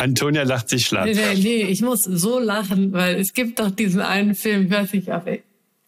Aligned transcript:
Antonia 0.00 0.42
lacht 0.44 0.68
sich 0.68 0.86
schlapp. 0.86 1.06
Nee, 1.06 1.14
nee, 1.14 1.34
nee, 1.34 1.62
ich 1.64 1.82
muss 1.82 2.02
so 2.04 2.38
lachen, 2.38 2.92
weil 2.92 3.16
es 3.16 3.32
gibt 3.32 3.58
doch 3.58 3.70
diesen 3.70 4.00
einen 4.00 4.34
Film, 4.34 4.66
ich 4.66 4.70
weiß 4.70 4.92
nicht, 4.92 5.08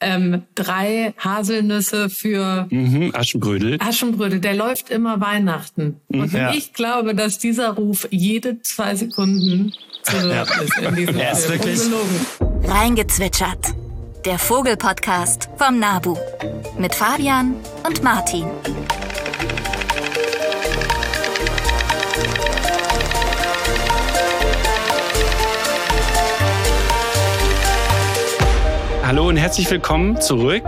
ähm, 0.03 0.43
drei 0.55 1.15
Haselnüsse 1.17 2.11
für 2.11 2.67
mhm, 2.71 3.13
Aschenbrödel. 3.15 3.79
Aschenbrödel, 3.81 4.41
der 4.41 4.55
läuft 4.55 4.91
immer 4.91 5.21
Weihnachten. 5.21 6.01
Und 6.09 6.33
ja. 6.33 6.53
ich 6.53 6.73
glaube, 6.73 7.15
dass 7.15 7.39
dieser 7.39 7.71
Ruf 7.71 8.09
jede 8.11 8.61
zwei 8.63 8.97
Sekunden 8.97 9.73
zu 10.03 10.21
hören 10.21 10.31
ja. 10.31 10.61
ist 10.63 10.79
in 10.79 10.95
diesem 10.95 11.17
ja, 11.19 11.35
Film. 11.35 11.37
Ist 11.37 11.49
wirklich. 11.49 11.81
Reingezwitschert. 12.69 13.75
Der 14.27 14.39
Vogelpodcast 14.39 15.49
vom 15.57 15.79
Nabu. 15.79 16.17
Mit 16.79 16.95
Fabian 16.95 17.55
und 17.87 18.03
Martin. 18.03 18.45
Hallo 29.13 29.29
und 29.29 29.37
herzlich 29.37 29.71
willkommen 29.71 30.19
zurück 30.23 30.65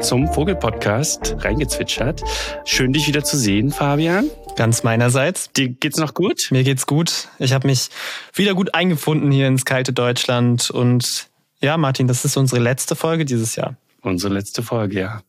zum 0.00 0.26
Vogelpodcast 0.26 1.36
reingezwitschert. 1.38 2.22
Schön, 2.64 2.92
dich 2.92 3.06
wieder 3.06 3.22
zu 3.22 3.36
sehen, 3.36 3.70
Fabian. 3.70 4.28
Ganz 4.56 4.82
meinerseits. 4.82 5.52
Dir 5.52 5.68
geht's 5.68 5.98
noch 5.98 6.12
gut? 6.12 6.48
Mir 6.50 6.64
geht's 6.64 6.88
gut. 6.88 7.28
Ich 7.38 7.52
habe 7.52 7.68
mich 7.68 7.90
wieder 8.32 8.54
gut 8.54 8.74
eingefunden 8.74 9.30
hier 9.30 9.46
ins 9.46 9.64
kalte 9.64 9.92
Deutschland 9.92 10.72
und 10.72 11.28
ja, 11.60 11.76
Martin, 11.76 12.08
das 12.08 12.24
ist 12.24 12.36
unsere 12.36 12.60
letzte 12.60 12.96
Folge 12.96 13.24
dieses 13.24 13.54
Jahr. 13.54 13.76
Unsere 14.04 14.34
letzte 14.34 14.62
Folge, 14.62 15.00
ja. 15.00 15.22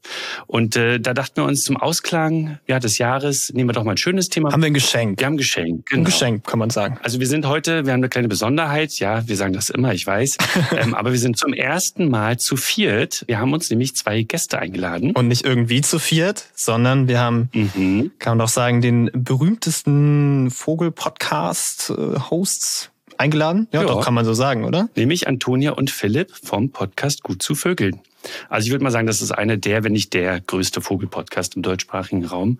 Und 0.47 0.75
äh, 0.75 0.99
da 0.99 1.13
dachten 1.13 1.37
wir 1.37 1.45
uns 1.45 1.63
zum 1.63 1.77
Ausklang 1.77 2.59
ja, 2.67 2.77
des 2.79 2.97
Jahres, 2.97 3.53
nehmen 3.53 3.69
wir 3.69 3.73
doch 3.73 3.85
mal 3.85 3.91
ein 3.91 3.97
schönes 3.97 4.27
Thema. 4.27 4.51
Haben 4.51 4.61
wir 4.61 4.67
ein 4.67 4.73
Geschenk. 4.73 5.17
Wir 5.19 5.27
haben 5.27 5.35
ein 5.35 5.37
Geschenk, 5.37 5.85
genau. 5.85 6.01
Ein 6.01 6.05
Geschenk, 6.05 6.45
kann 6.45 6.59
man 6.59 6.69
sagen. 6.69 6.97
Also 7.01 7.21
wir 7.21 7.27
sind 7.27 7.47
heute, 7.47 7.85
wir 7.85 7.93
haben 7.93 8.01
eine 8.01 8.09
kleine 8.09 8.27
Besonderheit, 8.27 8.99
ja, 8.99 9.25
wir 9.27 9.37
sagen 9.37 9.53
das 9.53 9.69
immer, 9.69 9.93
ich 9.93 10.05
weiß. 10.05 10.35
ähm, 10.77 10.93
aber 10.93 11.13
wir 11.13 11.19
sind 11.19 11.37
zum 11.37 11.53
ersten 11.53 12.09
Mal 12.09 12.37
zu 12.37 12.57
viert. 12.57 13.23
Wir 13.27 13.39
haben 13.39 13.53
uns 13.53 13.69
nämlich 13.69 13.95
zwei 13.95 14.23
Gäste 14.23 14.59
eingeladen. 14.59 15.11
Und 15.11 15.29
nicht 15.29 15.45
irgendwie 15.45 15.79
zu 15.79 15.97
viert, 15.97 16.49
sondern 16.53 17.07
wir 17.07 17.21
haben, 17.21 17.49
mhm. 17.53 18.11
kann 18.19 18.31
man 18.31 18.39
doch 18.39 18.49
sagen, 18.49 18.81
den 18.81 19.09
berühmtesten 19.13 20.51
Vogel-Podcast-Hosts 20.51 22.91
eingeladen. 23.17 23.67
Ja, 23.71 23.81
ja, 23.81 23.87
doch, 23.87 24.03
kann 24.03 24.13
man 24.13 24.25
so 24.25 24.33
sagen, 24.33 24.63
oder? 24.65 24.89
Nämlich 24.95 25.27
Antonia 25.27 25.71
und 25.71 25.91
Philipp 25.91 26.31
vom 26.31 26.69
Podcast 26.69 27.23
Gut 27.23 27.41
zu 27.41 27.55
Vögeln. 27.55 28.01
Also 28.49 28.65
ich 28.65 28.71
würde 28.71 28.83
mal 28.83 28.91
sagen, 28.91 29.07
das 29.07 29.21
ist 29.21 29.31
einer 29.31 29.57
der, 29.57 29.83
wenn 29.83 29.91
nicht 29.91 30.13
der 30.13 30.41
größte 30.41 30.81
Vogelpodcast 30.81 31.55
im 31.55 31.61
deutschsprachigen 31.61 32.25
Raum. 32.25 32.59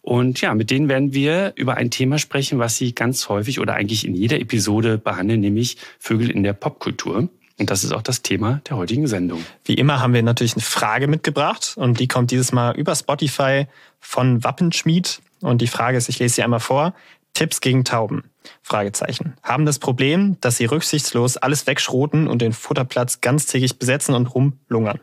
Und 0.00 0.40
ja, 0.40 0.54
mit 0.54 0.70
denen 0.70 0.88
werden 0.88 1.14
wir 1.14 1.52
über 1.54 1.76
ein 1.76 1.90
Thema 1.90 2.18
sprechen, 2.18 2.58
was 2.58 2.76
sie 2.76 2.94
ganz 2.94 3.28
häufig 3.28 3.60
oder 3.60 3.74
eigentlich 3.74 4.06
in 4.06 4.14
jeder 4.14 4.40
Episode 4.40 4.98
behandeln, 4.98 5.40
nämlich 5.40 5.76
Vögel 5.98 6.30
in 6.30 6.42
der 6.42 6.54
Popkultur. 6.54 7.28
Und 7.58 7.70
das 7.70 7.84
ist 7.84 7.92
auch 7.92 8.02
das 8.02 8.22
Thema 8.22 8.60
der 8.68 8.76
heutigen 8.76 9.06
Sendung. 9.06 9.44
Wie 9.64 9.74
immer 9.74 10.00
haben 10.00 10.14
wir 10.14 10.22
natürlich 10.22 10.54
eine 10.54 10.62
Frage 10.62 11.06
mitgebracht 11.06 11.74
und 11.76 12.00
die 12.00 12.08
kommt 12.08 12.30
dieses 12.30 12.50
Mal 12.50 12.74
über 12.76 12.96
Spotify 12.96 13.66
von 14.00 14.42
Wappenschmied. 14.42 15.20
Und 15.40 15.60
die 15.60 15.66
Frage 15.66 15.98
ist, 15.98 16.08
ich 16.08 16.18
lese 16.18 16.36
sie 16.36 16.42
einmal 16.42 16.60
vor. 16.60 16.94
Tipps 17.34 17.60
gegen 17.60 17.84
Tauben. 17.84 18.24
Fragezeichen. 18.62 19.34
Haben 19.42 19.66
das 19.66 19.78
Problem, 19.78 20.36
dass 20.40 20.56
sie 20.56 20.64
rücksichtslos 20.64 21.36
alles 21.36 21.66
wegschroten 21.66 22.26
und 22.26 22.42
den 22.42 22.52
Futterplatz 22.52 23.20
ganztägig 23.20 23.78
besetzen 23.78 24.14
und 24.14 24.26
rumlungern. 24.26 25.00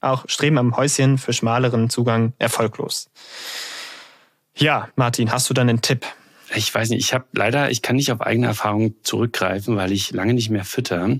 Auch 0.00 0.24
streben 0.28 0.58
am 0.58 0.76
Häuschen 0.76 1.18
für 1.18 1.32
schmaleren 1.32 1.90
Zugang 1.90 2.34
erfolglos. 2.38 3.10
Ja, 4.54 4.88
Martin, 4.96 5.32
hast 5.32 5.48
du 5.50 5.54
dann 5.54 5.68
einen 5.68 5.82
Tipp? 5.82 6.06
Ich 6.54 6.72
weiß 6.72 6.90
nicht, 6.90 7.00
ich 7.00 7.14
habe 7.14 7.24
leider, 7.32 7.70
ich 7.70 7.82
kann 7.82 7.96
nicht 7.96 8.12
auf 8.12 8.20
eigene 8.20 8.46
Erfahrung 8.46 8.94
zurückgreifen, 9.02 9.76
weil 9.76 9.90
ich 9.90 10.12
lange 10.12 10.34
nicht 10.34 10.50
mehr 10.50 10.64
fütter. 10.64 11.18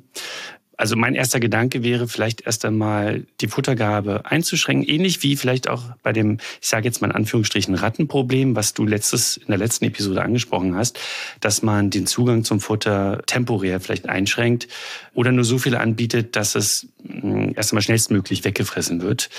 Also 0.77 0.97
mein 0.97 1.14
erster 1.14 1.41
Gedanke 1.41 1.83
wäre 1.83 2.08
vielleicht 2.08 2.42
erst 2.47 2.64
einmal 2.64 3.25
die 3.41 3.48
Futtergabe 3.48 4.22
einzuschränken, 4.25 4.89
ähnlich 4.89 5.22
wie 5.22 5.36
vielleicht 5.36 5.69
auch 5.69 5.82
bei 6.03 6.12
dem, 6.12 6.38
ich 6.60 6.69
sage 6.69 6.87
jetzt 6.87 7.00
mal 7.00 7.09
in 7.09 7.16
Anführungsstrichen, 7.16 7.75
Rattenproblem, 7.75 8.56
was 8.56 8.75
du 8.75 8.84
letztes, 8.84 9.37
in 9.37 9.48
der 9.48 9.59
letzten 9.59 9.84
Episode 9.84 10.22
angesprochen 10.22 10.75
hast, 10.75 10.98
dass 11.41 11.62
man 11.62 11.91
den 11.91 12.06
Zugang 12.06 12.44
zum 12.44 12.60
Futter 12.60 13.22
temporär 13.26 13.81
vielleicht 13.81 14.09
einschränkt 14.09 14.69
oder 15.15 15.32
nur 15.32 15.44
so 15.44 15.59
viel 15.59 15.76
anbietet, 15.76 16.37
dass 16.37 16.54
es 16.54 16.88
hm, 17.06 17.53
erst 17.54 17.72
einmal 17.72 17.82
schnellstmöglich 17.82 18.44
weggefressen 18.44 19.03
wird 19.03 19.31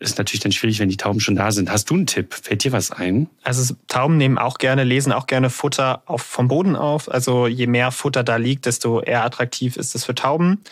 ist 0.00 0.16
natürlich 0.16 0.40
dann 0.40 0.50
schwierig, 0.50 0.80
wenn 0.80 0.88
die 0.88 0.96
Tauben 0.96 1.20
schon 1.20 1.36
da 1.36 1.52
sind. 1.52 1.70
Hast 1.70 1.90
du 1.90 1.94
einen 1.94 2.06
Tipp? 2.06 2.34
Fällt 2.34 2.64
dir 2.64 2.72
was 2.72 2.90
ein? 2.90 3.28
Also 3.42 3.74
Tauben 3.86 4.16
nehmen 4.16 4.38
auch 4.38 4.56
gerne, 4.56 4.82
lesen 4.82 5.12
auch 5.12 5.26
gerne 5.26 5.50
Futter 5.50 6.02
auf, 6.06 6.22
vom 6.22 6.48
Boden 6.48 6.74
auf. 6.74 7.10
Also 7.10 7.46
je 7.46 7.66
mehr 7.66 7.90
Futter 7.92 8.24
da 8.24 8.36
liegt, 8.36 8.64
desto 8.64 9.00
eher 9.00 9.24
attraktiv 9.24 9.76
ist 9.76 9.94
es 9.94 10.06
für 10.06 10.14
Tauben. 10.14 10.62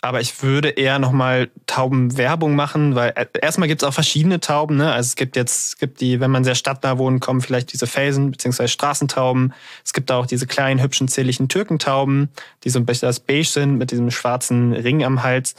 Aber 0.00 0.20
ich 0.20 0.42
würde 0.42 0.70
eher 0.70 0.98
nochmal 0.98 1.50
Taubenwerbung 1.66 2.54
machen, 2.54 2.94
weil 2.94 3.12
äh, 3.16 3.26
erstmal 3.40 3.68
gibt 3.68 3.82
es 3.82 3.88
auch 3.88 3.92
verschiedene 3.94 4.40
Tauben. 4.40 4.76
Ne? 4.76 4.90
Also 4.90 5.08
es 5.08 5.16
gibt 5.16 5.36
jetzt, 5.36 5.68
es 5.68 5.78
gibt 5.78 6.00
die, 6.00 6.20
wenn 6.20 6.30
man 6.30 6.44
sehr 6.44 6.54
stadtnah 6.54 6.96
wohnt, 6.96 7.20
kommen 7.20 7.42
vielleicht 7.42 7.72
diese 7.72 7.86
Felsen- 7.86 8.30
bzw. 8.30 8.68
Straßentauben. 8.68 9.52
Es 9.84 9.92
gibt 9.92 10.10
auch 10.10 10.26
diese 10.26 10.46
kleinen, 10.46 10.80
hübschen, 10.82 11.08
zierlichen 11.08 11.48
Türkentauben, 11.48 12.30
die 12.64 12.70
so 12.70 12.78
ein 12.78 12.86
bisschen 12.86 13.08
das 13.08 13.20
beige 13.20 13.48
sind 13.48 13.76
mit 13.76 13.90
diesem 13.90 14.10
schwarzen 14.10 14.72
Ring 14.72 15.04
am 15.04 15.22
Hals. 15.22 15.56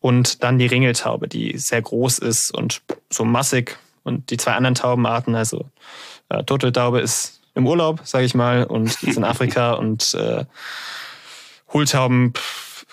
Und 0.00 0.42
dann 0.42 0.58
die 0.58 0.66
Ringeltaube, 0.66 1.28
die 1.28 1.58
sehr 1.58 1.82
groß 1.82 2.18
ist 2.18 2.50
und 2.50 2.80
so 3.10 3.24
massig. 3.24 3.78
Und 4.02 4.30
die 4.30 4.38
zwei 4.38 4.52
anderen 4.52 4.74
Taubenarten, 4.74 5.34
also 5.34 5.66
äh, 6.30 6.42
Turteltaube 6.44 7.00
ist 7.00 7.40
im 7.54 7.66
Urlaub, 7.66 8.00
sage 8.04 8.24
ich 8.24 8.34
mal, 8.34 8.64
und 8.64 9.02
ist 9.02 9.16
in 9.16 9.24
Afrika. 9.24 9.72
und 9.74 10.14
äh, 10.14 10.44
Hohltauben 11.72 12.32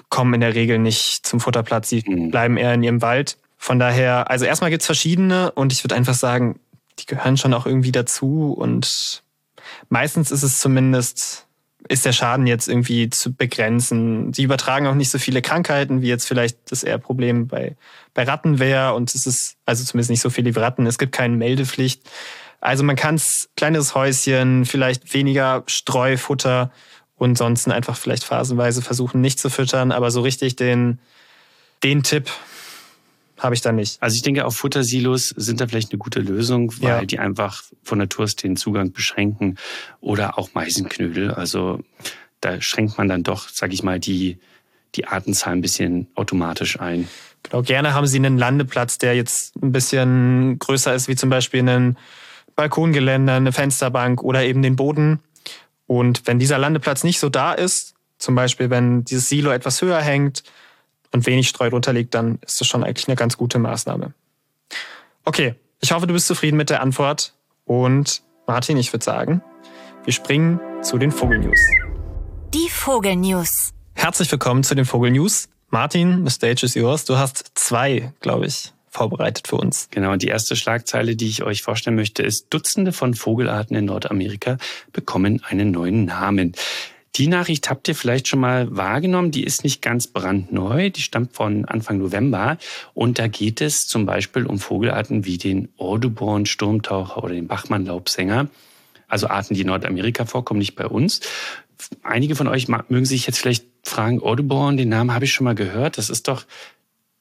kommen 0.09 0.35
in 0.35 0.41
der 0.41 0.55
Regel 0.55 0.79
nicht 0.79 1.25
zum 1.25 1.39
Futterplatz, 1.39 1.89
sie 1.89 2.03
mhm. 2.05 2.31
bleiben 2.31 2.57
eher 2.57 2.73
in 2.73 2.83
ihrem 2.83 3.01
Wald. 3.01 3.37
Von 3.57 3.79
daher, 3.79 4.29
also 4.29 4.45
erstmal 4.45 4.69
gibt's 4.69 4.85
verschiedene 4.85 5.51
und 5.51 5.73
ich 5.73 5.83
würde 5.83 5.95
einfach 5.95 6.13
sagen, 6.13 6.59
die 6.99 7.05
gehören 7.05 7.37
schon 7.37 7.53
auch 7.53 7.65
irgendwie 7.65 7.91
dazu 7.91 8.53
und 8.53 9.23
meistens 9.89 10.31
ist 10.31 10.43
es 10.43 10.59
zumindest 10.59 11.46
ist 11.89 12.05
der 12.05 12.13
Schaden 12.13 12.47
jetzt 12.47 12.67
irgendwie 12.67 13.09
zu 13.09 13.33
begrenzen. 13.33 14.33
Sie 14.33 14.43
übertragen 14.43 14.87
auch 14.87 14.95
nicht 14.95 15.09
so 15.09 15.19
viele 15.19 15.41
Krankheiten, 15.41 16.01
wie 16.01 16.07
jetzt 16.07 16.27
vielleicht 16.27 16.71
das 16.71 16.83
eher 16.83 16.97
Problem 16.97 17.47
bei, 17.47 17.75
bei 18.13 18.23
Ratten 18.23 18.59
wäre. 18.59 18.93
Und 18.93 19.13
es 19.13 19.25
ist 19.25 19.57
also 19.65 19.83
zumindest 19.83 20.09
nicht 20.09 20.21
so 20.21 20.29
viele 20.29 20.53
wie 20.53 20.59
Ratten. 20.59 20.85
Es 20.85 20.97
gibt 20.97 21.11
keine 21.11 21.35
Meldepflicht. 21.35 22.01
Also 22.59 22.83
man 22.83 22.95
kann 22.95 23.15
es, 23.15 23.49
kleineres 23.55 23.95
Häuschen, 23.95 24.65
vielleicht 24.65 25.13
weniger 25.13 25.63
Streufutter 25.67 26.71
und 27.15 27.37
sonst 27.37 27.67
einfach 27.67 27.97
vielleicht 27.97 28.23
phasenweise 28.23 28.81
versuchen, 28.81 29.21
nicht 29.21 29.39
zu 29.39 29.49
füttern. 29.49 29.91
Aber 29.91 30.11
so 30.11 30.21
richtig 30.21 30.55
den, 30.55 30.99
den 31.83 32.03
Tipp 32.03 32.29
habe 33.37 33.55
ich 33.55 33.61
da 33.61 33.71
nicht. 33.71 34.01
Also 34.01 34.15
ich 34.15 34.21
denke, 34.21 34.45
auch 34.45 34.53
Futtersilos 34.53 35.29
sind 35.29 35.61
da 35.61 35.67
vielleicht 35.67 35.91
eine 35.91 35.99
gute 35.99 36.19
Lösung, 36.19 36.73
weil 36.81 36.89
ja. 36.89 37.05
die 37.05 37.19
einfach 37.19 37.63
von 37.83 37.99
Natur 37.99 38.25
aus 38.25 38.35
den 38.35 38.55
Zugang 38.55 38.91
beschränken. 38.91 39.57
Oder 40.01 40.37
auch 40.37 40.49
Meisenknödel. 40.53 41.31
Also 41.31 41.81
da 42.41 42.61
schränkt 42.61 42.97
man 42.97 43.07
dann 43.07 43.23
doch, 43.23 43.47
sag 43.49 43.73
ich 43.73 43.83
mal, 43.83 43.99
die, 43.99 44.39
die 44.95 45.07
Artenzahl 45.07 45.53
ein 45.53 45.61
bisschen 45.61 46.07
automatisch 46.15 46.79
ein. 46.79 47.07
Genau, 47.43 47.61
gerne 47.61 47.93
haben 47.93 48.07
sie 48.07 48.17
einen 48.17 48.37
Landeplatz, 48.37 48.97
der 48.97 49.15
jetzt 49.15 49.55
ein 49.61 49.71
bisschen 49.71 50.57
größer 50.59 50.93
ist, 50.93 51.07
wie 51.07 51.15
zum 51.15 51.29
Beispiel 51.29 51.59
einen 51.59 51.97
Balkongeländer, 52.55 53.35
eine 53.35 53.51
Fensterbank 53.51 54.23
oder 54.23 54.43
eben 54.43 54.61
den 54.61 54.75
Boden. 54.75 55.19
Und 55.85 56.23
wenn 56.25 56.39
dieser 56.39 56.57
Landeplatz 56.57 57.03
nicht 57.03 57.19
so 57.19 57.29
da 57.29 57.53
ist, 57.53 57.93
zum 58.17 58.33
Beispiel 58.33 58.69
wenn 58.71 59.05
dieses 59.05 59.29
Silo 59.29 59.51
etwas 59.51 59.81
höher 59.81 60.01
hängt, 60.01 60.43
und 61.17 61.25
wenig 61.25 61.49
Streu 61.49 61.69
drunter 61.69 61.93
liegt, 61.93 62.13
dann 62.13 62.39
ist 62.45 62.61
das 62.61 62.67
schon 62.67 62.83
eigentlich 62.83 63.07
eine 63.07 63.15
ganz 63.15 63.37
gute 63.37 63.59
Maßnahme. 63.59 64.13
Okay, 65.25 65.55
ich 65.81 65.91
hoffe, 65.91 66.07
du 66.07 66.13
bist 66.13 66.27
zufrieden 66.27 66.57
mit 66.57 66.69
der 66.69 66.81
Antwort. 66.81 67.33
Und 67.65 68.21
Martin, 68.45 68.77
ich 68.77 68.93
würde 68.93 69.03
sagen, 69.03 69.41
wir 70.05 70.13
springen 70.13 70.59
zu 70.81 70.97
den 70.97 71.11
Vogelnews. 71.11 71.59
Die 72.53 72.69
Vogelnews. 72.69 73.73
Herzlich 73.93 74.31
willkommen 74.31 74.63
zu 74.63 74.75
den 74.75 74.85
Vogelnews. 74.85 75.49
Martin, 75.69 76.25
the 76.25 76.31
stage 76.31 76.65
is 76.65 76.75
yours. 76.75 77.03
Du 77.03 77.17
hast 77.17 77.51
zwei, 77.55 78.13
glaube 78.21 78.45
ich, 78.45 78.71
vorbereitet 78.89 79.47
für 79.47 79.57
uns. 79.57 79.89
Genau, 79.91 80.13
und 80.13 80.21
die 80.21 80.27
erste 80.27 80.55
Schlagzeile, 80.55 81.15
die 81.15 81.27
ich 81.27 81.43
euch 81.43 81.63
vorstellen 81.63 81.95
möchte, 81.95 82.23
ist, 82.23 82.47
Dutzende 82.51 82.93
von 82.93 83.15
Vogelarten 83.15 83.75
in 83.75 83.85
Nordamerika 83.85 84.57
bekommen 84.93 85.41
einen 85.49 85.71
neuen 85.71 86.05
Namen. 86.05 86.53
Die 87.15 87.27
Nachricht 87.27 87.69
habt 87.69 87.87
ihr 87.87 87.95
vielleicht 87.95 88.27
schon 88.27 88.39
mal 88.39 88.75
wahrgenommen. 88.75 89.31
Die 89.31 89.43
ist 89.43 89.63
nicht 89.63 89.81
ganz 89.81 90.07
brandneu. 90.07 90.89
Die 90.89 91.01
stammt 91.01 91.33
von 91.33 91.65
Anfang 91.65 91.97
November. 91.97 92.57
Und 92.93 93.17
da 93.17 93.27
geht 93.27 93.61
es 93.61 93.87
zum 93.87 94.05
Beispiel 94.05 94.45
um 94.45 94.59
Vogelarten 94.59 95.25
wie 95.25 95.37
den 95.37 95.69
Audubon 95.77 96.45
Sturmtaucher 96.45 97.23
oder 97.23 97.33
den 97.33 97.47
Bachmann-Laubsänger. 97.47 98.49
Also 99.07 99.27
Arten, 99.27 99.53
die 99.55 99.61
in 99.61 99.67
Nordamerika 99.67 100.25
vorkommen, 100.25 100.59
nicht 100.59 100.75
bei 100.75 100.85
uns. 100.85 101.21
Einige 102.03 102.35
von 102.35 102.47
euch 102.47 102.67
mögen 102.67 103.05
sich 103.05 103.25
jetzt 103.25 103.39
vielleicht 103.39 103.65
fragen, 103.83 104.21
Audubon, 104.21 104.77
den 104.77 104.89
Namen 104.89 105.13
habe 105.13 105.25
ich 105.25 105.33
schon 105.33 105.45
mal 105.45 105.55
gehört. 105.55 105.97
Das 105.97 106.09
ist 106.09 106.27
doch 106.27 106.43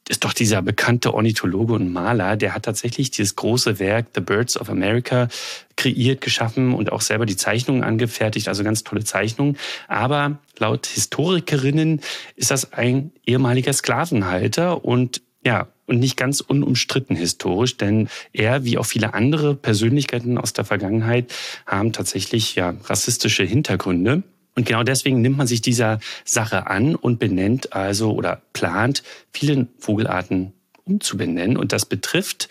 ist 0.08 0.25
doch 0.25 0.32
dieser 0.32 0.62
bekannte 0.62 1.14
Ornithologe 1.14 1.75
und 1.75 1.93
Maler, 1.93 2.37
der 2.37 2.55
hat 2.55 2.64
tatsächlich 2.64 3.11
dieses 3.11 3.35
große 3.37 3.79
Werk 3.79 4.06
The 4.14 4.20
Birds 4.20 4.58
of 4.58 4.70
America 4.70 5.29
kreiert, 5.76 6.20
geschaffen 6.20 6.75
und 6.75 6.93
auch 6.93 7.00
selber 7.00 7.26
die 7.26 7.37
Zeichnungen 7.37 7.82
angefertigt, 7.82 8.49
also 8.49 8.62
ganz 8.62 8.85
tolle 8.85 9.05
Zeichnungen. 9.05 9.56
Aber 9.88 10.38
laut 10.58 10.87
Historikerinnen 10.87 12.00
ist 12.37 12.50
das 12.50 12.73
ein 12.73 13.11
ehemaliger 13.25 13.73
Sklavenhalter 13.73 14.85
und 14.85 15.23
ja, 15.44 15.69
und 15.87 16.00
nicht 16.00 16.17
ganz 16.17 16.41
unumstritten 16.41 17.14
historisch, 17.14 17.76
denn 17.76 18.08
er, 18.32 18.64
wie 18.64 18.79
auch 18.79 18.87
viele 18.87 19.14
andere 19.14 19.55
Persönlichkeiten 19.55 20.38
aus 20.38 20.53
der 20.53 20.64
Vergangenheit, 20.64 21.32
haben 21.67 21.93
tatsächlich 21.93 22.56
ja 22.56 22.75
rassistische 22.85 23.44
Hintergründe. 23.44 24.25
Und 24.56 24.67
genau 24.67 24.82
deswegen 24.82 25.20
nimmt 25.20 25.37
man 25.37 25.47
sich 25.47 25.61
dieser 25.61 26.00
Sache 26.25 26.67
an 26.67 26.94
und 26.94 27.19
benennt 27.19 27.73
also 27.75 28.12
oder 28.12 28.43
plant, 28.53 29.03
viele 29.32 29.69
Vogelarten 29.79 30.53
umzubenennen. 30.85 31.56
Und 31.56 31.73
das 31.73 31.87
betrifft 31.87 32.49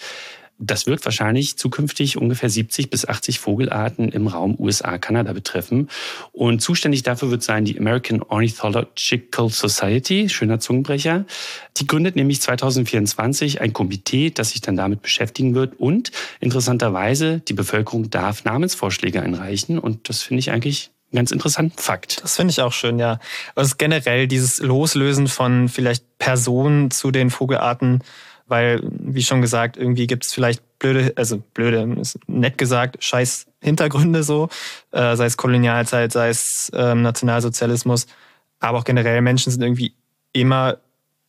das 0.57 0.85
wird 0.85 1.03
wahrscheinlich 1.03 1.57
zukünftig 1.57 2.17
ungefähr 2.17 2.49
70 2.49 2.89
bis 2.89 3.05
80 3.05 3.39
Vogelarten 3.39 4.09
im 4.09 4.27
Raum 4.27 4.55
USA, 4.57 4.97
Kanada 4.97 5.33
betreffen. 5.33 5.89
Und 6.31 6.61
zuständig 6.61 7.03
dafür 7.03 7.29
wird 7.29 7.43
sein 7.43 7.65
die 7.65 7.77
American 7.77 8.21
Ornithological 8.21 9.49
Society, 9.49 10.29
schöner 10.29 10.59
Zungenbrecher. 10.59 11.25
Die 11.77 11.87
gründet 11.87 12.15
nämlich 12.15 12.41
2024 12.41 13.59
ein 13.59 13.73
Komitee, 13.73 14.29
das 14.29 14.51
sich 14.51 14.61
dann 14.61 14.77
damit 14.77 15.01
beschäftigen 15.01 15.55
wird. 15.55 15.77
Und 15.77 16.11
interessanterweise, 16.39 17.39
die 17.39 17.53
Bevölkerung 17.53 18.09
darf 18.09 18.45
Namensvorschläge 18.45 19.21
einreichen. 19.21 19.77
Und 19.77 20.07
das 20.07 20.21
finde 20.21 20.39
ich 20.39 20.51
eigentlich 20.51 20.91
ganz 21.15 21.31
interessanten 21.31 21.77
Fakt. 21.77 22.23
Das 22.23 22.35
finde 22.35 22.51
ich 22.51 22.61
auch 22.61 22.73
schön, 22.73 22.99
ja. 22.99 23.19
Also 23.55 23.75
generell 23.77 24.27
dieses 24.27 24.59
Loslösen 24.59 25.27
von 25.27 25.69
vielleicht 25.69 26.17
Personen 26.17 26.91
zu 26.91 27.11
den 27.11 27.29
Vogelarten 27.29 28.01
weil, 28.47 28.81
wie 28.83 29.23
schon 29.23 29.41
gesagt, 29.41 29.77
irgendwie 29.77 30.07
gibt 30.07 30.25
es 30.25 30.33
vielleicht 30.33 30.61
blöde, 30.79 31.13
also 31.15 31.41
blöde, 31.53 31.99
ist 31.99 32.19
nett 32.27 32.57
gesagt, 32.57 33.03
scheiß 33.03 33.47
Hintergründe 33.61 34.23
so, 34.23 34.49
äh, 34.91 35.15
sei 35.15 35.25
es 35.25 35.37
Kolonialzeit, 35.37 36.11
sei 36.11 36.29
es 36.29 36.71
ähm, 36.75 37.01
Nationalsozialismus, 37.01 38.05
aber 38.59 38.77
auch 38.77 38.83
generell 38.83 39.21
Menschen 39.21 39.51
sind 39.51 39.61
irgendwie 39.61 39.93
immer 40.31 40.77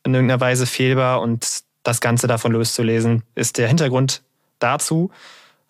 in 0.03 0.13
irgendeiner 0.13 0.41
Weise 0.41 0.65
fehlbar 0.65 1.21
und 1.21 1.63
das 1.83 2.01
Ganze 2.01 2.27
davon 2.27 2.51
loszulesen, 2.51 3.23
ist 3.35 3.57
der 3.57 3.67
Hintergrund 3.67 4.21
dazu. 4.59 5.11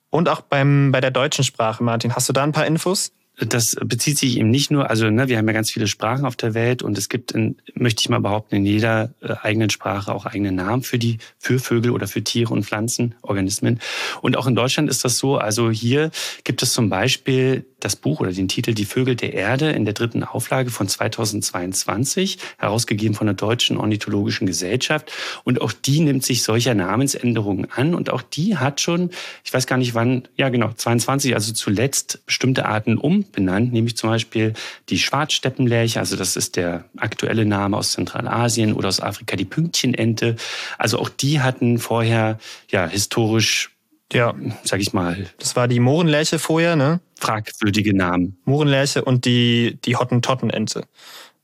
Und 0.10 0.30
auch 0.30 0.42
beim, 0.42 0.92
bei 0.92 1.02
der 1.02 1.12
deutschen 1.12 1.44
Sprache, 1.44 1.84
Martin, 1.84 2.16
hast 2.16 2.28
du 2.28 2.34
da 2.34 2.44
ein 2.44 2.54
paar 2.54 2.66
Infos? 2.66 3.12
Das 3.40 3.76
bezieht 3.80 4.18
sich 4.18 4.38
eben 4.38 4.50
nicht 4.50 4.72
nur, 4.72 4.90
also 4.90 5.10
ne, 5.10 5.28
wir 5.28 5.38
haben 5.38 5.48
ja 5.48 5.54
ganz 5.54 5.70
viele 5.70 5.88
Sprachen 5.88 6.26
auf 6.26 6.36
der 6.36 6.56
Welt 6.56 6.82
und 6.82 6.98
es 6.98 7.08
gibt, 7.08 7.34
in, 7.34 7.58
möchte 7.76 8.02
ich 8.02 8.10
mal 8.10 8.20
behaupten, 8.20 8.56
in 8.56 8.66
jeder 8.66 9.14
äh, 9.22 9.34
eigenen 9.42 9.70
Sprache 9.70 10.12
auch 10.12 10.26
eigene 10.26 10.52
Namen 10.52 10.82
für 10.82 10.98
die, 10.98 11.20
für 11.38 11.60
Vögel 11.60 11.92
oder 11.92 12.08
für 12.08 12.24
Tiere 12.24 12.52
und 12.52 12.66
Pflanzen, 12.66 13.14
Organismen. 13.22 13.80
Und 14.22 14.38
auch 14.38 14.48
in 14.48 14.56
Deutschland 14.56 14.90
ist 14.90 15.06
das 15.06 15.20
so. 15.20 15.38
Also 15.38 15.70
hier 15.70 16.10
gibt 16.44 16.64
es 16.64 16.74
zum 16.74 16.90
Beispiel 16.90 17.66
das 17.80 17.96
Buch 17.96 18.22
oder 18.22 18.32
den 18.32 18.48
Titel 18.48 18.74
Die 18.74 18.86
Vögel 18.86 19.16
der 19.16 19.34
Erde 19.34 19.70
in 19.70 19.86
der 19.86 19.94
dritten 19.94 20.24
Auflage 20.24 20.72
von 20.72 20.88
2022, 20.88 22.40
herausgegeben 22.58 23.16
von 23.16 23.28
der 23.28 23.36
Deutschen 23.36 23.78
Ornithologischen 23.78 24.48
Gesellschaft. 24.48 25.12
Und 25.44 25.62
auch 25.62 25.72
die 25.72 26.00
nimmt 26.00 26.26
sich 26.26 26.42
solcher 26.42 26.74
Namensänderungen 26.74 27.72
an 27.72 27.94
und 27.94 28.10
auch 28.10 28.24
die 28.24 28.58
hat 28.58 28.82
schon, 28.82 29.12
ich 29.44 29.54
weiß 29.54 29.68
gar 29.68 29.78
nicht 29.78 29.94
wann, 29.94 30.28
ja 30.36 30.50
genau, 30.50 30.72
22, 30.76 31.36
also 31.36 31.54
zuletzt 31.54 32.26
bestimmte 32.26 32.66
Arten 32.66 32.98
umbenannt, 33.28 33.74
nämlich 33.74 33.98
zum 33.98 34.10
Beispiel 34.10 34.54
die 34.90 35.00
Schwarzsteppenlerche, 35.00 36.00
also 36.00 36.16
das 36.16 36.36
ist 36.36 36.56
der 36.56 36.86
aktuelle 36.98 37.46
Name 37.46 37.78
aus 37.78 37.92
Zentralasien 37.92 38.74
oder 38.74 38.88
aus 38.88 39.02
Afrika, 39.02 39.36
die 39.36 39.46
Pünktchenente. 39.46 40.36
Also 40.78 41.00
auch 41.00 41.10
die 41.10 41.42
hatten 41.42 41.78
vorher 41.78 42.40
ja 42.70 42.88
historisch 42.88 43.72
ja, 44.14 44.34
sag 44.64 44.80
ich 44.80 44.94
mal. 44.94 45.28
Das 45.38 45.58
war 45.58 45.68
die 45.68 45.82
Mohrenlerche 45.82 46.40
vorher, 46.40 46.78
ne? 46.78 47.02
Fragwürdige 47.20 47.94
Namen. 47.94 48.38
Mohrenlerche 48.46 49.04
und 49.04 49.26
die, 49.26 49.80
die 49.84 49.98
Hottentottenente. 49.98 50.86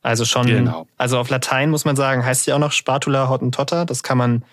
Also 0.01 0.25
schon, 0.25 0.47
genau. 0.47 0.87
also 0.97 1.17
auf 1.17 1.29
Latein 1.29 1.69
muss 1.69 1.85
man 1.85 1.95
sagen, 1.95 2.25
heißt 2.25 2.47
die 2.47 2.53
auch 2.53 2.59
noch 2.59 2.71
Spatula 2.71 3.29
hottentotta. 3.29 3.85
Das 3.85 4.03
kann 4.03 4.17
man, 4.17 4.45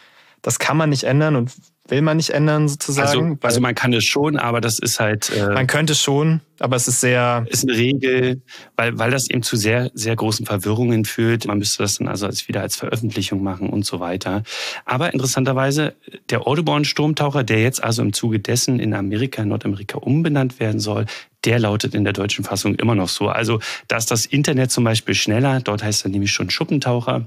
das 0.42 0.58
kann 0.58 0.76
man 0.76 0.90
nicht 0.90 1.04
ändern 1.04 1.36
und 1.36 1.52
will 1.90 2.02
man 2.02 2.16
nicht 2.16 2.30
ändern 2.30 2.68
sozusagen. 2.68 3.08
Also, 3.08 3.38
also 3.42 3.60
man 3.60 3.74
kann 3.74 3.92
es 3.92 4.04
schon, 4.04 4.36
aber 4.36 4.60
das 4.60 4.78
ist 4.78 5.00
halt. 5.00 5.30
Äh, 5.30 5.52
man 5.52 5.66
könnte 5.66 5.92
es 5.92 6.00
schon, 6.00 6.40
aber 6.58 6.76
es 6.76 6.88
ist 6.88 7.00
sehr. 7.00 7.46
Ist 7.48 7.68
eine 7.68 7.76
Regel, 7.76 8.42
weil, 8.76 8.98
weil 8.98 9.10
das 9.10 9.28
eben 9.30 9.42
zu 9.42 9.56
sehr, 9.56 9.90
sehr 9.94 10.16
großen 10.16 10.46
Verwirrungen 10.46 11.04
führt. 11.04 11.46
Man 11.46 11.58
müsste 11.58 11.82
das 11.82 11.98
dann 11.98 12.08
also 12.08 12.26
als, 12.26 12.48
wieder 12.48 12.60
als 12.60 12.76
Veröffentlichung 12.76 13.42
machen 13.42 13.68
und 13.68 13.84
so 13.84 14.00
weiter. 14.00 14.42
Aber 14.84 15.12
interessanterweise, 15.12 15.94
der 16.30 16.46
Audubon-Sturmtaucher, 16.46 17.44
der 17.44 17.62
jetzt 17.62 17.82
also 17.82 18.02
im 18.02 18.12
Zuge 18.12 18.40
dessen 18.40 18.80
in 18.80 18.94
Amerika, 18.94 19.42
in 19.42 19.48
Nordamerika 19.48 19.98
umbenannt 19.98 20.60
werden 20.60 20.80
soll, 20.80 21.06
der 21.44 21.58
lautet 21.58 21.94
in 21.94 22.04
der 22.04 22.12
deutschen 22.12 22.44
Fassung 22.44 22.74
immer 22.76 22.94
noch 22.94 23.08
so. 23.08 23.28
Also 23.28 23.60
da 23.88 23.96
ist 23.96 24.10
das 24.10 24.26
Internet 24.26 24.70
zum 24.70 24.84
Beispiel 24.84 25.14
schneller. 25.14 25.60
Dort 25.60 25.82
heißt 25.82 26.04
er 26.04 26.10
nämlich 26.10 26.32
schon 26.32 26.50
Schuppentaucher. 26.50 27.26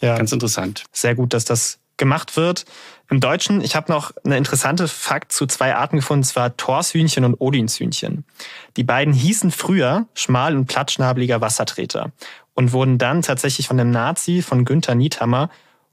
Ja. 0.00 0.16
Ganz 0.16 0.32
interessant. 0.32 0.84
Sehr 0.92 1.14
gut, 1.14 1.32
dass 1.32 1.44
das 1.44 1.78
gemacht 1.96 2.36
wird. 2.36 2.64
Im 3.08 3.20
Deutschen, 3.20 3.60
ich 3.60 3.76
habe 3.76 3.92
noch 3.92 4.12
eine 4.24 4.36
interessante 4.36 4.88
Fakt 4.88 5.32
zu 5.32 5.46
zwei 5.46 5.74
Arten 5.76 5.96
gefunden, 5.96 6.24
zwar 6.24 6.56
Torshühnchen 6.56 7.24
und 7.24 7.34
Odinshühnchen. 7.34 8.24
Die 8.76 8.84
beiden 8.84 9.14
hießen 9.14 9.50
früher 9.50 10.06
Schmal- 10.14 10.56
und 10.56 10.66
Plattschnabeliger 10.66 11.40
Wassertreter 11.40 12.12
und 12.54 12.72
wurden 12.72 12.98
dann 12.98 13.22
tatsächlich 13.22 13.68
von 13.68 13.76
dem 13.76 13.90
Nazi, 13.90 14.42
von 14.42 14.64
Günther 14.64 14.94
Niethammer, 14.94 15.50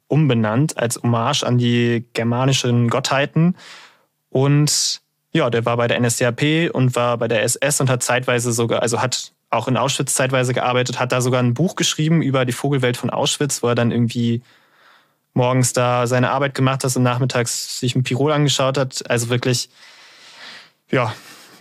umbenannt 0.07 0.77
als 0.77 1.01
Hommage 1.01 1.43
an 1.43 1.57
die 1.57 2.05
germanischen 2.13 2.89
Gottheiten. 2.89 3.55
Und 4.29 5.01
ja, 5.33 5.49
der 5.49 5.65
war 5.65 5.77
bei 5.77 5.87
der 5.87 5.99
NSDAP 5.99 6.71
und 6.73 6.95
war 6.95 7.17
bei 7.17 7.27
der 7.27 7.43
SS 7.43 7.81
und 7.81 7.89
hat 7.89 8.03
zeitweise 8.03 8.51
sogar, 8.51 8.81
also 8.81 9.01
hat 9.01 9.33
auch 9.49 9.67
in 9.67 9.77
Auschwitz 9.77 10.15
zeitweise 10.15 10.53
gearbeitet, 10.53 10.99
hat 10.99 11.11
da 11.11 11.21
sogar 11.21 11.41
ein 11.41 11.53
Buch 11.53 11.75
geschrieben 11.75 12.21
über 12.21 12.45
die 12.45 12.51
Vogelwelt 12.51 12.97
von 12.97 13.09
Auschwitz, 13.09 13.61
wo 13.61 13.67
er 13.67 13.75
dann 13.75 13.91
irgendwie 13.91 14.41
morgens 15.33 15.73
da 15.73 16.07
seine 16.07 16.31
Arbeit 16.31 16.53
gemacht 16.53 16.83
hat 16.83 16.95
und 16.95 17.03
nachmittags 17.03 17.79
sich 17.79 17.95
ein 17.95 18.03
Pirol 18.03 18.31
angeschaut 18.31 18.77
hat. 18.77 19.09
Also 19.09 19.29
wirklich, 19.29 19.69
ja, 20.91 21.13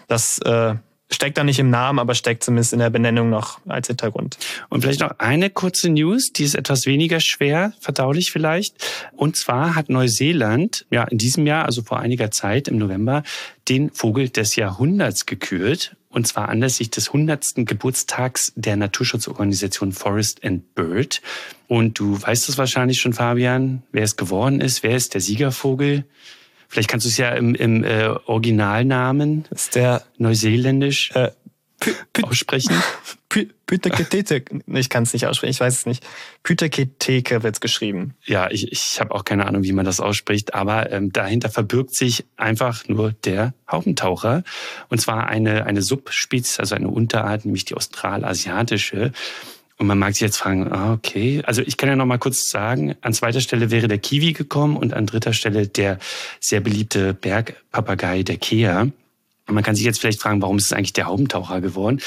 das 0.09 0.39
äh, 0.39 0.75
steckt 1.13 1.39
da 1.39 1.45
nicht 1.45 1.59
im 1.59 1.71
Namen, 1.71 1.99
aber 1.99 2.15
steckt 2.15 2.43
zumindest 2.43 2.73
in 2.73 2.79
der 2.79 2.91
Benennung 2.91 3.31
noch 3.31 3.61
als 3.67 3.87
Hintergrund. 3.87 4.39
Und 4.69 4.83
vielleicht 4.83 5.01
noch 5.01 5.19
eine 5.19 5.51
kurze 5.51 5.89
News, 5.91 6.33
die 6.33 6.45
ist 6.45 6.55
etwas 6.55 6.87
weniger 6.87 7.21
schwer, 7.21 7.73
verdaulich 7.81 8.31
vielleicht. 8.31 8.77
Und 9.13 9.37
zwar 9.37 9.75
hat 9.75 9.89
Neuseeland 9.89 10.87
ja 10.91 11.05
in 11.05 11.19
diesem 11.19 11.47
Jahr, 11.47 11.65
also 11.65 11.83
vor 11.83 12.01
einiger 12.01 12.31
Zeit 12.31 12.69
im 12.69 12.79
November, 12.79 13.23
den 13.69 13.91
Vogel 13.91 14.29
des 14.29 14.57
Jahrhunderts 14.57 15.27
gekürt. 15.27 15.97
Und 16.09 16.27
zwar 16.27 16.51
anlässlich 16.51 16.91
des 16.91 17.09
100. 17.09 17.67
Geburtstags 17.67 18.53
der 18.55 18.77
Naturschutzorganisation 18.77 19.93
Forest 19.93 20.45
and 20.45 20.75
Bird. 20.75 21.23
Und 21.69 21.99
du 21.99 22.21
weißt 22.21 22.51
es 22.51 22.59
wahrscheinlich 22.59 23.01
schon, 23.01 23.15
Fabian, 23.15 23.83
wer 23.93 24.03
es 24.03 24.17
geworden 24.17 24.61
ist. 24.61 24.83
Wer 24.83 24.95
ist 24.95 25.15
der 25.15 25.23
Siegervogel? 25.23 26.05
Vielleicht 26.73 26.89
kannst 26.89 27.05
du 27.05 27.11
es 27.11 27.19
ja 27.19 27.29
im, 27.33 27.55
im 27.55 27.85
äh, 27.85 28.07
Originalnamen, 28.25 29.45
ist 29.51 29.75
der 29.75 30.05
neuseeländisch 30.17 31.11
äh, 31.15 31.31
aussprechen. 32.23 32.75
Pytheketeke. 33.29 34.61
Ich 34.67 34.89
kann 34.89 35.03
es 35.03 35.13
nicht 35.13 35.27
aussprechen, 35.27 35.51
ich 35.51 35.61
weiß 35.61 35.81
es 35.81 35.87
nicht. 35.87 36.03
Pytheketeke 36.45 37.43
wird 37.43 37.57
es 37.57 37.61
geschrieben. 37.61 38.15
Ja, 38.25 38.51
ich, 38.51 38.73
ich 38.73 39.01
habe 39.01 39.15
auch 39.15 39.27
keine 39.27 39.45
Ahnung, 39.45 39.65
wie 39.65 39.73
man 39.73 39.85
das 39.85 40.01
ausspricht, 40.01 40.55
aber 40.55 40.91
ähm, 40.91 41.13
dahinter 41.13 41.51
verbirgt 41.51 41.95
sich 41.95 42.25
einfach 42.39 42.89
nur 42.89 43.13
der 43.13 43.53
Haubentaucher. 43.71 44.43
Und 44.89 44.99
zwar 44.99 45.27
eine, 45.27 45.67
eine 45.67 45.83
Subspezies, 45.83 46.59
also 46.59 46.75
eine 46.75 46.89
Unterart, 46.89 47.45
nämlich 47.45 47.67
die 47.67 47.75
australasiatische. 47.75 49.13
Und 49.79 49.87
man 49.87 49.99
mag 49.99 50.13
sich 50.13 50.21
jetzt 50.21 50.37
fragen, 50.37 50.73
ah, 50.73 50.93
okay. 50.93 51.43
Also 51.45 51.63
ich 51.63 51.77
kann 51.77 51.89
ja 51.89 51.97
noch 51.97 52.07
mal 52.07 52.19
kurz 52.19 52.49
sagen, 52.49 52.95
an 53.01 53.15
zweiter 53.15 53.41
Stelle 53.41 53.71
wäre 53.71 53.89
der 53.89 53.99
Kiwi 53.99 54.33
gekommen 54.33 54.77
und 54.77 54.93
an 54.95 55.07
dritter 55.07 55.33
Stelle 55.33 55.67
der 55.67 55.99
sehr 56.41 56.61
beliebte 56.61 57.15
Bergpapagei, 57.15 58.23
der 58.23 58.37
Kea. 58.37 58.83
Und 58.83 59.55
man 59.55 59.65
kann 59.65 59.75
sich 59.75 59.85
jetzt 59.85 60.01
vielleicht 60.01 60.21
fragen, 60.21 60.41
warum 60.41 60.59
ist 60.59 60.67
es 60.67 60.73
eigentlich 60.73 60.93
der 60.93 61.07
Haubentaucher 61.07 61.61
geworden? 61.61 62.01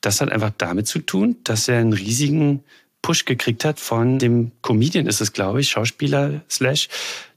Das 0.00 0.20
hat 0.20 0.30
einfach 0.30 0.52
damit 0.58 0.86
zu 0.86 0.98
tun, 0.98 1.36
dass 1.44 1.68
er 1.68 1.78
einen 1.78 1.92
riesigen 1.92 2.62
Push 3.00 3.24
gekriegt 3.24 3.64
hat 3.64 3.80
von 3.80 4.18
dem 4.18 4.52
Comedian, 4.62 5.06
ist 5.06 5.20
es 5.20 5.32
glaube 5.32 5.60
ich, 5.60 5.70
Schauspieler 5.70 6.42
slash 6.48 6.88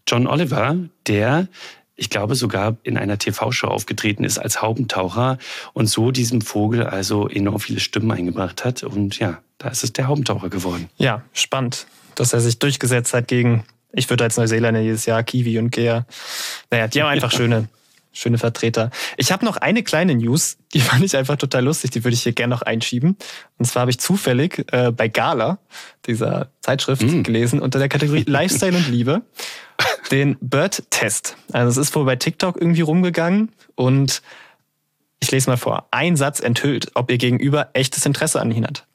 John 0.08 0.28
Oliver, 0.28 0.78
der 1.08 1.48
ich 1.96 2.10
glaube, 2.10 2.36
sogar 2.36 2.76
in 2.84 2.98
einer 2.98 3.18
TV-Show 3.18 3.68
aufgetreten 3.68 4.26
ist 4.26 4.38
als 4.38 4.62
Haubentaucher 4.62 5.38
und 5.74 5.88
so 5.88 6.12
diesem 6.12 6.42
Vogel 6.42 6.84
also 6.84 7.28
enorm 7.30 7.60
viele 7.60 7.80
Stimmen 7.80 8.12
eingebracht 8.12 8.66
hat. 8.66 8.84
Und 8.84 9.18
ja, 9.18 9.42
da 9.58 9.70
ist 9.70 9.84
es 9.84 9.94
der 9.94 10.08
Haubentaucher 10.08 10.50
geworden. 10.50 10.90
Ja, 10.98 11.24
spannend, 11.34 11.88
dass 12.16 12.34
er 12.34 12.40
sich 12.40 12.60
durchgesetzt 12.60 13.14
hat 13.14 13.28
gegen, 13.28 13.66
ich 13.92 14.10
würde 14.10 14.24
als 14.24 14.38
Neuseeländer 14.38 14.82
jedes 14.82 15.06
Jahr 15.06 15.24
Kiwi 15.24 15.60
und 15.60 15.72
Gea. 15.72 16.06
Naja, 16.72 16.88
die 16.88 17.02
haben 17.02 17.10
einfach 17.10 17.32
schöne, 17.36 17.68
schöne 18.12 18.38
Vertreter. 18.38 18.92
Ich 19.18 19.32
habe 19.32 19.46
noch 19.46 19.58
eine 19.58 19.84
kleine 19.84 20.16
News, 20.16 20.58
die 20.74 20.80
fand 20.82 21.04
ich 21.04 21.16
einfach 21.16 21.38
total 21.38 21.64
lustig, 21.64 21.92
die 21.92 22.04
würde 22.04 22.16
ich 22.16 22.24
hier 22.24 22.34
gerne 22.34 22.54
noch 22.54 22.62
einschieben. 22.62 23.18
Und 23.58 23.66
zwar 23.66 23.82
habe 23.82 23.92
ich 23.92 24.00
zufällig 24.00 24.66
äh, 24.72 24.92
bei 24.92 25.08
Gala, 25.08 25.60
dieser 26.06 26.50
Zeitschrift, 26.62 27.04
mm. 27.04 27.24
gelesen, 27.24 27.62
unter 27.62 27.80
der 27.80 27.90
Kategorie 27.90 28.24
Lifestyle 28.28 28.76
und 28.76 28.90
Liebe, 28.90 29.22
den 30.12 30.38
Bird-Test. 30.42 31.38
Also 31.54 31.70
es 31.70 31.88
ist 31.88 31.96
wohl 31.96 32.06
bei 32.06 32.16
TikTok 32.16 32.60
irgendwie 32.60 32.82
rumgegangen 32.82 33.52
und 33.76 34.22
ich 35.22 35.32
lese 35.32 35.50
mal 35.50 35.58
vor. 35.58 35.88
Ein 35.92 36.18
Satz 36.18 36.40
enthüllt, 36.40 36.92
ob 36.94 37.10
ihr 37.10 37.18
Gegenüber 37.18 37.70
echtes 37.74 38.06
Interesse 38.06 38.40
an 38.40 38.52
ihn 38.52 38.66
hat. 38.66 38.86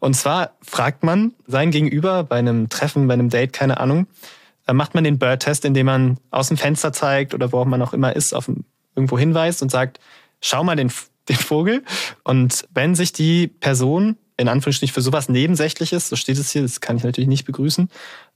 Und 0.00 0.14
zwar 0.14 0.52
fragt 0.62 1.02
man 1.02 1.32
sein 1.46 1.70
Gegenüber 1.70 2.24
bei 2.24 2.36
einem 2.36 2.68
Treffen, 2.68 3.08
bei 3.08 3.14
einem 3.14 3.30
Date, 3.30 3.52
keine 3.52 3.80
Ahnung, 3.80 4.06
äh, 4.66 4.72
macht 4.72 4.94
man 4.94 5.04
den 5.04 5.18
Bird-Test, 5.18 5.64
indem 5.64 5.86
man 5.86 6.18
aus 6.30 6.48
dem 6.48 6.56
Fenster 6.56 6.92
zeigt 6.92 7.34
oder 7.34 7.52
wo 7.52 7.58
auch 7.58 7.64
man 7.64 7.82
auch 7.82 7.92
immer 7.92 8.14
ist, 8.14 8.34
auf 8.34 8.50
irgendwo 8.94 9.18
hinweist 9.18 9.62
und 9.62 9.70
sagt, 9.70 9.98
schau 10.40 10.64
mal 10.64 10.76
den, 10.76 10.92
den 11.28 11.36
Vogel. 11.36 11.84
Und 12.24 12.66
wenn 12.72 12.94
sich 12.94 13.12
die 13.12 13.48
Person 13.48 14.16
in 14.36 14.48
Anführungsstrichen 14.48 14.94
für 14.94 15.02
sowas 15.02 15.28
Nebensächliches, 15.28 16.08
so 16.08 16.16
steht 16.16 16.38
es 16.38 16.52
hier, 16.52 16.62
das 16.62 16.80
kann 16.80 16.96
ich 16.96 17.02
natürlich 17.02 17.28
nicht 17.28 17.44
begrüßen, 17.44 17.90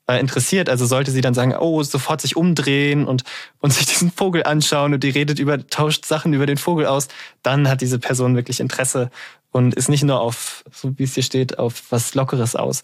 äh, 0.09 0.19
interessiert. 0.19 0.69
Also 0.69 0.85
sollte 0.85 1.13
sie 1.13 1.21
dann 1.21 1.33
sagen, 1.33 1.55
oh, 1.57 1.83
sofort 1.85 2.21
sich 2.21 2.37
umdrehen 2.37 3.07
und, 3.07 3.23
und 3.61 3.73
sich 3.73 3.87
diesen 3.87 4.11
Vogel 4.11 4.43
anschauen 4.43 4.95
und 4.95 5.05
die 5.05 5.11
redet 5.11 5.39
über, 5.39 5.65
tauscht 5.69 6.05
Sachen 6.05 6.33
über 6.33 6.47
den 6.47 6.57
Vogel 6.57 6.87
aus, 6.87 7.07
dann 7.43 7.69
hat 7.69 7.81
diese 7.81 8.01
Person 8.01 8.35
wirklich 8.35 8.59
Interesse 8.59 9.11
und 9.53 9.75
ist 9.75 9.89
nicht 9.89 10.03
nur 10.03 10.21
auf, 10.21 10.65
so 10.73 10.99
wie 10.99 11.05
es 11.05 11.15
hier 11.15 11.23
steht, 11.23 11.59
auf 11.59 11.85
was 11.91 12.15
Lockeres 12.15 12.57
aus. 12.57 12.83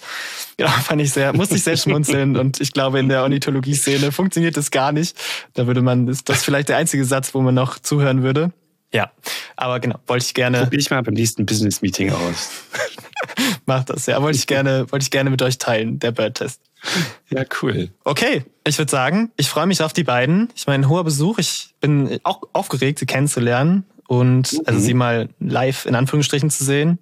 Ja, 0.60 0.68
fand 0.84 1.00
ich 1.00 1.12
sehr, 1.12 1.32
musste 1.32 1.56
ich 1.56 1.64
sehr 1.64 1.76
schmunzeln 1.76 2.36
und 2.36 2.60
ich 2.60 2.72
glaube, 2.72 3.00
in 3.00 3.08
der 3.08 3.22
Ornithologie-Szene 3.22 4.12
funktioniert 4.12 4.56
das 4.56 4.70
gar 4.70 4.92
nicht. 4.92 5.16
Da 5.54 5.66
würde 5.66 5.82
man, 5.82 6.06
ist 6.06 6.28
das 6.28 6.44
vielleicht 6.44 6.68
der 6.68 6.76
einzige 6.76 7.04
Satz, 7.04 7.34
wo 7.34 7.40
man 7.40 7.54
noch 7.54 7.78
zuhören 7.78 8.22
würde. 8.22 8.52
Ja, 8.92 9.10
aber 9.56 9.80
genau, 9.80 9.98
wollte 10.06 10.24
ich 10.24 10.34
gerne. 10.34 10.62
Probier 10.62 10.78
ich 10.78 10.90
mal 10.90 11.02
beim 11.02 11.14
nächsten 11.14 11.44
Business-Meeting 11.44 12.10
aus. 12.10 12.50
Mach 13.66 13.84
das, 13.84 14.06
ja, 14.06 14.22
wollte 14.22 14.38
ich 14.38 14.46
gerne, 14.46 14.90
wollte 14.90 15.02
ich 15.02 15.10
gerne 15.10 15.28
mit 15.28 15.42
euch 15.42 15.58
teilen, 15.58 15.98
der 15.98 16.12
Bird-Test. 16.12 16.60
Ja, 17.28 17.44
cool. 17.60 17.90
Okay, 18.04 18.44
ich 18.64 18.78
würde 18.78 18.90
sagen, 18.90 19.30
ich 19.36 19.48
freue 19.48 19.66
mich 19.66 19.82
auf 19.82 19.92
die 19.92 20.04
beiden. 20.04 20.48
Ich 20.54 20.66
meine, 20.66 20.88
hoher 20.88 21.04
Besuch. 21.04 21.38
Ich 21.38 21.74
bin 21.80 22.18
auch 22.22 22.42
aufgeregt, 22.52 23.00
sie 23.00 23.06
kennenzulernen 23.06 23.84
und 24.08 24.52
mhm. 24.52 24.60
also 24.64 24.80
sie 24.80 24.94
mal 24.94 25.28
live 25.38 25.86
in 25.86 25.94
Anführungsstrichen 25.94 26.50
zu 26.50 26.64
sehen. 26.64 26.98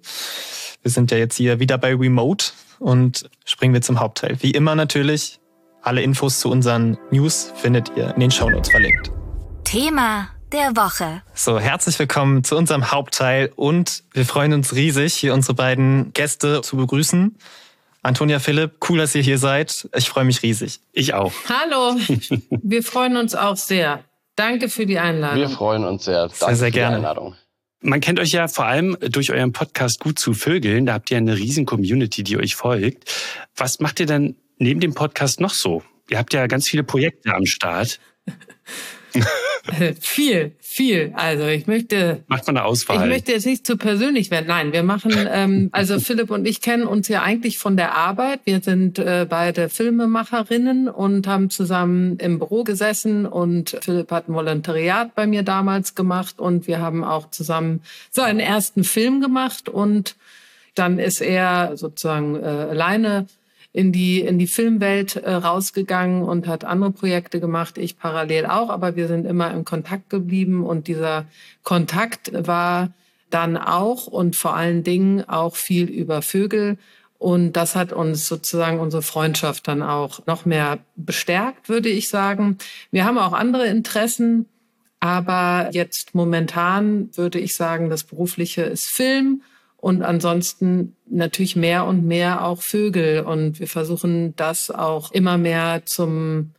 Wir 0.83 0.91
sind 0.91 1.09
ja 1.09 1.17
jetzt 1.17 1.35
hier 1.35 1.59
wieder 1.59 1.79
bei 1.79 1.95
Remote 1.95 2.51
und 2.77 3.27
springen 3.45 3.73
wir 3.73 3.81
zum 3.81 3.99
Hauptteil. 3.99 4.37
Wie 4.41 4.51
immer 4.51 4.75
natürlich, 4.75 5.39
alle 5.81 6.01
Infos 6.01 6.39
zu 6.39 6.51
unseren 6.51 6.97
News 7.09 7.51
findet 7.55 7.91
ihr 7.95 8.13
in 8.13 8.19
den 8.19 8.29
Shownotes 8.31 8.69
verlinkt. 8.69 9.11
Thema 9.63 10.27
der 10.51 10.75
Woche. 10.75 11.21
So, 11.33 11.59
herzlich 11.59 11.97
willkommen 11.97 12.43
zu 12.43 12.55
unserem 12.55 12.91
Hauptteil 12.91 13.51
und 13.55 14.03
wir 14.13 14.25
freuen 14.25 14.53
uns 14.53 14.75
riesig, 14.75 15.13
hier 15.13 15.33
unsere 15.33 15.55
beiden 15.55 16.13
Gäste 16.13 16.61
zu 16.61 16.77
begrüßen. 16.77 17.37
Antonia 18.03 18.39
Philipp, 18.39 18.75
cool, 18.87 18.99
dass 18.99 19.15
ihr 19.15 19.21
hier 19.21 19.37
seid. 19.37 19.89
Ich 19.95 20.09
freue 20.09 20.23
mich 20.23 20.43
riesig. 20.43 20.79
Ich 20.93 21.13
auch. 21.13 21.33
Hallo, 21.49 21.97
wir 22.49 22.83
freuen 22.83 23.17
uns 23.17 23.33
auch 23.33 23.57
sehr. 23.57 24.03
Danke 24.37 24.69
für 24.69 24.85
die 24.85 24.99
Einladung. 24.99 25.39
Wir 25.39 25.49
freuen 25.49 25.83
uns 25.83 26.05
sehr. 26.05 26.27
Danke 26.27 26.37
sehr, 26.37 26.55
sehr 26.55 26.71
gerne. 26.71 26.95
für 26.95 27.01
die 27.01 27.07
Einladung. 27.07 27.35
Man 27.81 28.01
kennt 28.01 28.19
euch 28.19 28.31
ja 28.31 28.47
vor 28.47 28.65
allem 28.65 28.95
durch 29.01 29.31
euren 29.31 29.51
Podcast 29.51 29.99
gut 29.99 30.19
zu 30.19 30.33
Vögeln. 30.33 30.85
Da 30.85 30.93
habt 30.93 31.11
ihr 31.11 31.17
eine 31.17 31.37
riesen 31.37 31.65
Community, 31.65 32.23
die 32.23 32.37
euch 32.37 32.55
folgt. 32.55 33.11
Was 33.55 33.79
macht 33.79 33.99
ihr 33.99 34.05
denn 34.05 34.35
neben 34.57 34.79
dem 34.79 34.93
Podcast 34.93 35.39
noch 35.39 35.53
so? 35.53 35.83
Ihr 36.09 36.19
habt 36.19 36.33
ja 36.33 36.45
ganz 36.47 36.69
viele 36.69 36.83
Projekte 36.83 37.33
am 37.33 37.45
Start. 37.45 37.99
viel, 39.99 40.51
viel. 40.59 41.11
Also 41.15 41.45
ich 41.47 41.67
möchte. 41.67 42.23
Macht 42.27 42.47
man 42.47 42.57
eine 42.57 42.65
Auswahl? 42.65 42.97
Ich 42.97 43.09
möchte 43.09 43.31
jetzt 43.31 43.45
nicht 43.45 43.65
zu 43.65 43.77
persönlich 43.77 44.31
werden. 44.31 44.47
Nein, 44.47 44.73
wir 44.73 44.83
machen, 44.83 45.13
ähm, 45.31 45.69
also 45.71 45.99
Philipp 45.99 46.29
und 46.29 46.47
ich 46.47 46.61
kennen 46.61 46.85
uns 46.85 47.07
ja 47.07 47.23
eigentlich 47.23 47.57
von 47.57 47.77
der 47.77 47.95
Arbeit. 47.95 48.41
Wir 48.45 48.61
sind 48.61 48.99
äh, 48.99 49.25
beide 49.29 49.69
Filmemacherinnen 49.69 50.87
und 50.89 51.27
haben 51.27 51.49
zusammen 51.49 52.17
im 52.17 52.39
Büro 52.39 52.63
gesessen 52.63 53.25
und 53.25 53.77
Philipp 53.81 54.11
hat 54.11 54.29
ein 54.29 54.33
Volontariat 54.33 55.15
bei 55.15 55.27
mir 55.27 55.43
damals 55.43 55.95
gemacht 55.95 56.39
und 56.39 56.67
wir 56.67 56.79
haben 56.79 57.03
auch 57.03 57.29
zusammen 57.29 57.81
so 58.11 58.21
einen 58.21 58.39
ersten 58.39 58.83
Film 58.83 59.21
gemacht 59.21 59.69
und 59.69 60.15
dann 60.75 60.99
ist 60.99 61.21
er 61.21 61.75
sozusagen 61.75 62.35
äh, 62.35 62.45
alleine 62.45 63.25
in 63.77 63.91
die, 63.91 64.21
in 64.21 64.39
die 64.39 64.47
Filmwelt 64.47 65.17
äh, 65.17 65.31
rausgegangen 65.31 66.23
und 66.23 66.47
hat 66.47 66.65
andere 66.65 66.89
Projekte 66.89 67.39
gemacht. 67.39 67.77
Ich 67.77 67.99
parallel 67.99 68.47
auch, 68.47 68.71
aber 68.71 68.95
wir 68.95 69.07
sind 69.07 69.27
immer 69.27 69.51
im 69.53 69.65
Kontakt 69.65 70.09
geblieben 70.09 70.65
und 70.65 70.87
dieser 70.87 71.25
Kontakt 71.61 72.31
war 72.33 72.91
dann 73.29 73.55
auch 73.55 74.07
und 74.07 74.35
vor 74.35 74.55
allen 74.55 74.83
Dingen 74.83 75.29
auch 75.29 75.55
viel 75.55 75.91
über 75.91 76.23
Vögel. 76.23 76.79
Und 77.19 77.53
das 77.53 77.75
hat 77.75 77.93
uns 77.93 78.27
sozusagen 78.27 78.79
unsere 78.79 79.03
Freundschaft 79.03 79.67
dann 79.67 79.83
auch 79.83 80.25
noch 80.25 80.45
mehr 80.45 80.79
bestärkt, 80.95 81.69
würde 81.69 81.89
ich 81.89 82.09
sagen. 82.09 82.57
Wir 82.89 83.05
haben 83.05 83.19
auch 83.19 83.33
andere 83.33 83.67
Interessen, 83.67 84.47
aber 84.99 85.69
jetzt 85.71 86.15
momentan 86.15 87.15
würde 87.15 87.37
ich 87.37 87.53
sagen, 87.53 87.91
das 87.91 88.03
Berufliche 88.03 88.63
ist 88.63 88.89
Film 88.89 89.43
und 89.77 90.01
ansonsten 90.01 90.95
natürlich 91.09 91.55
mehr 91.55 91.85
und 91.85 92.05
mehr 92.05 92.45
auch 92.45 92.61
Vögel. 92.61 93.23
Und 93.23 93.59
wir 93.59 93.67
versuchen 93.67 94.35
das 94.35 94.71
auch 94.71 95.11
immer 95.11 95.37
mehr 95.37 95.83
zum 95.85 96.51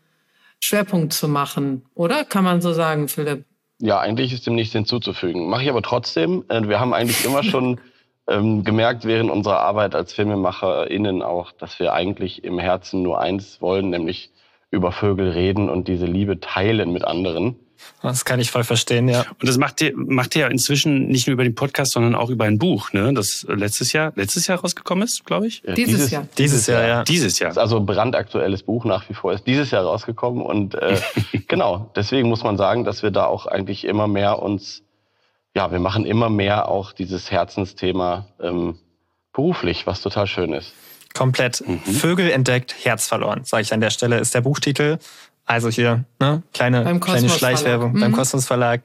Schwerpunkt 0.60 1.12
zu 1.12 1.28
machen. 1.28 1.82
Oder 1.94 2.24
kann 2.24 2.44
man 2.44 2.60
so 2.60 2.72
sagen, 2.72 3.08
Philipp? 3.08 3.44
Ja, 3.80 4.00
eigentlich 4.00 4.32
ist 4.32 4.46
dem 4.46 4.54
nichts 4.54 4.72
hinzuzufügen. 4.72 5.48
Mache 5.48 5.64
ich 5.64 5.70
aber 5.70 5.82
trotzdem. 5.82 6.44
Äh, 6.48 6.68
wir 6.68 6.80
haben 6.80 6.92
eigentlich 6.92 7.24
immer 7.24 7.42
schon 7.42 7.80
ähm, 8.28 8.64
gemerkt 8.64 9.04
während 9.04 9.30
unserer 9.30 9.60
Arbeit 9.60 9.94
als 9.94 10.12
FilmemacherInnen 10.12 11.22
auch, 11.22 11.52
dass 11.52 11.78
wir 11.78 11.92
eigentlich 11.92 12.44
im 12.44 12.58
Herzen 12.58 13.02
nur 13.02 13.20
eins 13.20 13.60
wollen, 13.60 13.90
nämlich 13.90 14.30
über 14.70 14.92
Vögel 14.92 15.30
reden 15.30 15.68
und 15.68 15.88
diese 15.88 16.06
Liebe 16.06 16.40
teilen 16.40 16.92
mit 16.92 17.04
anderen. 17.04 17.56
Das 18.02 18.24
kann 18.24 18.40
ich 18.40 18.50
voll 18.50 18.64
verstehen, 18.64 19.08
ja. 19.08 19.20
Und 19.20 19.48
das 19.48 19.58
macht 19.58 19.80
ihr, 19.80 19.92
macht 19.96 20.36
ihr 20.36 20.42
ja 20.42 20.48
inzwischen 20.48 21.08
nicht 21.08 21.26
nur 21.26 21.34
über 21.34 21.44
den 21.44 21.54
Podcast, 21.54 21.92
sondern 21.92 22.14
auch 22.14 22.30
über 22.30 22.44
ein 22.44 22.58
Buch, 22.58 22.92
ne? 22.92 23.12
Das 23.12 23.46
letztes 23.48 23.92
Jahr, 23.92 24.12
letztes 24.14 24.46
Jahr 24.46 24.60
rausgekommen 24.60 25.04
ist, 25.04 25.24
glaube 25.24 25.46
ich. 25.46 25.62
Ja, 25.66 25.74
dieses, 25.74 25.94
dieses, 25.94 26.10
Jahr. 26.10 26.28
Dieses 26.38 26.66
Jahr, 26.66 26.86
ja. 26.86 27.04
Dieses 27.04 27.38
Jahr. 27.38 27.56
Also 27.56 27.80
brandaktuelles 27.80 28.62
Buch 28.62 28.84
nach 28.84 29.08
wie 29.08 29.14
vor 29.14 29.32
ist 29.32 29.46
dieses 29.46 29.70
Jahr 29.70 29.84
rausgekommen 29.84 30.42
und 30.42 30.74
äh, 30.74 31.00
genau. 31.48 31.90
Deswegen 31.96 32.28
muss 32.28 32.42
man 32.42 32.56
sagen, 32.56 32.84
dass 32.84 33.02
wir 33.02 33.10
da 33.10 33.26
auch 33.26 33.46
eigentlich 33.46 33.84
immer 33.84 34.08
mehr 34.08 34.40
uns, 34.40 34.82
ja, 35.54 35.72
wir 35.72 35.80
machen 35.80 36.06
immer 36.06 36.30
mehr 36.30 36.68
auch 36.68 36.92
dieses 36.92 37.30
Herzensthema 37.30 38.26
ähm, 38.40 38.78
beruflich, 39.32 39.86
was 39.86 40.00
total 40.00 40.26
schön 40.26 40.52
ist. 40.52 40.72
Komplett. 41.14 41.64
Mhm. 41.66 41.80
Vögel 41.80 42.30
entdeckt, 42.30 42.74
Herz 42.84 43.08
verloren, 43.08 43.42
sage 43.44 43.62
ich 43.62 43.72
an 43.72 43.80
der 43.80 43.90
Stelle, 43.90 44.18
ist 44.18 44.34
der 44.34 44.40
Buchtitel. 44.40 44.98
Also 45.48 45.70
hier, 45.70 46.04
ne? 46.20 46.42
Kleine, 46.52 47.00
kleine 47.00 47.30
Schleichwerbung 47.30 47.94
mhm. 47.94 48.00
beim 48.00 48.12
Kosmos 48.12 48.46
Verlag. 48.46 48.82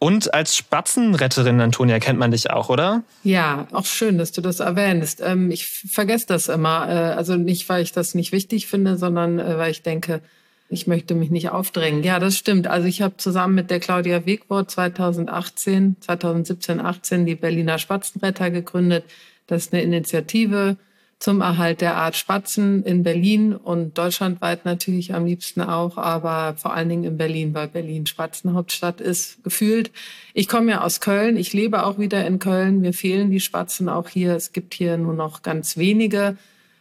Und 0.00 0.34
als 0.34 0.56
Spatzenretterin, 0.56 1.60
Antonia, 1.60 2.00
kennt 2.00 2.18
man 2.18 2.32
dich 2.32 2.50
auch, 2.50 2.68
oder? 2.68 3.04
Ja, 3.22 3.68
auch 3.70 3.86
schön, 3.86 4.18
dass 4.18 4.32
du 4.32 4.40
das 4.40 4.58
erwähnst. 4.58 5.22
Ähm, 5.24 5.52
ich 5.52 5.68
vergesse 5.68 6.26
das 6.26 6.48
immer. 6.48 6.88
Äh, 6.88 7.14
also 7.14 7.36
nicht, 7.36 7.68
weil 7.68 7.84
ich 7.84 7.92
das 7.92 8.16
nicht 8.16 8.32
wichtig 8.32 8.66
finde, 8.66 8.96
sondern 8.96 9.38
äh, 9.38 9.56
weil 9.56 9.70
ich 9.70 9.82
denke, 9.82 10.20
ich 10.68 10.88
möchte 10.88 11.14
mich 11.14 11.30
nicht 11.30 11.50
aufdrängen. 11.50 12.02
Ja, 12.02 12.18
das 12.18 12.36
stimmt. 12.36 12.66
Also 12.66 12.88
ich 12.88 13.00
habe 13.00 13.16
zusammen 13.18 13.54
mit 13.54 13.70
der 13.70 13.78
Claudia 13.78 14.26
Wegwort 14.26 14.68
2018, 14.72 15.98
2017, 16.00 16.80
18 16.80 17.24
die 17.24 17.36
Berliner 17.36 17.78
Spatzenretter 17.78 18.50
gegründet. 18.50 19.04
Das 19.46 19.66
ist 19.66 19.72
eine 19.72 19.82
Initiative, 19.82 20.76
zum 21.22 21.40
Erhalt 21.40 21.80
der 21.80 21.94
Art 21.94 22.16
Spatzen 22.16 22.82
in 22.82 23.04
Berlin 23.04 23.54
und 23.54 23.96
deutschlandweit 23.96 24.64
natürlich 24.64 25.14
am 25.14 25.24
liebsten 25.24 25.60
auch, 25.60 25.96
aber 25.96 26.56
vor 26.56 26.74
allen 26.74 26.88
Dingen 26.88 27.04
in 27.04 27.16
Berlin, 27.16 27.54
weil 27.54 27.68
Berlin 27.68 28.06
Spatzenhauptstadt 28.06 29.00
ist, 29.00 29.44
gefühlt. 29.44 29.92
Ich 30.34 30.48
komme 30.48 30.72
ja 30.72 30.80
aus 30.82 31.00
Köln, 31.00 31.36
ich 31.36 31.52
lebe 31.52 31.86
auch 31.86 31.96
wieder 32.00 32.26
in 32.26 32.40
Köln, 32.40 32.80
mir 32.80 32.92
fehlen 32.92 33.30
die 33.30 33.38
Spatzen 33.38 33.88
auch 33.88 34.08
hier. 34.08 34.34
Es 34.34 34.52
gibt 34.52 34.74
hier 34.74 34.96
nur 34.96 35.14
noch 35.14 35.42
ganz 35.42 35.76
wenige 35.76 36.36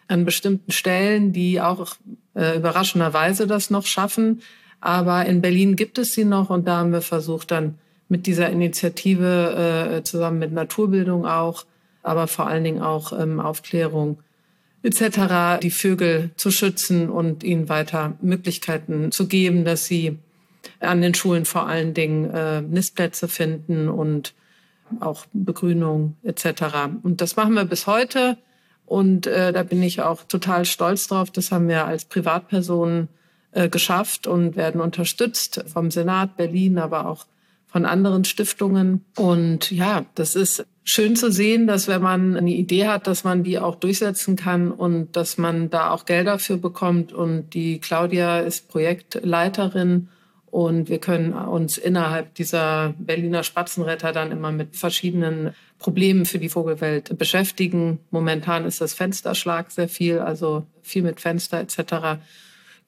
an 0.08 0.26
bestimmten 0.26 0.72
Stellen, 0.72 1.34
die 1.34 1.62
auch 1.62 1.94
äh, 2.34 2.58
überraschenderweise 2.58 3.46
das 3.46 3.70
noch 3.70 3.86
schaffen. 3.86 4.42
Aber 4.80 5.24
in 5.28 5.42
Berlin 5.42 5.76
gibt 5.76 6.00
es 6.00 6.14
sie 6.14 6.26
noch 6.26 6.50
und 6.50 6.68
da 6.68 6.78
haben 6.78 6.94
wir 6.94 7.02
versucht 7.02 7.52
dann 7.52 7.76
mit 8.10 8.26
dieser 8.26 8.50
Initiative 8.50 10.00
äh, 10.00 10.04
zusammen 10.04 10.40
mit 10.40 10.52
Naturbildung 10.52 11.28
auch, 11.28 11.64
aber 12.02 12.26
vor 12.26 12.48
allen 12.48 12.64
Dingen 12.64 12.82
auch 12.82 13.14
ähm, 13.14 13.40
Aufklärung 13.40 14.18
etc. 14.84 15.62
die 15.62 15.72
Vögel 15.72 16.32
zu 16.36 16.52
schützen 16.52 17.10
und 17.10 17.44
ihnen 17.44 17.70
weiter 17.70 18.14
Möglichkeiten 18.22 19.12
zu 19.12 19.28
geben, 19.28 19.66
dass 19.66 19.86
sie 19.86 20.18
an 20.80 21.02
den 21.02 21.14
Schulen 21.14 21.46
vor 21.46 21.68
allen 21.68 21.94
Dingen 21.94 22.30
äh, 22.30 22.62
Nistplätze 22.62 23.28
finden 23.28 23.90
und 23.90 24.34
auch 25.00 25.26
Begrünung 25.34 26.18
etc. 26.24 26.64
Und 27.04 27.22
das 27.22 27.36
machen 27.36 27.54
wir 27.54 27.66
bis 27.66 27.88
heute. 27.88 28.38
Und 28.86 29.26
äh, 29.26 29.54
da 29.54 29.64
bin 29.64 29.82
ich 29.82 30.02
auch 30.02 30.24
total 30.24 30.66
stolz 30.66 31.08
drauf. 31.08 31.32
Das 31.32 31.52
haben 31.52 31.70
wir 31.70 31.86
als 31.86 32.06
Privatpersonen 32.06 33.08
äh, 33.52 33.70
geschafft 33.70 34.28
und 34.28 34.56
werden 34.56 34.82
unterstützt 34.82 35.64
vom 35.72 35.92
Senat 35.92 36.36
Berlin, 36.36 36.78
aber 36.78 37.06
auch 37.06 37.26
von 37.68 37.86
anderen 37.86 38.26
Stiftungen. 38.26 39.06
Und 39.16 39.72
ja, 39.72 40.06
das 40.16 40.36
ist 40.36 40.66
schön 40.84 41.16
zu 41.16 41.32
sehen, 41.32 41.68
dass 41.68 41.88
wenn 41.88 42.02
man 42.02 42.36
eine 42.36 42.52
Idee 42.52 42.88
hat, 42.88 43.08
dass 43.08 43.24
man 43.24 43.44
die 43.44 43.60
auch 43.60 43.76
durchsetzen 43.76 44.36
kann 44.36 44.72
und 44.72 45.16
dass 45.16 45.38
man 45.38 45.70
da 45.70 45.92
auch 45.92 46.06
Gelder 46.06 46.40
für 46.40 46.58
bekommt. 46.58 47.14
Und 47.14 47.54
die 47.54 47.80
Claudia 47.80 48.40
ist 48.40 48.68
Projektleiterin 48.70 50.10
und 50.52 50.90
wir 50.90 51.00
können 51.00 51.34
uns 51.34 51.78
innerhalb 51.78 52.36
dieser 52.36 52.94
Berliner 53.00 53.44
Spatzenretter 53.44 54.12
dann 54.12 54.32
immer 54.32 54.52
mit 54.52 54.76
verschiedenen 54.76 55.54
Problemen 55.80 56.26
für 56.26 56.40
die 56.40 56.50
Vogelwelt 56.50 57.18
beschäftigen. 57.18 58.00
Momentan 58.12 58.66
ist 58.66 58.82
das 58.82 58.94
Fensterschlag 58.94 59.72
sehr 59.72 59.88
viel, 59.88 60.20
also 60.20 60.66
viel 60.82 61.04
mit 61.04 61.22
Fenster 61.22 61.60
etc. 61.60 62.20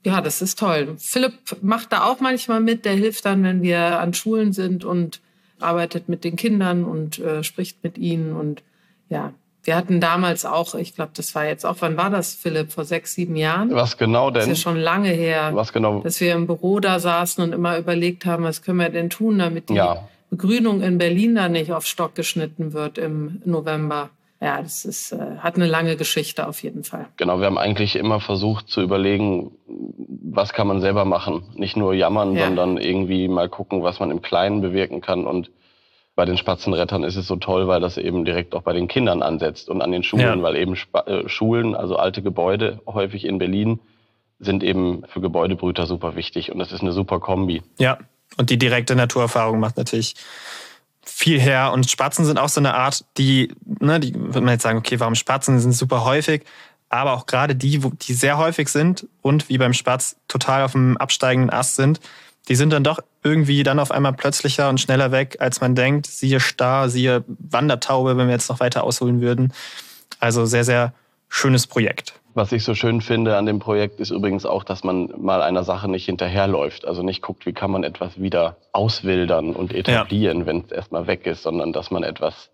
Ja, 0.04 0.20
das 0.20 0.42
ist 0.42 0.60
toll. 0.60 0.96
Philipp 1.00 1.34
macht 1.62 1.94
da 1.94 2.04
auch 2.04 2.20
manchmal 2.20 2.60
mit. 2.60 2.84
Der 2.84 2.94
hilft 2.94 3.26
dann, 3.26 3.44
wenn 3.44 3.62
wir 3.62 4.00
an 4.00 4.14
Schulen 4.14 4.52
sind 4.52 4.84
und 4.84 5.22
arbeitet 5.64 6.10
mit 6.10 6.24
den 6.24 6.36
Kindern 6.36 6.84
und 6.84 7.20
äh, 7.20 7.44
spricht 7.44 7.84
mit 7.84 7.98
ihnen. 7.98 8.34
Und 8.34 8.62
ja, 9.10 9.34
wir 9.64 9.76
hatten 9.76 10.02
damals 10.02 10.46
auch, 10.46 10.76
ich 10.76 10.96
glaube, 10.96 11.12
das 11.16 11.34
war 11.36 11.46
jetzt 11.46 11.66
auch, 11.66 11.78
wann 11.80 11.98
war 11.98 12.10
das, 12.10 12.34
Philipp? 12.34 12.72
Vor 12.72 12.86
sechs, 12.86 13.14
sieben 13.14 13.36
Jahren? 13.36 13.74
Was 13.74 13.98
genau 13.98 14.30
denn? 14.30 14.42
Das 14.42 14.50
ist 14.50 14.64
ja 14.64 14.72
schon 14.72 14.80
lange 14.80 15.10
her. 15.10 15.52
Was 15.54 15.72
genau? 15.72 16.02
Dass 16.02 16.20
wir 16.20 16.34
im 16.34 16.48
Büro 16.48 16.80
da 16.80 17.00
saßen 17.00 17.44
und 17.44 17.54
immer 17.54 17.78
überlegt 17.78 18.26
haben, 18.26 18.44
was 18.44 18.62
können 18.62 18.80
wir 18.80 18.90
denn 18.90 19.10
tun, 19.10 19.40
damit 19.40 19.70
die 19.70 19.76
ja. 19.76 20.08
Begrünung 20.30 20.82
in 20.82 20.98
Berlin 20.98 21.36
da 21.36 21.48
nicht 21.48 21.72
auf 21.72 21.86
Stock 21.86 22.16
geschnitten 22.16 22.74
wird 22.74 22.98
im 22.98 23.42
November. 23.46 24.10
Ja, 24.44 24.62
das 24.62 24.84
ist, 24.84 25.14
äh, 25.14 25.38
hat 25.40 25.56
eine 25.56 25.68
lange 25.68 25.96
Geschichte 25.96 26.46
auf 26.46 26.64
jeden 26.64 26.84
Fall. 26.84 27.06
Genau, 27.16 27.40
wir 27.40 27.46
haben 27.46 27.58
eigentlich 27.58 27.96
immer 27.96 28.20
versucht 28.20 28.68
zu 28.68 28.82
überlegen, 28.82 29.52
was 29.66 30.52
kann 30.52 30.68
man 30.68 30.82
selber 30.82 31.06
machen. 31.06 31.46
Nicht 31.56 31.78
nur 31.78 31.94
jammern, 31.94 32.36
ja. 32.36 32.48
sondern 32.48 32.76
irgendwie 32.76 33.30
mal 33.30 33.48
gucken, 33.48 33.84
was 33.84 34.02
man 34.02 34.12
im 34.12 34.22
Kleinen 34.22 34.60
bewirken 34.60 35.00
kann. 35.00 35.26
Und 35.26 35.50
bei 36.16 36.26
den 36.26 36.36
Spatzenrettern 36.36 37.06
ist 37.06 37.16
es 37.16 37.26
so 37.26 37.38
toll, 37.38 37.70
weil 37.70 37.80
das 37.80 37.98
eben 37.98 38.26
direkt 38.26 38.54
auch 38.54 38.64
bei 38.64 38.74
den 38.74 38.90
Kindern 38.90 39.24
ansetzt 39.24 39.70
und 39.70 39.82
an 39.82 39.94
den 39.94 40.04
Schulen, 40.04 40.40
ja. 40.40 40.42
weil 40.42 40.58
eben 40.58 40.74
Sp 40.76 41.08
äh, 41.08 41.30
Schulen, 41.30 41.74
also 41.74 41.96
alte 41.96 42.22
Gebäude, 42.22 42.82
häufig 42.86 43.24
in 43.24 43.38
Berlin, 43.38 43.80
sind 44.40 44.62
eben 44.62 45.04
für 45.08 45.22
Gebäudebrüter 45.22 45.86
super 45.86 46.18
wichtig 46.18 46.52
und 46.52 46.60
das 46.60 46.74
ist 46.74 46.82
eine 46.82 46.92
super 46.92 47.22
Kombi. 47.22 47.62
Ja, 47.80 47.98
und 48.36 48.50
die 48.50 48.58
direkte 48.58 48.94
Naturerfahrung 48.96 49.62
macht 49.62 49.78
natürlich 49.78 50.16
viel 51.06 51.40
her. 51.40 51.72
Und 51.72 51.90
Spatzen 51.90 52.26
sind 52.26 52.38
auch 52.38 52.50
so 52.50 52.60
eine 52.60 52.74
Art, 52.74 53.06
die, 53.18 53.54
ne, 53.80 54.00
die 54.00 54.14
würde 54.14 54.42
man 54.42 54.54
jetzt 54.54 54.64
sagen, 54.64 54.78
okay, 54.78 55.00
warum 55.00 55.16
Spatzen 55.16 55.60
sind 55.60 55.74
super 55.74 56.06
häufig, 56.06 56.44
aber 56.90 57.14
auch 57.14 57.26
gerade 57.26 57.56
die, 57.56 57.80
die 57.80 58.14
sehr 58.14 58.38
häufig 58.38 58.70
sind 58.70 59.08
und 59.22 59.50
wie 59.50 59.58
beim 59.58 59.74
Spatz 59.74 60.16
total 60.28 60.64
auf 60.64 60.74
dem 60.74 60.98
absteigenden 60.98 61.50
Ast 61.50 61.76
sind, 61.76 62.00
die 62.50 62.56
sind 62.56 62.72
dann 62.72 62.84
doch 62.84 63.00
irgendwie 63.24 63.64
dann 63.64 63.80
auf 63.80 63.92
einmal 63.92 64.14
plötzlicher 64.14 64.70
und 64.70 64.80
schneller 64.80 65.12
weg, 65.12 65.38
als 65.40 65.62
man 65.62 65.76
denkt. 65.76 66.08
Siehe 66.08 66.40
Star, 66.40 66.90
siehe 66.90 67.24
Wandertaube, 67.28 68.18
wenn 68.18 68.28
wir 68.28 68.34
jetzt 68.34 68.50
noch 68.50 68.60
weiter 68.60 68.84
ausholen 68.84 69.22
würden. 69.22 69.54
Also 70.20 70.46
sehr, 70.46 70.66
sehr 70.66 70.94
schönes 71.30 71.68
Projekt. 71.68 72.14
Was 72.36 72.52
ich 72.52 72.64
so 72.64 72.74
schön 72.74 73.02
finde 73.02 73.38
an 73.38 73.46
dem 73.46 73.60
Projekt 73.60 74.00
ist 74.00 74.10
übrigens 74.10 74.46
auch, 74.46 74.64
dass 74.64 74.84
man 74.84 75.14
mal 75.18 75.42
einer 75.42 75.64
Sache 75.64 75.90
nicht 75.90 76.06
hinterherläuft. 76.06 76.86
Also 76.86 77.04
nicht 77.04 77.22
guckt, 77.22 77.46
wie 77.46 77.54
kann 77.54 77.70
man 77.70 77.84
etwas 77.84 78.20
wieder 78.20 78.58
auswildern 78.72 79.56
und 79.56 79.74
etablieren, 79.74 80.40
ja. 80.40 80.46
wenn 80.48 80.62
es 80.62 80.72
erstmal 80.72 81.06
weg 81.06 81.28
ist, 81.28 81.44
sondern 81.44 81.74
dass 81.74 81.92
man 81.92 82.04
etwas 82.04 82.50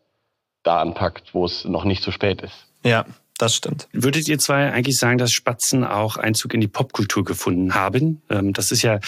da 0.64 0.82
anpackt, 0.82 1.34
wo 1.34 1.46
es 1.46 1.64
noch 1.66 1.86
nicht 1.86 2.04
zu 2.04 2.12
spät 2.12 2.42
ist. 2.42 2.68
Ja, 2.84 3.06
das 3.38 3.56
stimmt. 3.56 3.88
Würdet 3.94 4.28
ihr 4.28 4.38
zwei 4.38 4.70
eigentlich 4.72 4.98
sagen, 4.98 5.18
dass 5.18 5.32
Spatzen 5.32 5.86
auch 5.86 6.18
Einzug 6.18 6.54
in 6.54 6.60
die 6.60 6.68
Popkultur 6.68 7.24
gefunden 7.24 7.74
haben? 7.74 8.22
Ähm, 8.30 8.52
das 8.52 8.74
ist 8.74 8.82
ja 8.82 9.00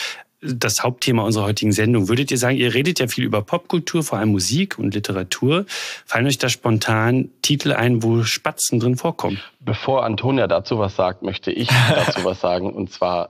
das 0.41 0.83
Hauptthema 0.83 1.23
unserer 1.23 1.45
heutigen 1.45 1.71
Sendung. 1.71 2.07
Würdet 2.07 2.31
ihr 2.31 2.37
sagen, 2.37 2.57
ihr 2.57 2.73
redet 2.73 2.99
ja 2.99 3.07
viel 3.07 3.23
über 3.23 3.41
Popkultur, 3.41 4.03
vor 4.03 4.17
allem 4.17 4.31
Musik 4.31 4.79
und 4.79 4.93
Literatur. 4.93 5.65
Fallen 6.05 6.25
euch 6.25 6.39
da 6.39 6.49
spontan 6.49 7.29
Titel 7.41 7.71
ein, 7.73 8.01
wo 8.03 8.23
Spatzen 8.23 8.79
drin 8.79 8.97
vorkommen? 8.97 9.39
Bevor 9.59 10.03
Antonia 10.03 10.47
dazu 10.47 10.79
was 10.79 10.95
sagt, 10.95 11.21
möchte 11.21 11.51
ich 11.51 11.69
dazu 11.95 12.23
was 12.25 12.41
sagen. 12.41 12.73
Und 12.73 12.91
zwar 12.91 13.29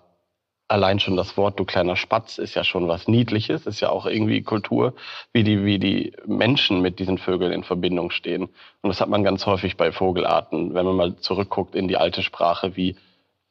allein 0.70 1.00
schon 1.02 1.18
das 1.18 1.36
Wort 1.36 1.60
du 1.60 1.66
kleiner 1.66 1.98
Spatz 1.98 2.38
ist 2.38 2.56
ja 2.56 2.64
schon 2.64 2.88
was 2.88 3.08
Niedliches, 3.08 3.66
ist 3.66 3.82
ja 3.82 3.90
auch 3.90 4.06
irgendwie 4.06 4.42
Kultur, 4.42 4.94
wie 5.34 5.44
die, 5.44 5.66
wie 5.66 5.80
die 5.80 6.14
Menschen 6.26 6.82
mit 6.82 7.00
diesen 7.00 7.18
Vögeln 7.18 7.52
in 7.52 7.64
Verbindung 7.64 8.10
stehen. 8.10 8.44
Und 8.82 8.90
das 8.90 9.02
hat 9.02 9.10
man 9.10 9.24
ganz 9.24 9.46
häufig 9.46 9.76
bei 9.76 9.92
Vogelarten, 9.92 10.74
wenn 10.74 10.86
man 10.86 10.96
mal 10.96 11.16
zurückguckt 11.18 11.76
in 11.76 11.90
die 11.90 11.98
alte 11.98 12.24
Sprache, 12.24 12.78
wie 12.78 12.96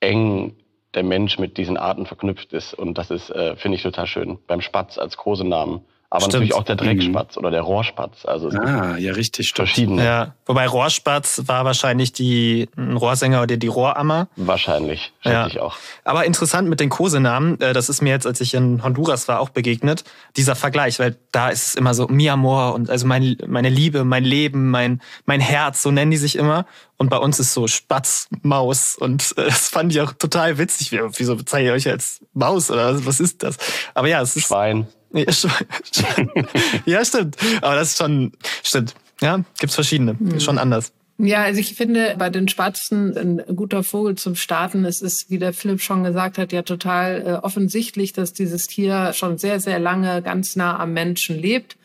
eng 0.01 0.57
der 0.95 1.03
Mensch 1.03 1.39
mit 1.39 1.57
diesen 1.57 1.77
Arten 1.77 2.07
verknüpft 2.07 2.53
ist. 2.53 2.75
Und 2.75 2.99
das 2.99 3.11
ist, 3.11 3.31
äh, 3.31 3.57
finde 3.57 3.77
ich, 3.77 3.83
total 3.83 4.07
schön. 4.07 4.39
Beim 4.47 4.61
Spatz 4.61 4.99
als 4.99 5.17
Kosenamen 5.17 5.83
aber 6.13 6.23
stimmt. 6.23 6.33
natürlich 6.35 6.55
auch 6.55 6.65
der 6.65 6.75
Dreckspatz 6.75 7.37
mhm. 7.37 7.39
oder 7.39 7.51
der 7.53 7.63
Rohrspatz. 7.63 8.25
Also 8.25 8.49
ah, 8.49 8.97
ja, 8.97 9.13
richtig, 9.13 9.53
verschiedene. 9.53 10.05
Ja, 10.05 10.35
wobei 10.45 10.67
Rohrspatz 10.67 11.43
war 11.47 11.65
wahrscheinlich 11.65 12.13
die 12.13 12.69
ein 12.77 12.97
Rohrsänger 12.97 13.43
oder 13.43 13.57
die 13.57 13.69
Rohrammer. 13.69 14.27
Wahrscheinlich, 14.35 15.13
schätze 15.21 15.35
ja. 15.35 15.47
ich 15.47 15.61
auch. 15.61 15.77
Aber 16.03 16.25
interessant 16.25 16.69
mit 16.69 16.81
den 16.81 16.89
Kosenamen, 16.89 17.61
äh, 17.61 17.73
das 17.73 17.89
ist 17.89 18.03
mir 18.03 18.11
jetzt, 18.11 18.27
als 18.27 18.41
ich 18.41 18.55
in 18.55 18.83
Honduras 18.83 19.29
war, 19.29 19.39
auch 19.39 19.51
begegnet, 19.51 20.03
dieser 20.37 20.57
Vergleich, 20.57 20.99
weil 20.99 21.17
da 21.31 21.49
ist 21.49 21.69
es 21.69 21.75
immer 21.77 21.95
so 21.95 22.09
mi 22.09 22.29
amor 22.29 22.75
und 22.75 22.91
also 22.91 23.07
mein, 23.07 23.37
meine 23.47 23.69
Liebe, 23.69 24.03
mein 24.03 24.25
Leben, 24.25 24.69
mein, 24.69 25.01
mein 25.27 25.41
Herz, 25.41 25.81
so 25.81 25.93
nennen 25.93 26.11
die 26.11 26.17
sich 26.17 26.35
immer. 26.35 26.67
Und 26.97 27.09
bei 27.09 27.19
uns 27.19 27.39
ist 27.39 27.55
so 27.55 27.69
Spatz, 27.69 28.29
Maus 28.43 28.97
und 28.97 29.33
äh, 29.37 29.45
das 29.45 29.69
fand 29.69 29.93
ich 29.93 30.01
auch 30.01 30.13
total 30.13 30.59
witzig. 30.59 30.91
Wieso 30.91 31.37
bezeichne 31.37 31.69
ich 31.69 31.87
euch 31.87 31.93
als 31.93 32.21
Maus 32.35 32.69
oder 32.69 33.07
was 33.07 33.21
ist 33.21 33.45
das? 33.45 33.59
Aber 33.95 34.09
ja, 34.09 34.21
es 34.21 34.35
ist... 34.35 34.49
Schwein. 34.49 34.89
ja, 36.87 37.05
stimmt. 37.05 37.37
Aber 37.63 37.75
das 37.75 37.91
ist 37.91 37.99
schon, 37.99 38.33
stimmt. 38.63 38.95
Ja, 39.21 39.45
gibt's 39.59 39.75
verschiedene. 39.75 40.17
Ist 40.35 40.45
schon 40.45 40.59
anders. 40.59 40.93
Ja, 41.19 41.43
also 41.43 41.61
ich 41.61 41.75
finde 41.75 42.15
bei 42.19 42.31
den 42.31 42.49
Spatzen 42.49 43.15
ein 43.17 43.57
guter 43.57 43.83
Vogel 43.83 44.15
zum 44.15 44.37
Starten. 44.37 44.87
Es 44.87 45.03
ist, 45.03 45.27
wie 45.29 45.39
der 45.39 45.53
Philipp 45.53 45.83
schon 45.83 46.03
gesagt 46.03 46.39
hat, 46.39 46.51
ja 46.53 46.63
total 46.63 47.23
äh, 47.27 47.33
offensichtlich, 47.45 48.15
dass 48.15 48.33
dieses 48.33 48.67
Tier 48.69 49.13
schon 49.13 49.37
sehr, 49.37 49.61
sehr 49.61 49.79
lange 49.79 50.23
ganz 50.23 50.57
nah 50.57 50.79
am 50.79 50.95
Menschen 50.95 51.39
lebt 51.39 51.77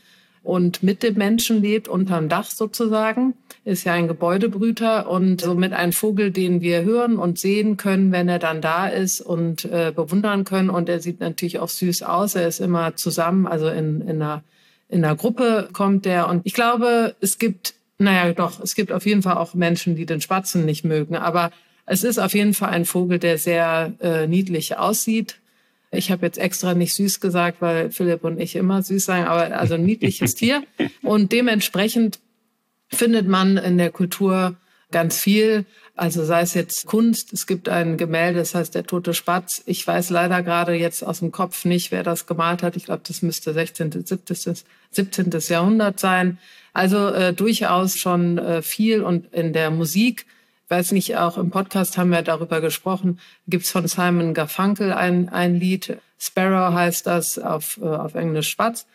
und 0.46 0.84
mit 0.84 1.02
dem 1.02 1.16
Menschen 1.16 1.62
lebt, 1.62 1.88
unterm 1.88 2.30
Dach 2.30 2.52
sozusagen, 2.52 3.34
ist 3.64 3.84
ja 3.84 3.94
ein 3.94 4.08
Gebäudebrüter 4.08 5.10
und 5.10 5.42
somit 5.42 5.74
ein 5.74 5.92
Vogel, 5.92 6.30
den 6.30 6.62
wir 6.62 6.84
hören 6.84 7.18
und 7.18 7.40
sehen 7.40 7.78
können, 7.78 8.12
wenn 8.12 8.30
er 8.30 8.38
dann 8.38 8.62
da 8.62 8.88
ist 8.88 9.22
und 9.22 9.66
äh, 9.66 9.92
bewundern 9.94 10.44
können. 10.44 10.70
Und 10.70 10.88
er 10.88 11.00
sieht 11.00 11.20
natürlich 11.20 11.58
auch 11.58 11.70
süß 11.70 12.04
aus. 12.04 12.36
Er 12.36 12.48
ist 12.48 12.60
immer 12.60 12.96
zusammen, 12.96 13.48
also 13.48 13.68
in, 13.70 14.02
in, 14.02 14.22
einer, 14.22 14.44
in 14.88 15.04
einer 15.04 15.16
Gruppe 15.16 15.68
kommt 15.74 16.06
er. 16.06 16.30
Und 16.30 16.46
ich 16.46 16.54
glaube, 16.54 17.16
es 17.22 17.40
gibt, 17.40 17.74
naja, 17.98 18.32
doch, 18.34 18.62
es 18.62 18.76
gibt 18.76 18.92
auf 18.92 19.08
jeden 19.08 19.24
Fall 19.24 19.38
auch 19.38 19.56
Menschen, 19.56 19.96
die 19.96 20.06
den 20.06 20.22
Spatzen 20.22 20.64
nicht 20.64 20.86
mögen. 20.86 21.16
Aber 21.16 21.50
es 21.88 22.04
ist 22.04 22.20
auf 22.20 22.36
jeden 22.36 22.54
Fall 22.54 22.70
ein 22.70 22.86
Vogel, 22.86 23.18
der 23.18 23.40
sehr 23.40 23.94
äh, 24.00 24.28
niedlich 24.28 24.78
aussieht, 24.78 25.40
ich 25.92 26.12
habe 26.12 26.26
jetzt 26.26 26.38
extra 26.38 26.74
nicht 26.74 26.94
süß 26.94 27.20
gesagt, 27.20 27.62
weil 27.62 27.92
Philipp 27.92 28.24
und 28.24 28.40
ich 28.40 28.56
immer 28.56 28.82
süß 28.82 29.06
sagen, 29.06 29.26
aber 29.26 29.58
also 29.58 29.76
ein 29.76 29.86
niedliches 29.86 30.36
Tier. 30.36 30.64
Und 31.02 31.32
dementsprechend 31.32 32.20
findet 32.90 33.28
man 33.28 33.58
in 33.58 33.78
der 33.78 33.92
Kultur 33.92 34.56
ganz 34.92 35.20
viel. 35.20 35.66
Also 35.96 36.26
sei 36.26 36.42
es 36.42 36.54
jetzt 36.54 36.86
Kunst, 36.86 37.32
es 37.32 37.48
gibt 37.48 37.70
ein 37.70 37.98
Gemälde, 37.98 38.40
das 38.40 38.54
heißt 38.54 38.76
Der 38.76 38.86
tote 38.86 39.14
Spatz. 39.14 39.64
Ich 39.66 39.86
weiß 39.86 40.10
leider 40.10 40.44
gerade 40.44 40.74
jetzt 40.74 41.04
aus 41.04 41.20
dem 41.20 41.32
Kopf 41.32 41.66
nicht, 41.66 41.92
wer 41.92 42.04
das 42.04 42.28
gemalt 42.28 42.64
hat. 42.64 42.76
Ich 42.76 42.86
glaube, 42.86 43.04
das 43.08 43.22
müsste 43.22 43.54
16., 43.54 44.06
17., 44.06 44.58
17. 44.92 45.30
Jahrhundert 45.48 46.00
sein. 46.00 46.38
Also 46.74 47.08
äh, 47.10 47.34
durchaus 47.34 47.98
schon 47.98 48.38
äh, 48.38 48.62
viel. 48.62 49.04
Und 49.04 49.34
in 49.34 49.54
der 49.54 49.72
Musik 49.72 50.26
weiß 50.70 50.92
nicht, 50.94 51.18
auch 51.18 51.38
im 51.38 51.52
Podcast 51.52 51.98
haben 51.98 52.10
wir 52.10 52.22
darüber 52.22 52.62
gesprochen, 52.62 53.20
gibt's 53.48 53.72
von 53.72 53.88
Simon 53.88 54.34
Garfunkel 54.34 54.94
ein, 54.94 55.30
ein 55.30 55.56
Lied, 55.56 55.98
Sparrow 56.18 56.74
heißt 56.74 57.08
das 57.08 57.38
auf, 57.38 57.80
äh, 57.82 57.86
auf 57.86 58.16
Englisch 58.16 58.50
Spatz. 58.50 58.88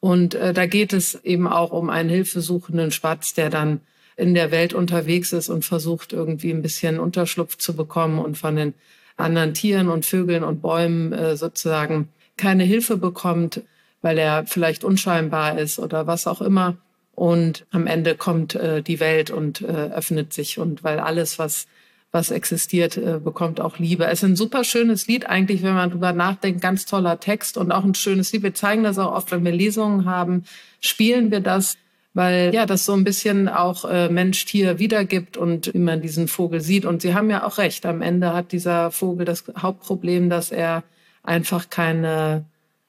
Und 0.00 0.34
äh, 0.34 0.52
da 0.52 0.66
geht 0.66 0.92
es 0.92 1.14
eben 1.24 1.48
auch 1.48 1.72
um 1.72 1.90
einen 1.90 2.10
hilfesuchenden 2.10 2.90
Spatz, 2.90 3.34
der 3.34 3.50
dann 3.50 3.80
in 4.16 4.34
der 4.34 4.50
Welt 4.50 4.72
unterwegs 4.72 5.32
ist 5.32 5.48
und 5.48 5.64
versucht 5.64 6.12
irgendwie 6.12 6.50
ein 6.50 6.62
bisschen 6.62 6.98
Unterschlupf 6.98 7.56
zu 7.56 7.74
bekommen 7.74 8.18
und 8.18 8.38
von 8.38 8.56
den 8.56 8.74
anderen 9.16 9.54
Tieren 9.54 9.88
und 9.88 10.06
Vögeln 10.06 10.44
und 10.44 10.62
Bäumen 10.62 11.12
äh, 11.12 11.36
sozusagen 11.36 12.08
keine 12.36 12.64
Hilfe 12.64 12.96
bekommt, 12.96 13.62
weil 14.02 14.18
er 14.18 14.46
vielleicht 14.46 14.84
unscheinbar 14.84 15.58
ist 15.58 15.78
oder 15.78 16.06
was 16.06 16.26
auch 16.26 16.40
immer. 16.40 16.76
Und 17.16 17.64
am 17.70 17.86
Ende 17.86 18.14
kommt 18.14 18.54
äh, 18.54 18.82
die 18.82 19.00
Welt 19.00 19.30
und 19.30 19.62
äh, 19.62 19.64
öffnet 19.64 20.34
sich. 20.34 20.58
Und 20.58 20.84
weil 20.84 21.00
alles, 21.00 21.38
was, 21.38 21.66
was 22.12 22.30
existiert, 22.30 22.98
äh, 22.98 23.18
bekommt 23.24 23.58
auch 23.58 23.78
Liebe. 23.78 24.04
Es 24.04 24.22
ist 24.22 24.28
ein 24.28 24.36
super 24.36 24.64
schönes 24.64 25.06
Lied 25.06 25.26
eigentlich, 25.26 25.62
wenn 25.62 25.74
man 25.74 25.90
drüber 25.90 26.12
nachdenkt. 26.12 26.60
Ganz 26.60 26.84
toller 26.84 27.18
Text 27.18 27.56
und 27.56 27.72
auch 27.72 27.84
ein 27.84 27.94
schönes 27.94 28.32
Lied. 28.32 28.42
Wir 28.42 28.52
zeigen 28.52 28.84
das 28.84 28.98
auch 28.98 29.12
oft, 29.12 29.32
wenn 29.32 29.46
wir 29.46 29.52
Lesungen 29.52 30.04
haben, 30.04 30.44
spielen 30.80 31.30
wir 31.30 31.40
das 31.40 31.78
weil 32.12 32.54
ja 32.54 32.64
das 32.64 32.86
so 32.86 32.94
ein 32.94 33.04
bisschen 33.04 33.46
auch 33.46 33.84
äh, 33.84 34.08
Mensch-Tier 34.08 34.78
wiedergibt 34.78 35.36
und 35.36 35.74
wie 35.74 35.78
man 35.78 36.00
diesen 36.00 36.28
Vogel 36.28 36.62
sieht. 36.62 36.86
Und 36.86 37.02
Sie 37.02 37.12
haben 37.12 37.28
ja 37.28 37.44
auch 37.44 37.58
recht, 37.58 37.84
am 37.84 38.00
Ende 38.00 38.32
hat 38.32 38.52
dieser 38.52 38.90
Vogel 38.90 39.26
das 39.26 39.44
Hauptproblem, 39.58 40.30
dass 40.30 40.50
er 40.50 40.82
einfach 41.22 41.68
keine, 41.68 42.46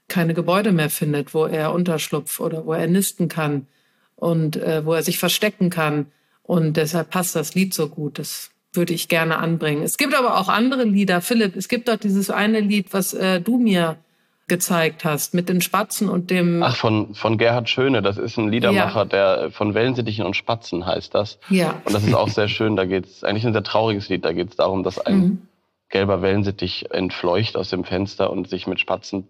keine 0.07 0.33
Gebäude 0.33 0.71
mehr 0.71 0.89
findet, 0.89 1.33
wo 1.33 1.45
er 1.45 1.73
Unterschlupf 1.73 2.39
oder 2.39 2.65
wo 2.65 2.71
er 2.71 2.87
nisten 2.87 3.27
kann 3.27 3.67
und 4.17 4.57
äh, 4.57 4.85
wo 4.85 4.93
er 4.93 5.03
sich 5.03 5.17
verstecken 5.17 5.69
kann. 5.69 6.07
Und 6.43 6.75
deshalb 6.75 7.09
passt 7.09 7.35
das 7.35 7.55
Lied 7.55 7.73
so 7.73 7.87
gut. 7.87 8.19
Das 8.19 8.51
würde 8.73 8.93
ich 8.93 9.07
gerne 9.07 9.37
anbringen. 9.37 9.83
Es 9.83 9.97
gibt 9.97 10.15
aber 10.15 10.37
auch 10.37 10.49
andere 10.49 10.83
Lieder. 10.83 11.21
Philipp, 11.21 11.55
es 11.55 11.69
gibt 11.69 11.87
doch 11.87 11.97
dieses 11.97 12.29
eine 12.29 12.59
Lied, 12.59 12.93
was 12.93 13.13
äh, 13.13 13.39
du 13.39 13.57
mir 13.57 13.97
gezeigt 14.47 15.03
hast, 15.03 15.33
mit 15.33 15.49
den 15.49 15.61
Spatzen 15.61 16.07
und 16.09 16.29
dem. 16.31 16.63
Ach, 16.63 16.75
von, 16.75 17.13
von 17.15 17.37
Gerhard 17.37 17.69
Schöne, 17.69 18.01
das 18.01 18.17
ist 18.17 18.37
ein 18.37 18.49
Liedermacher, 18.49 18.99
ja. 18.99 19.05
der 19.05 19.51
von 19.51 19.73
Wellensittichen 19.73 20.25
und 20.25 20.35
Spatzen 20.35 20.85
heißt 20.85 21.13
das. 21.13 21.37
Ja. 21.49 21.81
Und 21.83 21.93
das 21.93 22.03
ist 22.03 22.13
auch 22.13 22.29
sehr 22.29 22.47
schön. 22.47 22.75
Da 22.75 22.85
geht 22.85 23.05
es 23.05 23.23
eigentlich 23.23 23.45
ein 23.45 23.53
sehr 23.53 23.63
trauriges 23.63 24.07
Lied. 24.07 24.23
Da 24.23 24.31
geht 24.31 24.51
es 24.51 24.55
darum, 24.55 24.83
dass 24.83 24.99
ein 24.99 25.19
mhm. 25.19 25.41
gelber 25.89 26.21
Wellensittich 26.21 26.91
entfleucht 26.91 27.57
aus 27.57 27.69
dem 27.69 27.83
Fenster 27.83 28.29
und 28.31 28.47
sich 28.49 28.67
mit 28.67 28.79
Spatzen 28.79 29.27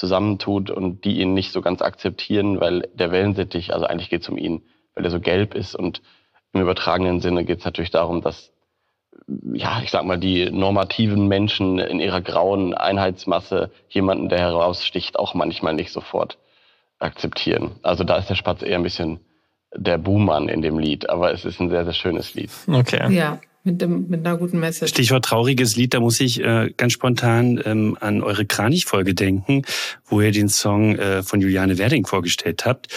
zusammentut 0.00 0.70
und 0.70 1.04
die 1.04 1.20
ihn 1.20 1.34
nicht 1.34 1.52
so 1.52 1.60
ganz 1.60 1.82
akzeptieren, 1.82 2.58
weil 2.58 2.88
der 2.94 3.12
Wellensittich, 3.12 3.74
also 3.74 3.84
eigentlich 3.84 4.08
geht 4.08 4.22
es 4.22 4.28
um 4.30 4.38
ihn, 4.38 4.62
weil 4.94 5.04
er 5.04 5.10
so 5.10 5.20
gelb 5.20 5.54
ist 5.54 5.76
und 5.76 6.00
im 6.52 6.62
übertragenen 6.62 7.20
Sinne 7.20 7.44
geht 7.44 7.58
es 7.58 7.64
natürlich 7.64 7.90
darum, 7.90 8.22
dass 8.22 8.50
ja, 9.52 9.80
ich 9.82 9.90
sag 9.90 10.04
mal, 10.04 10.18
die 10.18 10.50
normativen 10.50 11.28
Menschen 11.28 11.78
in 11.78 12.00
ihrer 12.00 12.22
grauen 12.22 12.74
Einheitsmasse 12.74 13.70
jemanden, 13.88 14.28
der 14.28 14.38
heraussticht, 14.38 15.18
auch 15.18 15.34
manchmal 15.34 15.74
nicht 15.74 15.92
sofort 15.92 16.38
akzeptieren. 16.98 17.72
Also 17.82 18.02
da 18.02 18.16
ist 18.16 18.30
der 18.30 18.34
Spatz 18.34 18.62
eher 18.62 18.76
ein 18.76 18.82
bisschen 18.82 19.20
der 19.74 19.98
Buhmann 19.98 20.48
in 20.48 20.62
dem 20.62 20.78
Lied, 20.78 21.10
aber 21.10 21.32
es 21.32 21.44
ist 21.44 21.60
ein 21.60 21.68
sehr, 21.68 21.84
sehr 21.84 21.92
schönes 21.92 22.34
Lied. 22.34 22.50
Okay. 22.66 23.12
Ja. 23.12 23.38
Mit, 23.62 23.82
dem, 23.82 24.08
mit 24.08 24.26
einer 24.26 24.38
guten 24.38 24.58
Message. 24.58 24.90
Stichwort 24.90 25.24
trauriges 25.24 25.76
Lied, 25.76 25.92
da 25.92 26.00
muss 26.00 26.18
ich 26.20 26.42
äh, 26.42 26.72
ganz 26.76 26.94
spontan 26.94 27.60
ähm, 27.64 27.96
an 28.00 28.22
eure 28.22 28.46
Kranich-Folge 28.46 29.14
denken, 29.14 29.62
wo 30.06 30.20
ihr 30.22 30.32
den 30.32 30.48
Song 30.48 30.96
äh, 30.96 31.22
von 31.22 31.42
Juliane 31.42 31.76
Werding 31.76 32.06
vorgestellt 32.06 32.64
habt. 32.64 32.88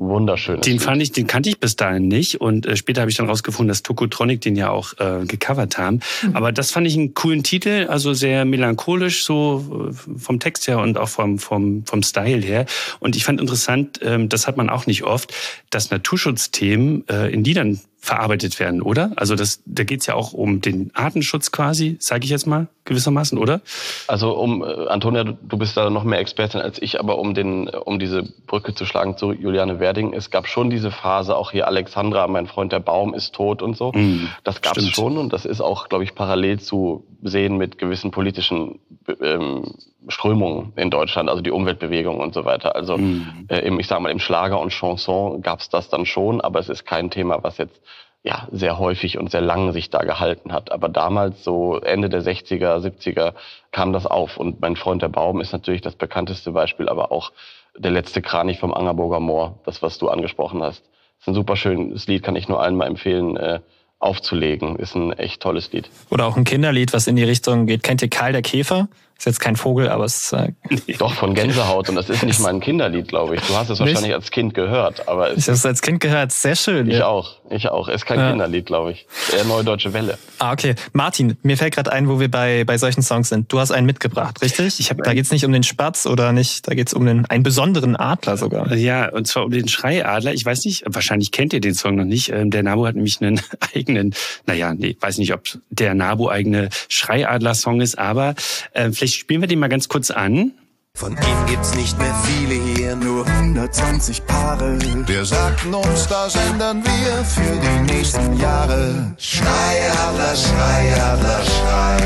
Wunderschön. 0.00 0.60
Den 0.60 0.78
fand 0.78 1.02
ich, 1.02 1.10
den 1.10 1.26
kannte 1.26 1.48
ich 1.48 1.58
bis 1.58 1.74
dahin 1.74 2.06
nicht 2.06 2.40
und 2.40 2.66
äh, 2.66 2.76
später 2.76 3.00
habe 3.00 3.10
ich 3.10 3.16
dann 3.16 3.28
rausgefunden, 3.28 3.66
dass 3.66 3.82
Tokotronic 3.82 4.40
den 4.40 4.54
ja 4.54 4.70
auch 4.70 4.92
äh, 4.98 5.26
gecovert 5.26 5.76
haben. 5.76 6.00
Mhm. 6.22 6.36
Aber 6.36 6.52
das 6.52 6.70
fand 6.70 6.86
ich 6.86 6.94
einen 6.94 7.14
coolen 7.14 7.42
Titel, 7.42 7.88
also 7.88 8.14
sehr 8.14 8.44
melancholisch 8.44 9.24
so 9.24 9.90
äh, 9.90 10.18
vom 10.18 10.38
Text 10.38 10.68
her 10.68 10.78
und 10.78 10.98
auch 10.98 11.08
vom 11.08 11.40
vom 11.40 11.84
vom 11.84 12.04
Style 12.04 12.46
her. 12.46 12.66
Und 13.00 13.16
ich 13.16 13.24
fand 13.24 13.40
interessant, 13.40 13.98
ähm, 14.00 14.28
das 14.28 14.46
hat 14.46 14.56
man 14.56 14.70
auch 14.70 14.86
nicht 14.86 15.02
oft, 15.02 15.34
dass 15.70 15.90
Naturschutzthemen 15.90 17.06
äh, 17.08 17.32
in 17.32 17.42
Liedern 17.42 17.80
verarbeitet 18.00 18.58
werden, 18.60 18.80
oder? 18.80 19.10
Also 19.16 19.34
das, 19.34 19.60
da 19.66 19.84
geht's 19.84 20.06
ja 20.06 20.14
auch 20.14 20.32
um 20.32 20.60
den 20.60 20.90
Artenschutz 20.94 21.50
quasi, 21.50 21.96
sage 21.98 22.24
ich 22.24 22.30
jetzt 22.30 22.46
mal 22.46 22.68
gewissermaßen, 22.84 23.36
oder? 23.38 23.60
Also 24.06 24.32
um 24.32 24.62
äh, 24.62 24.86
Antonia, 24.88 25.24
du 25.24 25.58
bist 25.58 25.76
da 25.76 25.90
noch 25.90 26.04
mehr 26.04 26.20
Expertin 26.20 26.60
als 26.60 26.80
ich, 26.80 27.00
aber 27.00 27.18
um 27.18 27.34
den, 27.34 27.68
um 27.68 27.98
diese 27.98 28.22
Brücke 28.46 28.74
zu 28.74 28.86
schlagen 28.86 29.16
zu 29.16 29.32
Juliane 29.32 29.80
Werding, 29.80 30.14
es 30.14 30.30
gab 30.30 30.46
schon 30.46 30.70
diese 30.70 30.90
Phase, 30.90 31.36
auch 31.36 31.50
hier 31.50 31.66
Alexandra, 31.66 32.26
mein 32.28 32.46
Freund 32.46 32.72
der 32.72 32.80
Baum 32.80 33.14
ist 33.14 33.34
tot 33.34 33.62
und 33.62 33.76
so. 33.76 33.92
Mm, 33.92 34.28
das 34.44 34.62
gab 34.62 34.76
es 34.76 34.88
schon 34.88 35.18
und 35.18 35.32
das 35.32 35.44
ist 35.44 35.60
auch, 35.60 35.88
glaube 35.88 36.04
ich, 36.04 36.14
parallel 36.14 36.60
zu 36.60 37.04
sehen 37.22 37.58
mit 37.58 37.78
gewissen 37.78 38.10
politischen 38.10 38.78
ähm, 39.20 39.74
Strömungen 40.08 40.72
in 40.76 40.90
Deutschland, 40.90 41.28
also 41.28 41.42
die 41.42 41.50
Umweltbewegung 41.50 42.18
und 42.18 42.34
so 42.34 42.44
weiter. 42.44 42.74
Also 42.74 42.98
mm. 42.98 43.46
äh, 43.48 43.60
im, 43.60 43.78
ich 43.78 43.86
sag 43.86 44.00
mal, 44.00 44.10
im 44.10 44.18
Schlager 44.18 44.60
und 44.60 44.70
Chanson 44.70 45.42
gab 45.42 45.60
es 45.60 45.68
das 45.68 45.88
dann 45.88 46.06
schon, 46.06 46.40
aber 46.40 46.58
es 46.58 46.68
ist 46.68 46.84
kein 46.84 47.10
Thema, 47.10 47.42
was 47.42 47.58
jetzt 47.58 47.80
ja, 48.22 48.48
sehr 48.50 48.78
häufig 48.78 49.16
und 49.18 49.30
sehr 49.30 49.40
lang 49.40 49.72
sich 49.72 49.90
da 49.90 50.00
gehalten 50.00 50.52
hat. 50.52 50.72
Aber 50.72 50.88
damals, 50.88 51.44
so 51.44 51.78
Ende 51.78 52.08
der 52.08 52.22
60er, 52.22 52.78
70er, 52.78 53.34
kam 53.70 53.92
das 53.92 54.06
auf. 54.06 54.36
Und 54.36 54.60
mein 54.60 54.76
Freund 54.76 55.02
der 55.02 55.08
Baum 55.08 55.40
ist 55.40 55.52
natürlich 55.52 55.82
das 55.82 55.94
bekannteste 55.94 56.50
Beispiel, 56.52 56.88
aber 56.88 57.12
auch 57.12 57.32
der 57.76 57.90
letzte 57.90 58.20
Kranich 58.20 58.58
vom 58.58 58.74
Angerburger 58.74 59.20
Moor, 59.20 59.58
das, 59.64 59.82
was 59.82 59.98
du 59.98 60.08
angesprochen 60.08 60.62
hast. 60.62 60.82
Das 60.82 61.22
ist 61.22 61.28
ein 61.28 61.34
super 61.34 61.56
schönes 61.56 62.06
Lied, 62.06 62.22
kann 62.22 62.36
ich 62.36 62.48
nur 62.48 62.60
allen 62.60 62.76
mal 62.76 62.86
empfehlen, 62.86 63.36
äh, 63.36 63.60
aufzulegen. 64.00 64.76
Ist 64.76 64.94
ein 64.94 65.12
echt 65.12 65.42
tolles 65.42 65.72
Lied. 65.72 65.88
Oder 66.10 66.26
auch 66.26 66.36
ein 66.36 66.44
Kinderlied, 66.44 66.92
was 66.92 67.06
in 67.06 67.16
die 67.16 67.24
Richtung 67.24 67.66
geht. 67.66 67.82
Kennt 67.82 68.02
ihr 68.02 68.08
Karl 68.08 68.32
der 68.32 68.42
Käfer? 68.42 68.88
Ist 69.18 69.24
jetzt 69.24 69.40
kein 69.40 69.56
Vogel, 69.56 69.88
aber 69.88 70.04
es 70.04 70.30
ist. 70.30 70.32
Äh 70.32 70.52
Doch, 70.98 71.12
von 71.12 71.34
Gänsehaut. 71.34 71.88
Und 71.88 71.96
das 71.96 72.08
ist 72.08 72.22
nicht 72.22 72.38
mal 72.38 72.50
ein 72.50 72.60
Kinderlied, 72.60 73.08
glaube 73.08 73.34
ich. 73.34 73.40
Du 73.42 73.54
hast 73.56 73.68
es 73.68 73.80
wahrscheinlich 73.80 74.14
als 74.14 74.30
Kind 74.30 74.54
gehört. 74.54 75.08
Aber 75.08 75.32
es 75.32 75.38
ich 75.38 75.44
habe 75.48 75.56
es 75.56 75.66
als 75.66 75.82
Kind 75.82 75.98
gehört. 75.98 76.30
Sehr 76.30 76.54
schön. 76.54 76.88
Ich 76.88 76.98
ja. 76.98 77.08
auch. 77.08 77.38
Ich 77.50 77.68
auch. 77.68 77.88
Es 77.88 77.96
ist 77.96 78.06
kein 78.06 78.20
ja. 78.20 78.30
Kinderlied, 78.30 78.66
glaube 78.66 78.92
ich. 78.92 79.08
Eher 79.36 79.44
Neue 79.44 79.64
Deutsche 79.64 79.92
Welle. 79.92 80.18
Ah, 80.38 80.52
okay. 80.52 80.76
Martin, 80.92 81.36
mir 81.42 81.56
fällt 81.56 81.74
gerade 81.74 81.90
ein, 81.90 82.08
wo 82.08 82.20
wir 82.20 82.30
bei, 82.30 82.62
bei 82.62 82.78
solchen 82.78 83.02
Songs 83.02 83.28
sind. 83.28 83.52
Du 83.52 83.58
hast 83.58 83.72
einen 83.72 83.86
mitgebracht, 83.86 84.40
richtig? 84.40 84.78
Ich 84.78 84.90
hab 84.90 85.02
da 85.02 85.12
geht's 85.14 85.32
nicht 85.32 85.44
um 85.44 85.50
den 85.50 85.64
Spatz 85.64 86.06
oder 86.06 86.30
nicht. 86.30 86.68
Da 86.68 86.74
geht's 86.74 86.94
um 86.94 87.04
den, 87.04 87.26
einen 87.26 87.42
besonderen 87.42 87.96
Adler 87.96 88.36
sogar. 88.36 88.72
Ja, 88.72 89.08
und 89.08 89.26
zwar 89.26 89.46
um 89.46 89.50
den 89.50 89.66
Schreiadler. 89.66 90.32
Ich 90.32 90.44
weiß 90.44 90.64
nicht, 90.64 90.84
wahrscheinlich 90.86 91.32
kennt 91.32 91.52
ihr 91.52 91.60
den 91.60 91.74
Song 91.74 91.96
noch 91.96 92.04
nicht. 92.04 92.28
Ähm, 92.28 92.52
der 92.52 92.62
Nabu 92.62 92.86
hat 92.86 92.94
nämlich 92.94 93.20
einen 93.20 93.40
eigenen, 93.74 94.14
naja, 94.46 94.74
nee, 94.74 94.96
weiß 95.00 95.18
nicht, 95.18 95.34
ob 95.34 95.42
der 95.70 95.94
Nabu 95.94 96.28
eigene 96.28 96.68
Schreiadler-Song 96.88 97.80
ist, 97.80 97.98
aber 97.98 98.36
äh, 98.74 98.92
vielleicht 98.92 99.07
spielen 99.14 99.40
wir 99.40 99.48
den 99.48 99.58
mal 99.58 99.68
ganz 99.68 99.88
kurz 99.88 100.10
an. 100.10 100.52
Von 100.94 101.12
ihm 101.12 101.46
gibt's 101.46 101.74
nicht 101.76 101.96
mehr 101.98 102.14
viele 102.24 102.54
hier, 102.54 102.96
nur 102.96 103.24
120 103.24 104.26
Paare. 104.26 104.78
Wir 105.06 105.24
sagten 105.24 105.72
uns, 105.72 106.08
das 106.08 106.34
ändern 106.34 106.82
wir 106.84 107.24
für 107.24 107.60
die 107.60 107.92
nächsten 107.92 108.36
Jahre. 108.40 109.14
Schrei, 109.16 109.92
Adler, 110.08 110.34
Schrei, 110.34 111.02
Adler, 111.02 111.42
Schrei. 111.44 111.98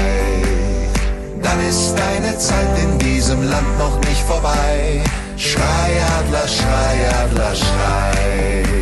Dann 1.43 1.61
ist 1.69 1.95
deine 1.95 2.37
Zeit 2.37 2.79
in 2.83 2.99
diesem 2.99 3.43
Land 3.49 3.79
noch 3.79 3.99
nicht 4.01 4.23
vorbei. 4.23 5.03
Schrei, 5.39 6.03
Adler, 6.19 6.47
Schrei, 6.47 7.09
Adler, 7.25 7.55
Schrei. 7.55 8.82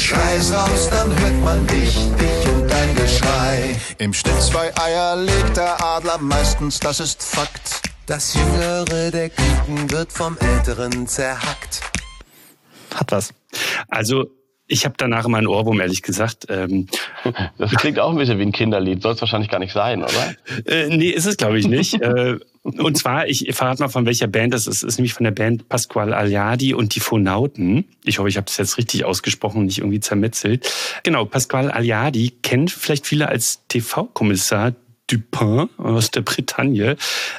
Schrei's 0.00 0.52
raus, 0.52 0.88
dann 0.90 1.10
hört 1.20 1.40
man 1.44 1.66
dich, 1.66 1.94
dich 1.94 2.48
und 2.52 2.68
dein 2.68 2.94
Geschrei. 2.94 3.76
Im 3.98 4.14
Schnitt 4.14 4.40
zwei 4.42 4.74
Eier 4.76 5.16
legt 5.16 5.56
der 5.56 5.84
Adler 5.84 6.18
meistens, 6.18 6.80
das 6.80 7.00
ist 7.00 7.22
Fakt. 7.22 7.82
Das 8.06 8.34
Jüngere 8.34 9.10
der 9.10 9.28
Küken 9.28 9.90
wird 9.90 10.10
vom 10.12 10.38
Älteren 10.38 11.06
zerhackt. 11.06 11.82
Hat 12.94 13.12
was. 13.12 13.32
Also 13.88 14.24
ich 14.70 14.84
habe 14.84 14.94
danach 14.96 15.26
immer 15.26 15.38
einen 15.38 15.48
Ohrwurm, 15.48 15.80
ehrlich 15.80 16.02
gesagt. 16.02 16.46
Ähm, 16.48 16.86
das 17.58 17.72
klingt 17.72 17.98
auch 17.98 18.10
ein 18.10 18.16
bisschen 18.16 18.38
wie 18.38 18.42
ein 18.42 18.52
Kinderlied. 18.52 19.02
Soll 19.02 19.14
es 19.14 19.20
wahrscheinlich 19.20 19.50
gar 19.50 19.58
nicht 19.58 19.72
sein, 19.72 20.02
oder? 20.02 20.10
Äh, 20.66 20.94
nee, 20.94 21.08
ist 21.08 21.26
es, 21.26 21.36
glaube 21.36 21.58
ich, 21.58 21.66
nicht. 21.66 22.00
äh, 22.00 22.38
und 22.62 22.96
zwar, 22.96 23.26
ich 23.26 23.48
verrate 23.52 23.82
mal 23.82 23.88
von 23.88 24.04
welcher 24.04 24.26
Band 24.26 24.52
das 24.52 24.66
ist. 24.66 24.78
Es 24.78 24.82
ist 24.82 24.98
nämlich 24.98 25.14
von 25.14 25.24
der 25.24 25.30
Band 25.30 25.68
Pasquale 25.68 26.16
Aliadi 26.16 26.74
und 26.74 26.94
die 26.94 27.00
Phonauten. 27.00 27.84
Ich 28.04 28.18
hoffe, 28.18 28.28
ich 28.28 28.36
habe 28.36 28.44
das 28.46 28.58
jetzt 28.58 28.78
richtig 28.78 29.04
ausgesprochen 29.04 29.60
und 29.60 29.66
nicht 29.66 29.78
irgendwie 29.78 30.00
zermetzelt. 30.00 30.70
Genau, 31.02 31.24
Pasquale 31.24 31.74
Aliadi 31.74 32.32
kennt 32.42 32.70
vielleicht 32.70 33.06
viele 33.06 33.28
als 33.28 33.66
TV-Kommissar 33.68 34.74
Dupin 35.10 35.68
aus 35.78 36.10
der 36.10 36.22
Bretagne. 36.22 36.96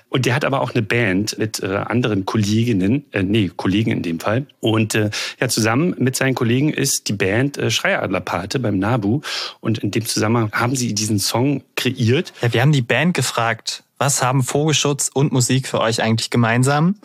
Und 0.10 0.26
der 0.26 0.36
hat 0.36 0.46
aber 0.46 0.62
auch 0.62 0.72
eine 0.72 0.82
Band 0.82 1.38
mit 1.38 1.62
äh, 1.62 1.68
anderen 1.68 2.26
Kolleginnen, 2.26 3.06
äh, 3.12 3.24
nee, 3.24 3.52
Kollegen 3.56 3.92
in 3.92 4.04
dem 4.04 4.20
Fall. 4.20 4.46
Und 4.60 4.96
äh, 4.96 5.10
ja, 5.40 5.48
zusammen 5.48 5.96
mit 5.98 6.16
seinen 6.16 6.36
Kollegen 6.36 6.70
ist 6.70 7.08
die 7.08 7.14
Band 7.14 7.58
äh, 7.58 7.72
Schreiadlerpate 7.72 8.60
beim 8.60 8.80
Nabu. 8.80 9.22
Und 9.60 9.80
in 9.80 9.92
dem 9.92 10.06
Zusammenhang 10.06 10.52
haben 10.52 10.76
sie 10.76 10.94
diesen 10.94 11.20
Song 11.20 11.64
kreiert. 11.76 12.34
Ja, 12.42 12.54
wir 12.54 12.62
haben 12.62 12.72
die 12.72 12.82
Band 12.82 13.14
gefragt, 13.14 13.84
was 13.98 14.24
haben 14.24 14.44
Vogelschutz 14.44 15.10
und 15.14 15.32
Musik 15.32 15.68
für 15.68 15.80
euch 15.80 16.02
eigentlich 16.02 16.30
gemeinsam? 16.30 16.96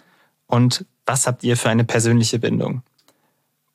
Und 0.46 0.84
was 1.04 1.26
habt 1.26 1.44
ihr 1.44 1.56
für 1.56 1.68
eine 1.68 1.84
persönliche 1.84 2.38
Bindung? 2.38 2.82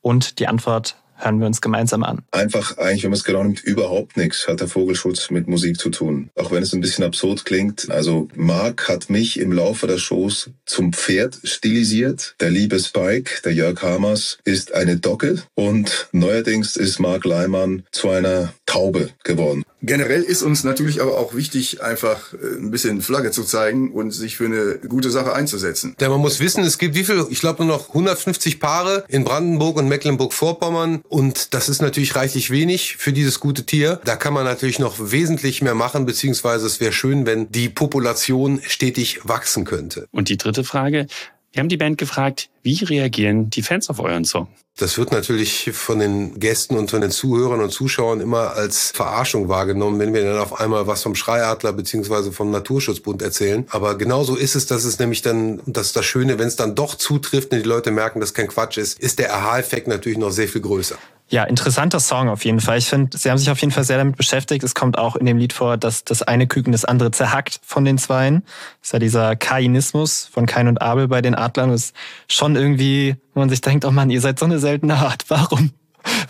Und 0.02 0.40
die 0.40 0.48
Antwort 0.48 0.96
hören 1.22 1.40
wir 1.40 1.48
uns 1.48 1.62
gemeinsam 1.62 2.04
an. 2.04 2.20
Einfach, 2.32 2.78
eigentlich, 2.78 3.04
wenn 3.04 3.12
man 3.12 3.18
es 3.18 3.24
genau 3.24 3.44
nimmt, 3.44 3.64
überhaupt 3.64 4.18
nichts 4.18 4.48
hat 4.48 4.60
der 4.60 4.68
Vogelschutz 4.68 5.30
mit 5.30 5.48
Musik 5.48 5.80
zu 5.80 5.90
tun. 5.90 6.30
Auch 6.36 6.52
wenn 6.52 6.64
es 6.64 6.74
ein 6.74 6.82
bisschen 6.82 7.04
absurd 7.04 7.46
klingt. 7.46 7.90
Also 7.90 8.28
Marc 8.36 8.90
hat 8.90 9.10
mich 9.10 9.40
im 9.40 9.52
Laufe 9.52 9.88
der 9.88 9.98
Shows 9.98 10.50
zum 10.66 10.94
Pferd 10.94 11.40
stilisiert. 11.44 12.36
Der 12.40 12.50
liebe 12.50 12.80
Spike, 12.80 13.42
der 13.44 13.54
Jörg 13.54 13.82
Hamers, 13.82 14.40
ist 14.44 14.74
eine 14.74 14.98
Dogge 14.98 15.44
und 15.56 16.10
neuerdings 16.12 16.76
ist 16.76 17.00
Marc 17.00 17.26
Leimann 17.26 17.84
zu 17.92 18.10
einer 18.10 18.54
Taube 18.66 19.10
geworden. 19.24 19.64
Generell 19.84 20.22
ist 20.22 20.44
uns 20.44 20.64
natürlich 20.64 21.02
aber 21.02 21.18
auch 21.18 21.34
wichtig, 21.36 21.82
einfach 21.82 22.34
äh, 22.34 22.58
ein 22.58 22.70
bisschen 22.70 23.02
Flagge 23.02 23.32
zu 23.32 23.44
zeigen 23.44 23.92
und 23.92 24.12
sich 24.12 24.38
für 24.38 24.46
eine 24.46 24.80
gute 24.88 25.10
Sache 25.10 25.34
einzusetzen. 25.34 25.96
Denn 26.00 26.12
man 26.12 26.20
muss 26.20 26.40
wissen, 26.40 26.64
es 26.64 26.78
gibt 26.78 26.96
wie 26.96 27.04
viel? 27.04 27.26
Ich 27.30 27.40
glaube 27.40 27.66
nur 27.66 27.76
noch 27.76 27.90
150 27.90 28.60
Paare 28.60 29.04
in 29.08 29.24
Brandenburg 29.24 29.78
und 29.78 29.88
Mecklenburg-Vorpommern 29.88 31.02
und 31.10 31.54
das 31.54 31.68
ist 31.68 31.82
natürlich 31.82 32.16
reichlich 32.16 32.52
wenig 32.52 32.98
für 32.98 33.12
dieses 33.12 33.40
gute 33.40 33.66
Tier. 33.66 34.00
Da 34.06 34.16
kann 34.16 34.34
man 34.34 34.46
natürlich 34.46 34.80
noch 34.80 35.12
wesentlich 35.12 35.62
mehr 35.62 35.76
machen, 35.76 36.06
beziehungsweise 36.06 36.68
es 36.68 36.80
wäre 36.80 36.92
schön, 36.92 37.26
wenn 37.26 37.52
die 37.52 37.70
Population 37.70 38.62
stetig 38.68 39.22
wachsen 39.24 39.66
könnte. 39.66 40.08
Und 40.12 40.30
die 40.30 40.38
dritte 40.38 40.64
Frage, 40.64 41.08
Wir 41.54 41.60
haben 41.60 41.68
die 41.68 41.78
Band 41.78 41.98
gefragt, 41.98 42.50
wie 42.64 42.82
reagieren 42.86 43.50
die 43.50 43.62
Fans 43.62 43.90
auf 43.90 44.00
euren 44.00 44.24
Song? 44.24 44.48
Das 44.78 44.98
wird 44.98 45.12
natürlich 45.12 45.70
von 45.74 46.00
den 46.00 46.40
Gästen 46.40 46.78
und 46.78 46.90
von 46.90 47.02
den 47.02 47.12
Zuhörern 47.12 47.60
und 47.60 47.72
Zuschauern 47.72 48.22
immer 48.22 48.54
als 48.54 48.92
Verarschung 48.92 49.50
wahrgenommen, 49.50 50.00
wenn 50.00 50.14
wir 50.14 50.24
dann 50.24 50.40
auf 50.40 50.62
einmal 50.62 50.88
was 50.88 51.04
vom 51.04 51.14
Schreiadler 51.14 51.74
beziehungsweise 51.74 52.32
vom 52.32 52.52
Naturschutzbund 52.52 53.22
erzählen. 53.22 53.66
Aber 53.70 53.98
genauso 53.98 54.38
ist 54.38 54.56
es, 54.56 54.66
dass 54.66 54.86
es 54.86 54.98
nämlich 54.98 55.24
dann, 55.24 55.62
das 55.66 55.88
ist 55.88 55.98
das 55.98 56.06
Schöne, 56.06 56.40
wenn 56.40 56.48
es 56.48 56.56
dann 56.56 56.74
doch 56.74 56.96
zutrifft 56.96 57.52
und 57.52 57.60
die 57.60 57.68
Leute 57.68 57.92
merken, 57.92 58.22
dass 58.22 58.34
kein 58.34 58.48
Quatsch 58.48 58.78
ist, 58.78 58.98
ist 59.00 59.20
der 59.20 59.36
Aha-Effekt 59.36 59.90
natürlich 59.90 60.18
noch 60.18 60.32
sehr 60.32 60.48
viel 60.48 60.62
größer. 60.62 60.98
Ja, 61.32 61.46
interessanter 61.46 62.02
Song 62.02 62.28
auf 62.28 62.44
jeden 62.44 62.60
Fall. 62.60 62.78
Ich 62.78 62.88
finde, 62.88 63.18
sie 63.18 63.32
haben 63.32 63.38
sich 63.38 63.50
auf 63.50 63.60
jeden 63.62 63.72
Fall 63.72 63.86
sehr 63.86 63.98
damit 63.98 64.18
beschäftigt. 64.18 64.64
Es 64.66 64.76
kommt 64.76 64.98
auch 64.98 65.16
in 65.16 65.26
dem 65.26 65.38
Lied 65.38 65.54
vor, 65.54 65.78
dass 65.78 66.04
das 66.04 66.22
eine 66.24 66.46
Küken 66.46 66.74
das 66.74 66.84
andere 66.84 67.12
zerhackt 67.12 67.62
von 67.64 67.86
den 67.86 67.98
Zweien. 67.98 68.44
Das 68.82 68.90
ist 68.90 68.94
ja 68.94 69.00
dieser 69.00 69.36
Kainismus 69.38 70.30
von 70.30 70.46
Kain 70.46 70.68
und 70.68 70.82
Abel 70.82 71.08
bei 71.08 71.22
den 71.22 71.34
Adlern. 71.34 71.72
Das 71.72 71.86
ist 71.86 71.96
schon 72.28 72.58
irgendwie, 72.58 73.16
wo 73.34 73.40
man 73.40 73.50
sich 73.50 73.62
denkt, 73.62 73.86
oh 73.86 73.92
Mann, 73.92 74.10
ihr 74.10 74.20
seid 74.20 74.40
so 74.40 74.46
eine 74.46 74.60
seltene 74.60 74.96
Art. 74.98 75.24
Warum? 75.30 75.72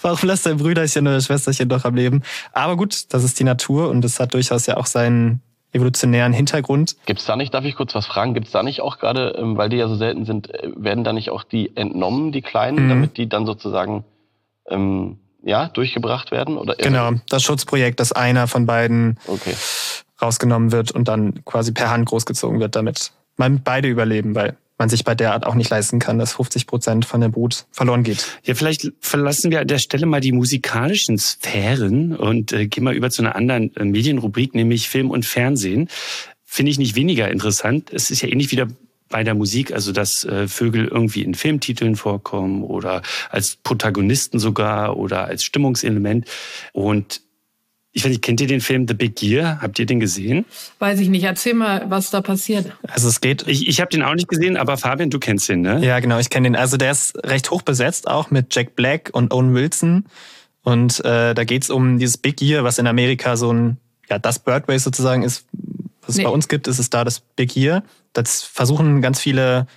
Warum 0.04 0.20
lasst 0.24 0.46
dein 0.46 0.58
Brüderchen 0.58 1.08
oder 1.08 1.20
Schwesterchen 1.20 1.68
doch 1.68 1.84
am 1.84 1.96
Leben? 1.96 2.22
Aber 2.54 2.78
gut, 2.78 3.06
das 3.14 3.24
ist 3.24 3.40
die 3.40 3.44
Natur 3.44 3.90
und 3.90 4.06
es 4.06 4.20
hat 4.20 4.36
durchaus 4.36 4.68
ja 4.68 4.78
auch 4.78 4.86
seinen 4.86 5.42
evolutionären 5.74 6.34
Hintergrund. 6.34 6.96
Gibt's 7.08 7.26
da 7.26 7.36
nicht, 7.36 7.54
darf 7.54 7.64
ich 7.66 7.76
kurz 7.76 7.96
was 7.96 8.06
fragen, 8.06 8.34
gibt's 8.34 8.52
da 8.52 8.62
nicht 8.62 8.82
auch 8.82 9.00
gerade, 9.00 9.36
ähm, 9.40 9.58
weil 9.58 9.70
die 9.70 9.78
ja 9.78 9.88
so 9.88 9.96
selten 9.96 10.26
sind, 10.26 10.54
äh, 10.54 10.70
werden 10.76 11.04
da 11.04 11.14
nicht 11.14 11.30
auch 11.32 11.44
die 11.44 11.76
entnommen, 11.76 12.32
die 12.34 12.42
Kleinen, 12.42 12.86
Mhm. 12.86 12.90
damit 12.90 13.18
die 13.18 13.30
dann 13.30 13.46
sozusagen 13.46 14.04
ähm, 14.70 15.20
ja, 15.44 15.70
durchgebracht 15.70 16.32
werden? 16.32 16.58
Oder 16.58 16.76
Genau, 16.76 17.14
das 17.30 17.44
Schutzprojekt, 17.44 18.00
dass 18.00 18.12
einer 18.12 18.48
von 18.48 18.66
beiden 18.66 19.20
Okay. 19.28 19.56
rausgenommen 20.22 20.72
wird 20.72 20.92
und 20.92 21.08
dann 21.08 21.44
quasi 21.46 21.72
per 21.72 21.90
Hand 21.90 22.08
großgezogen 22.08 22.60
wird, 22.60 22.76
damit 22.76 23.12
man 23.38 23.64
beide 23.64 23.88
überleben, 23.88 24.36
weil 24.36 24.56
man 24.78 24.90
sich 24.90 25.04
bei 25.04 25.14
der 25.14 25.34
Art 25.34 25.46
auch 25.46 25.54
nicht 25.54 25.70
leisten 25.70 26.00
kann, 26.00 26.18
dass 26.18 26.34
50 26.34 26.66
Prozent 26.66 27.06
von 27.06 27.22
der 27.22 27.30
Brut 27.30 27.66
verloren 27.72 28.02
geht. 28.04 28.40
Ja, 28.44 28.56
vielleicht 28.56 28.92
verlassen 29.00 29.52
wir 29.52 29.62
an 29.62 29.68
der 29.68 29.78
Stelle 29.78 30.08
mal 30.08 30.22
die 30.22 30.32
musikalischen 30.32 31.20
Sphären 31.20 32.16
und 32.16 32.52
äh, 32.52 32.68
gehen 32.68 32.84
mal 32.84 32.96
über 32.96 33.12
zu 33.12 33.22
einer 33.22 33.36
anderen 33.36 33.76
äh, 33.76 33.86
Medienrubrik, 33.86 34.56
nämlich 34.56 34.90
Film 34.90 35.12
und 35.12 35.26
Fernsehen. 35.26 35.88
Finde 36.44 36.72
ich 36.72 36.80
nicht 36.80 36.96
weniger 36.96 37.30
interessant. 37.30 37.92
Es 37.94 38.10
ist 38.10 38.22
ja 38.22 38.30
ähnlich 38.30 38.52
wieder 38.52 38.68
bei 39.12 39.24
der 39.24 39.36
Musik, 39.36 39.72
also 39.74 39.92
dass 39.92 40.24
äh, 40.26 40.48
Vögel 40.48 40.88
irgendwie 40.88 41.22
in 41.22 41.36
Filmtiteln 41.36 41.96
vorkommen 41.96 42.64
oder 42.64 43.02
als 43.30 43.58
Protagonisten 43.58 44.40
sogar 44.40 44.98
oder 44.98 45.26
als 45.26 45.44
Stimmungselement. 45.44 46.28
Und 46.74 47.22
ich 47.94 48.04
weiß 48.06 48.10
nicht, 48.10 48.22
kennt 48.22 48.40
ihr 48.40 48.48
den 48.48 48.62
Film 48.62 48.88
The 48.88 48.94
Big 48.94 49.22
Year? 49.22 49.60
Habt 49.62 49.78
ihr 49.78 49.86
den 49.86 50.00
gesehen? 50.00 50.46
Weiß 50.80 51.00
ich 51.02 51.10
nicht. 51.10 51.24
Erzähl 51.26 51.54
mal, 51.54 51.86
was 51.90 52.10
da 52.10 52.22
passiert. 52.22 52.72
Also 52.88 53.10
es 53.10 53.20
geht. 53.20 53.46
Ich, 53.48 53.68
ich 53.68 53.82
habe 53.82 53.90
den 53.90 54.02
auch 54.02 54.16
nicht 54.16 54.30
gesehen, 54.30 54.56
aber 54.56 54.78
Fabian, 54.78 55.10
du 55.10 55.20
kennst 55.20 55.50
den, 55.50 55.60
ne? 55.62 55.86
Ja, 55.86 56.00
genau, 56.00 56.18
ich 56.18 56.30
kenne 56.30 56.46
den. 56.48 56.56
Also 56.56 56.78
der 56.78 56.92
ist 56.92 57.18
recht 57.26 57.52
hoch 57.52 57.64
besetzt, 57.64 58.08
auch 58.08 58.32
mit 58.32 58.56
Jack 58.56 58.76
Black 58.78 59.10
und 59.12 59.34
Owen 59.34 59.54
Wilson. 59.54 60.06
Und 60.64 61.04
äh, 61.04 61.34
da 61.34 61.44
geht's 61.44 61.70
um 61.70 61.98
dieses 62.00 62.18
Big 62.18 62.42
Year, 62.42 62.64
was 62.64 62.78
in 62.78 62.88
Amerika 62.88 63.36
so 63.36 63.52
ein, 63.52 63.78
ja, 64.10 64.20
das 64.20 64.40
Bird 64.40 64.70
Race 64.70 64.84
sozusagen 64.86 65.24
ist, 65.24 65.46
was 66.02 66.12
es 66.12 66.18
Nee. 66.18 66.24
bei 66.24 66.30
uns 66.30 66.48
gibt, 66.48 66.68
ist 66.68 66.80
es 66.80 66.90
da 66.90 67.04
das 67.04 67.20
Big 67.20 67.58
Year. 67.58 67.84
Das 68.14 68.44
versuchen 68.44 69.02
ganz 69.02 69.20
viele 69.20 69.68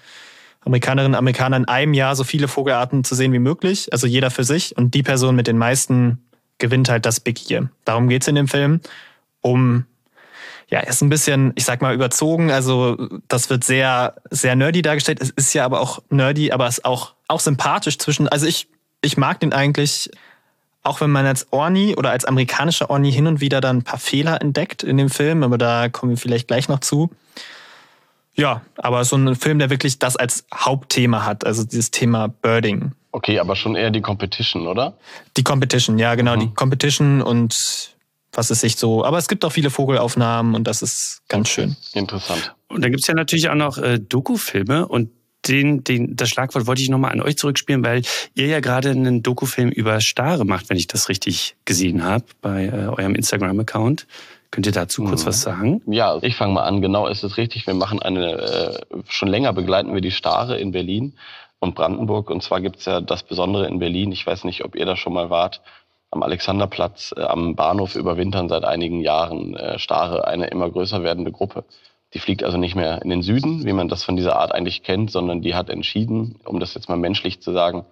Amerikanerinnen 0.64 1.12
und 1.14 1.18
Amerikaner 1.18 1.56
in 1.56 1.66
einem 1.66 1.94
Jahr 1.94 2.16
so 2.16 2.24
viele 2.24 2.48
Vogelarten 2.48 3.04
zu 3.04 3.14
sehen 3.14 3.32
wie 3.32 3.38
möglich, 3.38 3.92
also 3.92 4.06
jeder 4.06 4.30
für 4.30 4.44
sich. 4.44 4.76
Und 4.76 4.94
die 4.94 5.02
Person 5.02 5.36
mit 5.36 5.46
den 5.46 5.58
meisten 5.58 6.24
gewinnt 6.58 6.88
halt 6.88 7.06
das 7.06 7.20
Big 7.20 7.50
Year. 7.50 7.68
Darum 7.84 8.08
geht's 8.08 8.28
in 8.28 8.34
dem 8.34 8.48
Film. 8.48 8.80
Um, 9.40 9.84
ja, 10.68 10.80
ist 10.80 11.02
ein 11.02 11.10
bisschen, 11.10 11.52
ich 11.56 11.64
sag 11.64 11.82
mal, 11.82 11.94
überzogen. 11.94 12.50
Also 12.50 12.96
das 13.28 13.50
wird 13.50 13.64
sehr, 13.64 14.14
sehr 14.30 14.56
nerdy 14.56 14.80
dargestellt. 14.82 15.20
Es 15.20 15.30
ist 15.30 15.52
ja 15.52 15.64
aber 15.64 15.80
auch 15.80 16.00
nerdy, 16.08 16.52
aber 16.52 16.66
es 16.66 16.78
ist 16.78 16.84
auch, 16.84 17.14
auch 17.28 17.40
sympathisch 17.40 17.98
zwischen, 17.98 18.28
also 18.28 18.46
ich, 18.46 18.68
ich 19.02 19.16
mag 19.16 19.40
den 19.40 19.52
eigentlich, 19.52 20.10
auch 20.82 21.00
wenn 21.00 21.10
man 21.10 21.26
als 21.26 21.52
Orni 21.52 21.94
oder 21.96 22.10
als 22.10 22.24
amerikanischer 22.24 22.88
Orni 22.90 23.12
hin 23.12 23.26
und 23.26 23.40
wieder 23.40 23.60
dann 23.60 23.78
ein 23.78 23.82
paar 23.84 23.98
Fehler 23.98 24.40
entdeckt 24.40 24.82
in 24.82 24.96
dem 24.96 25.10
Film, 25.10 25.42
aber 25.42 25.58
da 25.58 25.88
kommen 25.88 26.10
wir 26.10 26.18
vielleicht 26.18 26.48
gleich 26.48 26.68
noch 26.68 26.80
zu. 26.80 27.10
Ja, 28.36 28.62
aber 28.76 29.04
so 29.04 29.16
ein 29.16 29.36
Film, 29.36 29.58
der 29.58 29.70
wirklich 29.70 29.98
das 29.98 30.16
als 30.16 30.44
Hauptthema 30.52 31.24
hat, 31.24 31.46
also 31.46 31.64
dieses 31.64 31.90
Thema 31.90 32.28
Birding. 32.28 32.92
Okay, 33.12 33.38
aber 33.38 33.54
schon 33.54 33.76
eher 33.76 33.90
die 33.90 34.00
Competition, 34.00 34.66
oder? 34.66 34.96
Die 35.36 35.44
Competition, 35.44 35.98
ja, 35.98 36.14
genau, 36.16 36.34
Mhm. 36.36 36.40
die 36.40 36.54
Competition 36.54 37.22
und 37.22 37.94
was 38.32 38.50
ist 38.50 38.60
sich 38.62 38.74
so. 38.76 39.04
Aber 39.04 39.18
es 39.18 39.28
gibt 39.28 39.44
auch 39.44 39.52
viele 39.52 39.70
Vogelaufnahmen 39.70 40.56
und 40.56 40.64
das 40.66 40.82
ist 40.82 41.22
ganz 41.28 41.48
schön. 41.48 41.76
Interessant. 41.92 42.54
Und 42.66 42.82
dann 42.82 42.90
gibt's 42.90 43.06
ja 43.06 43.14
natürlich 43.14 43.48
auch 43.48 43.54
noch 43.54 43.78
äh, 43.78 44.00
Doku-Filme 44.00 44.88
und 44.88 45.10
den, 45.46 45.84
den, 45.84 46.16
das 46.16 46.30
Schlagwort 46.30 46.66
wollte 46.66 46.82
ich 46.82 46.88
nochmal 46.88 47.12
an 47.12 47.20
euch 47.20 47.36
zurückspielen, 47.36 47.84
weil 47.84 48.02
ihr 48.34 48.46
ja 48.46 48.60
gerade 48.60 48.90
einen 48.90 49.22
Dokufilm 49.22 49.68
über 49.68 50.00
Stare 50.00 50.44
macht, 50.44 50.70
wenn 50.70 50.76
ich 50.76 50.86
das 50.86 51.08
richtig 51.08 51.54
gesehen 51.66 52.02
habe, 52.02 52.24
bei 52.40 52.64
äh, 52.64 52.86
eurem 52.88 53.14
Instagram-Account. 53.14 54.06
Könnt 54.54 54.66
ihr 54.66 54.72
dazu 54.72 55.02
kurz 55.02 55.22
Mhm. 55.24 55.26
was 55.28 55.40
sagen? 55.42 55.82
Ja, 55.86 56.18
ich 56.22 56.36
fange 56.36 56.52
mal 56.54 56.62
an. 56.62 56.80
Genau 56.80 57.08
ist 57.08 57.24
es 57.24 57.36
richtig. 57.36 57.66
Wir 57.66 57.74
machen 57.74 58.00
eine, 58.00 58.32
äh, 58.32 58.78
schon 59.08 59.28
länger 59.28 59.52
begleiten 59.52 59.92
wir 59.94 60.00
die 60.00 60.12
Stare 60.12 60.58
in 60.58 60.70
Berlin 60.70 61.14
und 61.58 61.74
Brandenburg. 61.74 62.30
Und 62.30 62.42
zwar 62.44 62.60
gibt's 62.60 62.84
ja 62.84 63.00
das 63.00 63.24
Besondere 63.24 63.66
in 63.66 63.80
Berlin. 63.80 64.12
Ich 64.12 64.24
weiß 64.24 64.44
nicht, 64.44 64.64
ob 64.64 64.76
ihr 64.76 64.86
da 64.86 64.96
schon 64.96 65.12
mal 65.12 65.28
wart. 65.28 65.60
Am 66.12 66.22
Alexanderplatz, 66.22 67.12
äh, 67.16 67.22
am 67.22 67.56
Bahnhof 67.56 67.96
überwintern 67.96 68.48
seit 68.48 68.64
einigen 68.64 69.00
Jahren 69.00 69.56
äh, 69.56 69.80
Stare, 69.80 70.28
eine 70.28 70.46
immer 70.46 70.70
größer 70.70 71.02
werdende 71.02 71.32
Gruppe. 71.32 71.64
Die 72.12 72.20
fliegt 72.20 72.44
also 72.44 72.56
nicht 72.56 72.76
mehr 72.76 73.02
in 73.02 73.10
den 73.10 73.22
Süden, 73.22 73.64
wie 73.66 73.72
man 73.72 73.88
das 73.88 74.04
von 74.04 74.14
dieser 74.14 74.36
Art 74.38 74.54
eigentlich 74.54 74.84
kennt, 74.84 75.10
sondern 75.10 75.42
die 75.42 75.56
hat 75.56 75.68
entschieden, 75.68 76.36
um 76.44 76.60
das 76.60 76.74
jetzt 76.74 76.88
mal 76.88 76.96
menschlich 76.96 77.42
zu 77.42 77.50
sagen, 77.52 77.84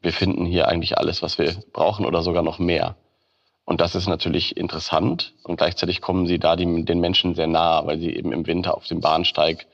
wir 0.00 0.14
finden 0.14 0.46
hier 0.46 0.68
eigentlich 0.68 0.96
alles, 0.96 1.22
was 1.22 1.36
wir 1.36 1.54
brauchen 1.74 2.06
oder 2.06 2.22
sogar 2.22 2.42
noch 2.42 2.58
mehr. 2.58 2.94
Und 3.68 3.82
das 3.82 3.94
ist 3.94 4.08
natürlich 4.08 4.56
interessant 4.56 5.34
und 5.42 5.58
gleichzeitig 5.58 6.00
kommen 6.00 6.26
sie 6.26 6.38
da 6.38 6.56
die, 6.56 6.84
den 6.86 7.00
Menschen 7.00 7.34
sehr 7.34 7.46
nah, 7.46 7.84
weil 7.86 7.98
sie 7.98 8.16
eben 8.16 8.32
im 8.32 8.46
Winter 8.46 8.74
auf 8.74 8.86
dem 8.86 9.02
Bahnsteig 9.02 9.66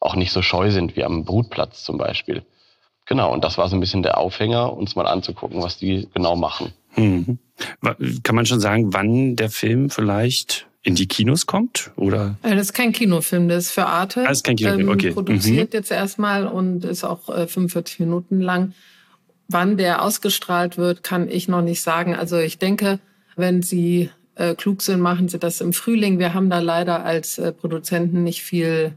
auch 0.00 0.16
nicht 0.16 0.32
so 0.32 0.42
scheu 0.42 0.72
sind 0.72 0.96
wie 0.96 1.04
am 1.04 1.24
Brutplatz 1.24 1.84
zum 1.84 1.96
Beispiel. 1.96 2.42
Genau, 3.06 3.32
und 3.32 3.44
das 3.44 3.56
war 3.56 3.68
so 3.68 3.76
ein 3.76 3.80
bisschen 3.80 4.02
der 4.02 4.18
Aufhänger, 4.18 4.72
uns 4.72 4.96
mal 4.96 5.06
anzugucken, 5.06 5.62
was 5.62 5.78
die 5.78 6.08
genau 6.12 6.34
machen. 6.34 6.72
Mhm. 6.96 7.38
Wa- 7.82 7.94
Kann 8.24 8.34
man 8.34 8.46
schon 8.46 8.58
sagen, 8.58 8.92
wann 8.92 9.36
der 9.36 9.48
Film 9.48 9.90
vielleicht 9.90 10.66
in 10.82 10.96
die 10.96 11.06
Kinos 11.06 11.46
kommt? 11.46 11.92
Oder? 11.94 12.34
Äh, 12.42 12.50
Das 12.56 12.62
ist 12.62 12.72
kein 12.72 12.90
Kinofilm, 12.90 13.48
das 13.48 13.66
ist 13.66 13.70
für 13.70 13.86
Arte. 13.86 14.24
Ah, 14.26 14.30
ist 14.32 14.42
kein 14.42 14.56
Kinofilm, 14.56 14.88
okay. 14.88 15.12
Produziert 15.12 15.72
jetzt 15.72 15.92
erstmal 15.92 16.48
und 16.48 16.84
ist 16.84 17.04
auch 17.04 17.28
äh, 17.28 17.46
45 17.46 18.00
Minuten 18.00 18.40
lang. 18.40 18.74
Wann 19.46 19.76
der 19.76 20.02
ausgestrahlt 20.02 20.76
wird, 20.78 21.04
kann 21.04 21.28
ich 21.30 21.46
noch 21.46 21.62
nicht 21.62 21.80
sagen. 21.82 22.16
Also 22.16 22.38
ich 22.38 22.58
denke, 22.58 22.98
wenn 23.36 23.62
Sie 23.62 24.10
äh, 24.34 24.54
klug 24.54 24.82
sind, 24.82 25.00
machen 25.00 25.28
Sie 25.28 25.38
das 25.38 25.60
im 25.60 25.72
Frühling. 25.72 26.18
Wir 26.18 26.34
haben 26.34 26.50
da 26.50 26.58
leider 26.58 27.04
als 27.04 27.38
äh, 27.38 27.52
Produzenten 27.52 28.24
nicht 28.24 28.42
viel 28.42 28.92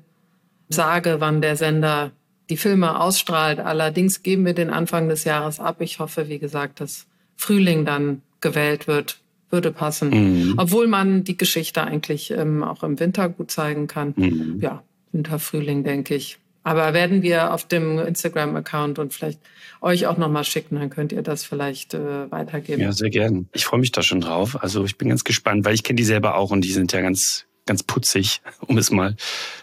Sage, 0.69 1.17
wann 1.19 1.41
der 1.41 1.55
Sender 1.55 2.11
die 2.49 2.57
Filme 2.57 2.99
ausstrahlt. 2.99 3.59
Allerdings 3.59 4.23
geben 4.23 4.45
wir 4.45 4.53
den 4.53 4.69
Anfang 4.69 5.09
des 5.09 5.23
Jahres 5.23 5.59
ab. 5.59 5.81
Ich 5.81 5.99
hoffe, 5.99 6.29
wie 6.29 6.39
gesagt, 6.39 6.79
dass 6.79 7.05
Frühling 7.35 7.85
dann 7.85 8.21
gewählt 8.41 8.87
wird. 8.87 9.19
Würde 9.51 9.71
passen. 9.71 10.09
Mhm. 10.09 10.53
Obwohl 10.57 10.85
man 10.85 11.23
die 11.23 11.35
Geschichte 11.35 11.83
eigentlich 11.83 12.29
ähm, 12.29 12.63
auch 12.63 12.83
im 12.83 12.99
Winter 12.99 13.29
gut 13.29 13.49
zeigen 13.49 13.87
kann. 13.87 14.13
Mhm. 14.15 14.59
Ja, 14.61 14.83
Winter, 15.11 15.39
Frühling, 15.39 15.83
denke 15.83 16.13
ich. 16.13 16.37
Aber 16.69 16.93
werden 16.93 17.23
wir 17.23 17.51
auf 17.53 17.67
dem 17.67 17.97
Instagram-Account 17.97 18.99
und 18.99 19.11
vielleicht 19.11 19.39
euch 19.81 20.05
auch 20.05 20.17
nochmal 20.17 20.43
schicken, 20.43 20.75
dann 20.79 20.89
könnt 20.91 21.11
ihr 21.11 21.23
das 21.23 21.43
vielleicht 21.43 21.95
äh, 21.95 22.29
weitergeben. 22.31 22.81
Ja, 22.81 22.91
sehr 22.91 23.09
gern. 23.09 23.49
Ich 23.53 23.65
freue 23.65 23.79
mich 23.79 23.91
da 23.91 24.03
schon 24.03 24.21
drauf. 24.21 24.61
Also 24.61 24.85
ich 24.85 24.97
bin 24.97 25.09
ganz 25.09 25.23
gespannt, 25.23 25.65
weil 25.65 25.73
ich 25.73 25.83
kenne 25.83 25.97
die 25.97 26.03
selber 26.03 26.35
auch 26.35 26.51
und 26.51 26.61
die 26.61 26.71
sind 26.71 26.91
ja 26.93 27.01
ganz, 27.01 27.45
ganz 27.65 27.81
putzig, 27.81 28.41
um 28.67 28.77
es 28.77 28.91
mal 28.91 29.15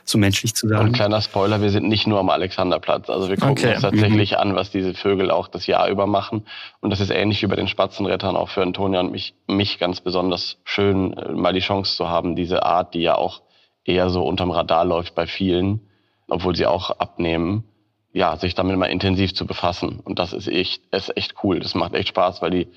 so 0.04 0.18
menschlich 0.18 0.54
zu 0.54 0.66
Und 0.66 0.72
sagen. 0.72 0.92
kleiner 0.92 1.20
Spoiler, 1.20 1.60
wir 1.62 1.70
sind 1.70 1.86
nicht 1.86 2.08
nur 2.08 2.18
am 2.18 2.28
Alexanderplatz. 2.30 3.08
Also 3.08 3.28
wir 3.28 3.36
gucken 3.36 3.52
Okay. 3.52 3.74
uns 3.74 3.82
tatsächlich 3.82 4.36
an, 4.38 4.56
was 4.56 4.72
diese 4.72 4.94
Vögel 4.94 5.30
auch 5.30 5.46
das 5.46 5.68
Jahr 5.68 5.88
über 5.88 6.06
machen. 6.08 6.46
Und 6.80 6.90
das 6.90 6.98
ist 7.00 7.10
ähnlich 7.10 7.40
wie 7.42 7.46
bei 7.46 7.56
den 7.56 7.68
Spatzenrettern 7.68 8.34
auch 8.36 8.48
für 8.48 8.62
Antonia 8.62 8.98
und 9.00 9.12
mich, 9.12 9.34
mich 9.46 9.78
ganz 9.78 10.00
besonders 10.00 10.56
schön, 10.64 11.12
äh, 11.12 11.30
mal 11.32 11.52
die 11.52 11.60
Chance 11.60 11.94
zu 11.94 12.08
haben, 12.08 12.34
diese 12.34 12.64
Art, 12.64 12.94
die 12.94 13.00
ja 13.02 13.14
auch 13.14 13.42
eher 13.84 14.10
so 14.10 14.26
unterm 14.26 14.50
Radar 14.50 14.84
läuft 14.84 15.14
bei 15.14 15.28
vielen, 15.28 15.85
obwohl 16.28 16.56
sie 16.56 16.66
auch 16.66 16.90
abnehmen, 16.90 17.64
ja, 18.12 18.36
sich 18.36 18.54
damit 18.54 18.76
mal 18.78 18.86
intensiv 18.86 19.34
zu 19.34 19.46
befassen. 19.46 20.00
Und 20.02 20.18
das 20.18 20.32
ist 20.32 20.48
echt, 20.48 20.82
ist 20.94 21.16
echt 21.16 21.34
cool. 21.42 21.60
Das 21.60 21.74
macht 21.74 21.94
echt 21.94 22.08
Spaß, 22.08 22.40
weil 22.42 22.50
die 22.50 22.68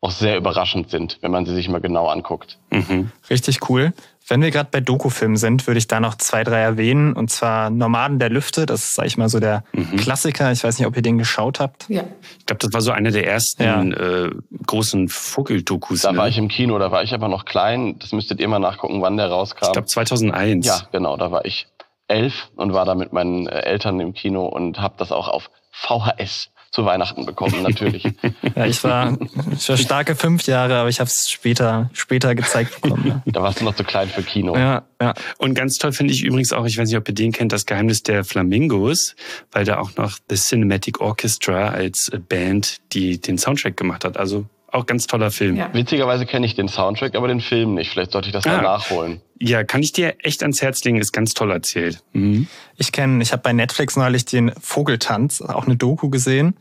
auch 0.00 0.12
sehr 0.12 0.36
überraschend 0.36 0.90
sind, 0.90 1.18
wenn 1.22 1.32
man 1.32 1.44
sie 1.44 1.54
sich 1.54 1.68
mal 1.68 1.80
genau 1.80 2.06
anguckt. 2.06 2.58
Mhm. 2.70 3.10
Richtig 3.28 3.68
cool. 3.68 3.92
Wenn 4.28 4.42
wir 4.42 4.50
gerade 4.50 4.68
bei 4.70 4.80
Dokufilmen 4.80 5.36
sind, 5.36 5.66
würde 5.66 5.78
ich 5.78 5.88
da 5.88 6.00
noch 6.00 6.14
zwei, 6.14 6.44
drei 6.44 6.60
erwähnen. 6.60 7.14
Und 7.14 7.30
zwar 7.30 7.70
Nomaden 7.70 8.18
der 8.18 8.30
Lüfte. 8.30 8.64
Das 8.66 8.84
ist, 8.84 8.94
sag 8.94 9.06
ich 9.06 9.16
mal, 9.16 9.28
so 9.28 9.40
der 9.40 9.64
Klassiker. 9.96 10.52
Ich 10.52 10.62
weiß 10.62 10.78
nicht, 10.78 10.86
ob 10.86 10.94
ihr 10.96 11.02
den 11.02 11.18
geschaut 11.18 11.60
habt. 11.60 11.88
Ja. 11.88 12.04
Ich 12.38 12.46
glaube, 12.46 12.58
das 12.60 12.72
war 12.72 12.80
so 12.80 12.92
eine 12.92 13.10
der 13.10 13.26
ersten 13.26 13.62
Ja. 13.62 13.82
äh, 13.82 14.30
großen 14.66 15.08
Vogeldokus. 15.08 16.02
Da 16.02 16.12
ne? 16.12 16.18
war 16.18 16.28
ich 16.28 16.38
im 16.38 16.48
Kino, 16.48 16.78
da 16.78 16.90
war 16.90 17.02
ich 17.02 17.12
aber 17.14 17.28
noch 17.28 17.44
klein. 17.46 17.98
Das 17.98 18.12
müsstet 18.12 18.38
ihr 18.38 18.48
mal 18.48 18.58
nachgucken, 18.58 19.00
wann 19.02 19.16
der 19.16 19.28
rauskam. 19.28 19.64
ich 19.66 19.72
glaube 19.72 19.86
2001. 19.88 20.66
Ja, 20.66 20.80
genau, 20.92 21.16
da 21.16 21.32
war 21.32 21.44
ich 21.44 21.66
elf 22.08 22.50
und 22.56 22.72
war 22.72 22.84
da 22.84 22.94
mit 22.94 23.12
meinen 23.12 23.46
äh, 23.46 23.60
Eltern 23.60 24.00
im 24.00 24.14
Kino 24.14 24.46
und 24.46 24.80
habe 24.80 24.94
das 24.98 25.12
auch 25.12 25.28
auf 25.28 25.50
VHS 25.70 26.50
zu 26.70 26.84
Weihnachten 26.84 27.24
bekommen, 27.24 27.62
natürlich. 27.62 28.04
ja, 28.56 28.66
ich 28.66 28.84
war, 28.84 29.16
ich 29.52 29.68
war 29.68 29.76
starke 29.76 30.14
fünf 30.14 30.46
Jahre, 30.46 30.76
aber 30.76 30.90
ich 30.90 31.00
habe 31.00 31.08
es 31.08 31.30
später, 31.30 31.88
später 31.94 32.34
gezeigt 32.34 32.80
bekommen. 32.80 33.22
Da 33.24 33.42
warst 33.42 33.60
du 33.60 33.64
noch 33.64 33.74
zu 33.74 33.84
klein 33.84 34.08
für 34.08 34.22
Kino. 34.22 34.54
Ja, 34.54 34.82
ja. 35.00 35.14
Und 35.38 35.54
ganz 35.54 35.78
toll 35.78 35.92
finde 35.92 36.12
ich 36.12 36.22
übrigens 36.22 36.52
auch, 36.52 36.66
ich 36.66 36.76
weiß 36.76 36.88
nicht, 36.88 36.98
ob 36.98 37.08
ihr 37.08 37.14
den 37.14 37.32
kennt, 37.32 37.52
das 37.52 37.64
Geheimnis 37.64 38.02
der 38.02 38.22
Flamingos, 38.22 39.16
weil 39.50 39.64
da 39.64 39.78
auch 39.78 39.96
noch 39.96 40.18
The 40.28 40.36
Cinematic 40.36 41.00
Orchestra 41.00 41.68
als 41.68 42.10
Band, 42.28 42.78
die 42.92 43.18
den 43.18 43.38
Soundtrack 43.38 43.76
gemacht 43.76 44.04
hat. 44.04 44.18
Also 44.18 44.44
auch 44.70 44.86
ganz 44.86 45.06
toller 45.06 45.30
Film. 45.30 45.56
Ja. 45.56 45.72
Witzigerweise 45.72 46.26
kenne 46.26 46.46
ich 46.46 46.54
den 46.54 46.68
Soundtrack, 46.68 47.14
aber 47.14 47.28
den 47.28 47.40
Film 47.40 47.74
nicht. 47.74 47.90
Vielleicht 47.90 48.12
sollte 48.12 48.28
ich 48.28 48.32
das 48.32 48.46
ah. 48.46 48.56
mal 48.56 48.62
nachholen. 48.62 49.20
Ja, 49.38 49.64
kann 49.64 49.82
ich 49.82 49.92
dir 49.92 50.16
echt 50.22 50.42
ans 50.42 50.60
Herz 50.60 50.82
legen, 50.84 50.98
ist 50.98 51.12
ganz 51.12 51.34
toll 51.34 51.50
erzählt. 51.50 52.02
Mhm. 52.12 52.48
Ich 52.76 52.92
kenne, 52.92 53.22
ich 53.22 53.32
habe 53.32 53.42
bei 53.42 53.52
Netflix 53.52 53.96
neulich 53.96 54.24
den 54.24 54.52
Vogeltanz, 54.60 55.40
auch 55.40 55.66
eine 55.66 55.76
Doku 55.76 56.10
gesehen. 56.10 56.56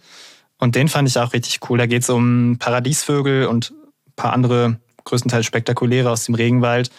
Und 0.59 0.75
den 0.75 0.87
fand 0.87 1.07
ich 1.09 1.17
auch 1.17 1.33
richtig 1.33 1.59
cool. 1.69 1.77
Da 1.77 1.85
geht 1.85 2.03
es 2.03 2.09
um 2.09 2.57
Paradiesvögel 2.59 3.45
und 3.45 3.71
ein 3.71 4.13
paar 4.15 4.33
andere, 4.33 4.79
größtenteils 5.03 5.45
spektakuläre 5.45 6.09
aus 6.09 6.25
dem 6.25 6.35
Regenwald, 6.35 6.91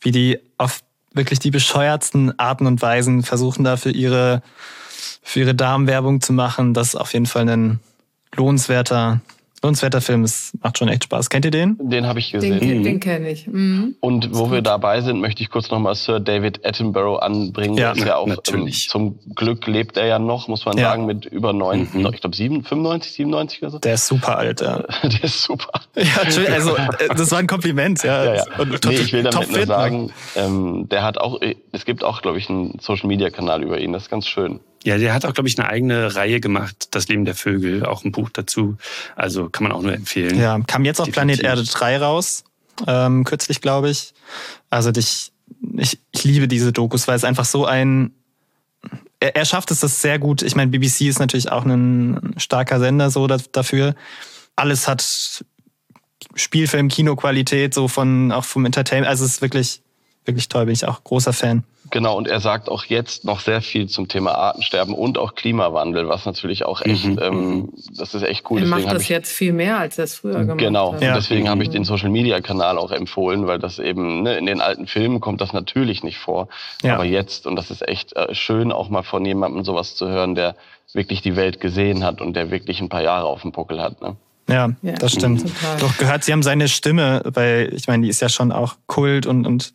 wie 0.00 0.12
die 0.12 0.38
auf 0.58 0.80
wirklich 1.12 1.38
die 1.38 1.50
bescheuertsten 1.50 2.38
Arten 2.38 2.66
und 2.66 2.82
Weisen 2.82 3.22
versuchen, 3.22 3.64
da 3.64 3.76
für 3.76 3.90
ihre, 3.90 4.42
für 5.22 5.40
ihre 5.40 5.54
Damenwerbung 5.54 6.20
zu 6.20 6.32
machen. 6.32 6.72
Das 6.72 6.88
ist 6.88 6.96
auf 6.96 7.12
jeden 7.12 7.26
Fall 7.26 7.48
ein 7.48 7.80
lohnenswerter 8.34 9.20
Lohnenswerter 9.62 10.00
Film, 10.00 10.24
es 10.24 10.52
macht 10.62 10.78
schon 10.78 10.88
echt 10.88 11.04
Spaß. 11.04 11.28
Kennt 11.28 11.44
ihr 11.44 11.50
den? 11.50 11.76
Den 11.78 12.06
habe 12.06 12.18
ich 12.18 12.32
gesehen. 12.32 12.60
Den, 12.60 12.82
den 12.82 12.98
kenne 12.98 13.30
ich. 13.30 13.46
Mhm. 13.46 13.94
Und 14.00 14.34
wo 14.34 14.50
wir 14.50 14.62
dabei 14.62 15.02
sind, 15.02 15.20
möchte 15.20 15.42
ich 15.42 15.50
kurz 15.50 15.70
nochmal 15.70 15.94
Sir 15.94 16.18
David 16.18 16.64
Attenborough 16.64 17.20
anbringen. 17.20 17.76
Ja, 17.76 17.92
ja 17.92 18.16
auch, 18.16 18.26
natürlich. 18.26 18.86
Ähm, 18.86 18.90
zum 18.90 19.18
Glück 19.34 19.66
lebt 19.66 19.98
er 19.98 20.06
ja 20.06 20.18
noch, 20.18 20.48
muss 20.48 20.64
man 20.64 20.78
ja. 20.78 20.90
sagen, 20.90 21.04
mit 21.04 21.26
über 21.26 21.52
90, 21.52 21.94
mhm. 21.94 22.06
ich 22.14 22.20
glaube 22.22 22.36
95, 22.36 23.12
97 23.12 23.62
oder 23.62 23.70
so. 23.70 23.78
Der 23.80 23.94
ist 23.94 24.06
super 24.06 24.38
alt, 24.38 24.62
ja. 24.62 24.78
der 25.02 25.24
ist 25.24 25.42
super. 25.42 25.80
Ja, 25.94 26.22
also 26.52 26.76
äh, 26.76 27.08
das 27.14 27.30
war 27.30 27.38
ein 27.38 27.46
Kompliment, 27.46 28.02
ja. 28.02 28.24
ja, 28.24 28.34
ja. 28.36 28.44
Und 28.56 28.82
nee, 28.86 28.94
ich 28.94 29.12
will 29.12 29.24
damit 29.24 29.52
nur 29.52 29.66
sagen, 29.66 30.10
ähm, 30.36 30.88
der 30.88 31.02
hat 31.02 31.18
auch, 31.18 31.38
es 31.72 31.84
gibt 31.84 32.02
auch, 32.02 32.22
glaube 32.22 32.38
ich, 32.38 32.48
einen 32.48 32.78
Social-Media-Kanal 32.80 33.62
über 33.62 33.78
ihn, 33.78 33.92
das 33.92 34.04
ist 34.04 34.10
ganz 34.10 34.26
schön. 34.26 34.60
Ja, 34.82 34.96
der 34.96 35.12
hat 35.12 35.26
auch, 35.26 35.34
glaube 35.34 35.48
ich, 35.48 35.58
eine 35.58 35.68
eigene 35.68 36.14
Reihe 36.14 36.40
gemacht, 36.40 36.88
Das 36.92 37.08
Leben 37.08 37.24
der 37.24 37.34
Vögel, 37.34 37.84
auch 37.84 38.04
ein 38.04 38.12
Buch 38.12 38.30
dazu. 38.30 38.76
Also 39.14 39.50
kann 39.50 39.64
man 39.64 39.72
auch 39.72 39.82
nur 39.82 39.92
empfehlen. 39.92 40.38
Ja, 40.38 40.58
kam 40.66 40.84
jetzt 40.84 41.00
auf 41.00 41.10
Planet 41.10 41.40
Erde 41.40 41.64
3 41.64 41.98
raus, 41.98 42.44
ähm, 42.86 43.24
kürzlich, 43.24 43.60
glaube 43.60 43.90
ich. 43.90 44.14
Also 44.70 44.90
ich, 44.96 45.32
ich, 45.76 45.98
ich 46.12 46.24
liebe 46.24 46.48
diese 46.48 46.72
Dokus, 46.72 47.08
weil 47.08 47.16
es 47.16 47.24
einfach 47.24 47.44
so 47.44 47.66
ein. 47.66 48.12
Er, 49.18 49.36
er 49.36 49.44
schafft 49.44 49.70
es 49.70 49.80
das 49.80 50.00
sehr 50.00 50.18
gut. 50.18 50.40
Ich 50.40 50.56
meine, 50.56 50.70
BBC 50.70 51.02
ist 51.02 51.18
natürlich 51.18 51.52
auch 51.52 51.66
ein 51.66 52.34
starker 52.38 52.80
Sender 52.80 53.10
so 53.10 53.26
dafür. 53.26 53.94
Alles 54.56 54.88
hat 54.88 55.44
Spielfilm, 56.34 56.88
Kinoqualität, 56.88 57.74
so 57.74 57.86
von 57.86 58.32
auch 58.32 58.44
vom 58.44 58.64
Entertainment. 58.64 59.08
Also 59.08 59.26
es 59.26 59.32
ist 59.32 59.42
wirklich, 59.42 59.82
wirklich 60.30 60.48
toll, 60.48 60.66
bin 60.66 60.74
ich 60.74 60.86
auch 60.86 61.04
großer 61.04 61.32
Fan. 61.32 61.64
Genau, 61.90 62.16
und 62.16 62.28
er 62.28 62.40
sagt 62.40 62.68
auch 62.68 62.84
jetzt 62.84 63.24
noch 63.24 63.40
sehr 63.40 63.60
viel 63.60 63.88
zum 63.88 64.06
Thema 64.06 64.32
Artensterben 64.32 64.94
und 64.94 65.18
auch 65.18 65.34
Klimawandel, 65.34 66.08
was 66.08 66.24
natürlich 66.24 66.64
auch 66.64 66.82
echt, 66.82 67.04
mhm. 67.04 67.18
ähm, 67.20 67.34
mhm. 67.34 67.72
das 67.96 68.14
ist 68.14 68.22
echt 68.22 68.48
cool. 68.50 68.60
Er 68.60 68.68
macht 68.68 68.86
das 68.86 69.02
ich, 69.02 69.08
jetzt 69.08 69.32
viel 69.32 69.52
mehr, 69.52 69.78
als 69.78 69.98
er 69.98 70.04
es 70.04 70.14
früher 70.14 70.40
gemacht 70.40 70.58
genau, 70.58 70.92
hat. 70.92 71.00
Genau, 71.00 71.10
ja. 71.10 71.16
deswegen 71.16 71.48
habe 71.48 71.62
ich 71.62 71.70
den 71.70 71.84
Social-Media-Kanal 71.84 72.78
auch 72.78 72.92
empfohlen, 72.92 73.46
weil 73.46 73.58
das 73.58 73.78
eben, 73.78 74.22
ne, 74.22 74.36
in 74.38 74.46
den 74.46 74.60
alten 74.60 74.86
Filmen 74.86 75.20
kommt 75.20 75.40
das 75.40 75.52
natürlich 75.52 76.04
nicht 76.04 76.18
vor, 76.18 76.48
ja. 76.82 76.94
aber 76.94 77.04
jetzt, 77.04 77.46
und 77.46 77.56
das 77.56 77.70
ist 77.70 77.86
echt 77.86 78.14
äh, 78.14 78.34
schön, 78.34 78.70
auch 78.70 78.88
mal 78.88 79.02
von 79.02 79.24
jemandem 79.24 79.64
sowas 79.64 79.96
zu 79.96 80.08
hören, 80.08 80.34
der 80.34 80.54
wirklich 80.92 81.22
die 81.22 81.34
Welt 81.34 81.60
gesehen 81.60 82.04
hat 82.04 82.20
und 82.20 82.34
der 82.34 82.50
wirklich 82.50 82.80
ein 82.80 82.88
paar 82.88 83.02
Jahre 83.02 83.26
auf 83.26 83.42
dem 83.42 83.52
Buckel 83.52 83.82
hat. 83.82 84.00
Ne? 84.00 84.16
Ja, 84.48 84.70
ja, 84.82 84.92
das 84.92 85.12
stimmt. 85.12 85.42
Total. 85.42 85.78
Doch 85.78 85.96
gehört, 85.98 86.24
Sie 86.24 86.32
haben 86.32 86.42
seine 86.42 86.68
Stimme, 86.68 87.22
weil 87.24 87.72
ich 87.74 87.86
meine, 87.86 88.02
die 88.02 88.08
ist 88.08 88.20
ja 88.20 88.28
schon 88.28 88.52
auch 88.52 88.76
Kult 88.86 89.26
und, 89.26 89.46
und 89.46 89.74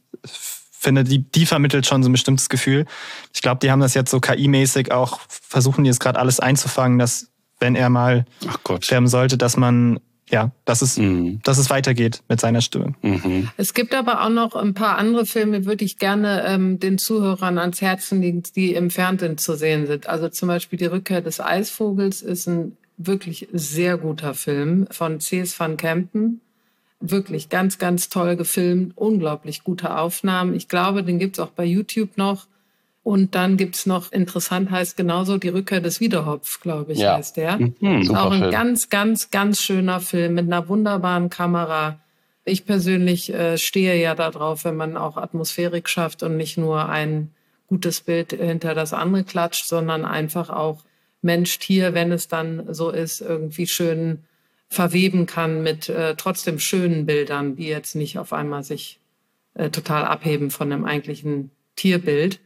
finde, 0.86 1.04
die, 1.04 1.20
die 1.20 1.46
vermittelt 1.46 1.86
schon 1.86 2.04
so 2.04 2.10
ein 2.10 2.12
bestimmtes 2.12 2.50
Gefühl. 2.50 2.86
Ich 3.34 3.42
glaube, 3.42 3.60
die 3.62 3.72
haben 3.72 3.80
das 3.80 3.94
jetzt 3.94 4.12
so 4.12 4.20
KI-mäßig 4.20 4.92
auch, 4.92 5.20
versuchen 5.28 5.84
die 5.84 5.90
jetzt 5.90 6.00
gerade 6.00 6.20
alles 6.20 6.40
einzufangen, 6.40 7.00
dass 7.00 7.32
wenn 7.60 7.76
er 7.76 7.90
mal 7.90 8.26
sterben 8.82 9.08
sollte, 9.08 9.38
dass 9.38 9.58
man 9.58 10.00
ja, 10.30 10.52
dass 10.66 10.82
es, 10.82 10.98
mhm. 10.98 11.40
dass 11.44 11.60
es 11.60 11.70
weitergeht 11.70 12.24
mit 12.28 12.42
seiner 12.42 12.62
Stimme. 12.62 12.96
Mhm. 13.04 13.50
Es 13.58 13.76
gibt 13.76 13.94
aber 13.94 14.26
auch 14.26 14.30
noch 14.30 14.56
ein 14.56 14.74
paar 14.74 14.98
andere 14.98 15.26
Filme, 15.26 15.66
würde 15.66 15.86
ich 15.86 16.00
gerne 16.00 16.44
ähm, 16.48 16.80
den 16.80 16.98
Zuhörern 16.98 17.60
ans 17.60 17.80
Herzen 17.80 18.22
legen, 18.22 18.42
die 18.56 18.74
im 18.74 18.90
Fernsehen 18.90 19.38
zu 19.38 19.56
sehen 19.56 19.86
sind. 19.86 20.10
Also 20.10 20.30
zum 20.30 20.48
Beispiel 20.48 20.80
Die 20.80 20.86
Rückkehr 20.86 21.22
des 21.22 21.40
Eisvogels 21.40 22.24
ist 22.24 22.48
ein 22.48 22.76
wirklich 22.98 23.48
sehr 23.52 23.98
guter 23.98 24.34
Film 24.34 24.88
von 24.92 25.20
C.S. 25.20 25.60
van 25.60 25.78
Kempen 25.78 26.42
wirklich 27.00 27.50
ganz, 27.50 27.78
ganz 27.78 28.10
toll 28.10 28.36
gefilmt, 28.36 28.94
unglaublich 28.96 29.64
gute 29.64 29.98
Aufnahmen. 29.98 30.56
Ich 30.56 30.68
glaube, 30.68 31.04
den 31.04 31.20
gibt's 31.20 31.40
auch 31.40 31.50
bei 31.52 31.66
YouTube 31.66 32.18
noch. 32.18 32.48
Und 33.04 33.36
dann 33.36 33.56
gibt's 33.56 33.86
noch, 33.86 34.12
interessant 34.12 34.72
heißt 34.72 34.98
genauso, 34.98 35.38
die 35.38 35.50
Rückkehr 35.50 35.80
des 35.80 36.00
Wiederhopf, 36.00 36.60
glaube 36.60 36.94
ich, 36.94 37.00
ja. 37.00 37.16
heißt 37.18 37.38
der. 37.38 37.60
Mhm, 37.60 38.02
ist 38.02 38.10
auch 38.10 38.32
ein 38.32 38.40
Film. 38.40 38.52
ganz, 38.52 38.90
ganz, 38.90 39.30
ganz 39.30 39.62
schöner 39.62 40.00
Film 40.00 40.34
mit 40.34 40.46
einer 40.46 40.68
wunderbaren 40.70 41.30
Kamera. 41.30 42.00
Ich 42.46 42.66
persönlich 42.66 43.32
äh, 43.32 43.60
stehe 43.60 44.02
ja 44.02 44.16
darauf, 44.16 44.66
wenn 44.66 44.76
man 44.76 44.98
auch 44.98 45.18
Atmosphärik 45.18 45.88
schafft 45.88 46.24
und 46.24 46.36
nicht 46.36 46.58
nur 46.58 46.90
ein 46.90 47.30
gutes 47.68 48.02
Bild 48.02 48.32
hinter 48.32 48.74
das 48.74 48.92
andere 48.92 49.24
klatscht, 49.24 49.68
sondern 49.68 50.04
einfach 50.04 50.50
auch 50.50 50.84
Mensch, 51.26 51.60
Tier, 51.60 51.94
wenn 51.94 52.12
es 52.12 52.28
dann 52.28 52.74
so 52.74 52.92
ist, 52.92 53.20
irgendwie 53.20 53.68
schön 53.68 54.20
verweben 54.70 55.26
kann 55.26 55.64
mit 55.64 55.90
äh, 55.90 56.16
trotzdem 56.16 56.60
schönen 56.60 57.06
Bildern, 57.06 57.56
die 57.56 57.68
jetzt 57.68 57.96
nicht 57.96 58.18
auf 58.18 58.32
einmal 58.32 58.64
sich 58.64 59.00
äh, 59.56 59.70
total 59.70 60.06
abheben 60.06 60.52
von 60.52 60.70
dem 60.70 60.86
eigentlichen 60.86 61.52
Tierbild. 61.76 62.40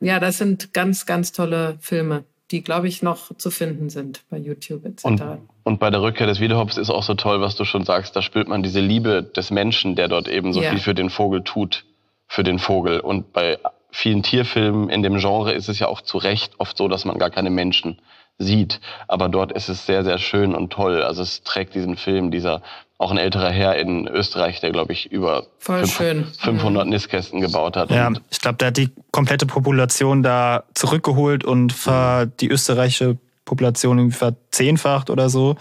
Ja, 0.00 0.18
das 0.18 0.38
sind 0.38 0.72
ganz, 0.72 1.06
ganz 1.06 1.32
tolle 1.32 1.76
Filme, 1.80 2.24
die, 2.50 2.62
glaube 2.62 2.88
ich, 2.88 3.02
noch 3.02 3.36
zu 3.36 3.50
finden 3.50 3.90
sind 3.90 4.22
bei 4.30 4.38
YouTube 4.38 4.84
etc. 4.84 5.04
Und, 5.04 5.22
und 5.64 5.80
bei 5.80 5.90
der 5.90 6.02
Rückkehr 6.02 6.26
des 6.26 6.40
Wiederhops 6.40 6.76
ist 6.76 6.90
auch 6.90 7.02
so 7.02 7.14
toll, 7.14 7.40
was 7.40 7.56
du 7.56 7.64
schon 7.64 7.84
sagst, 7.84 8.16
da 8.16 8.22
spürt 8.22 8.48
man 8.48 8.62
diese 8.62 8.80
Liebe 8.80 9.22
des 9.22 9.50
Menschen, 9.50 9.94
der 9.94 10.08
dort 10.08 10.28
eben 10.28 10.52
so 10.52 10.62
ja. 10.62 10.70
viel 10.70 10.80
für 10.80 10.94
den 10.94 11.10
Vogel 11.10 11.42
tut, 11.44 11.84
für 12.26 12.42
den 12.42 12.58
Vogel. 12.58 13.00
Und 13.00 13.32
bei 13.32 13.58
vielen 13.90 14.22
Tierfilmen 14.22 14.88
in 14.88 15.02
dem 15.02 15.18
Genre 15.18 15.52
ist 15.52 15.68
es 15.68 15.78
ja 15.78 15.86
auch 15.86 16.00
zu 16.00 16.18
Recht 16.18 16.54
oft 16.58 16.76
so, 16.76 16.88
dass 16.88 17.04
man 17.04 17.18
gar 17.18 17.30
keine 17.30 17.50
Menschen 17.50 17.98
sieht. 18.38 18.80
Aber 19.08 19.28
dort 19.28 19.52
ist 19.52 19.68
es 19.68 19.86
sehr, 19.86 20.04
sehr 20.04 20.18
schön 20.18 20.54
und 20.54 20.72
toll. 20.72 21.02
Also 21.02 21.22
es 21.22 21.42
trägt 21.42 21.74
diesen 21.74 21.96
Film, 21.96 22.30
dieser 22.30 22.62
auch 22.98 23.10
ein 23.10 23.18
älterer 23.18 23.50
Herr 23.50 23.76
in 23.76 24.06
Österreich, 24.06 24.60
der, 24.60 24.70
glaube 24.70 24.92
ich, 24.92 25.10
über 25.10 25.46
500 25.58 26.84
mhm. 26.84 26.90
Nistkästen 26.90 27.40
gebaut 27.40 27.76
hat. 27.76 27.90
Ja, 27.90 28.12
ich 28.30 28.40
glaube, 28.40 28.58
der 28.58 28.68
hat 28.68 28.76
die 28.76 28.90
komplette 29.10 29.44
Population 29.44 30.22
da 30.22 30.64
zurückgeholt 30.74 31.44
und 31.44 31.74
mhm. 31.86 32.32
die 32.40 32.48
österreichische 32.48 33.18
Population 33.44 34.12
verzehnfacht 34.12 35.10
oder 35.10 35.28
so. 35.28 35.56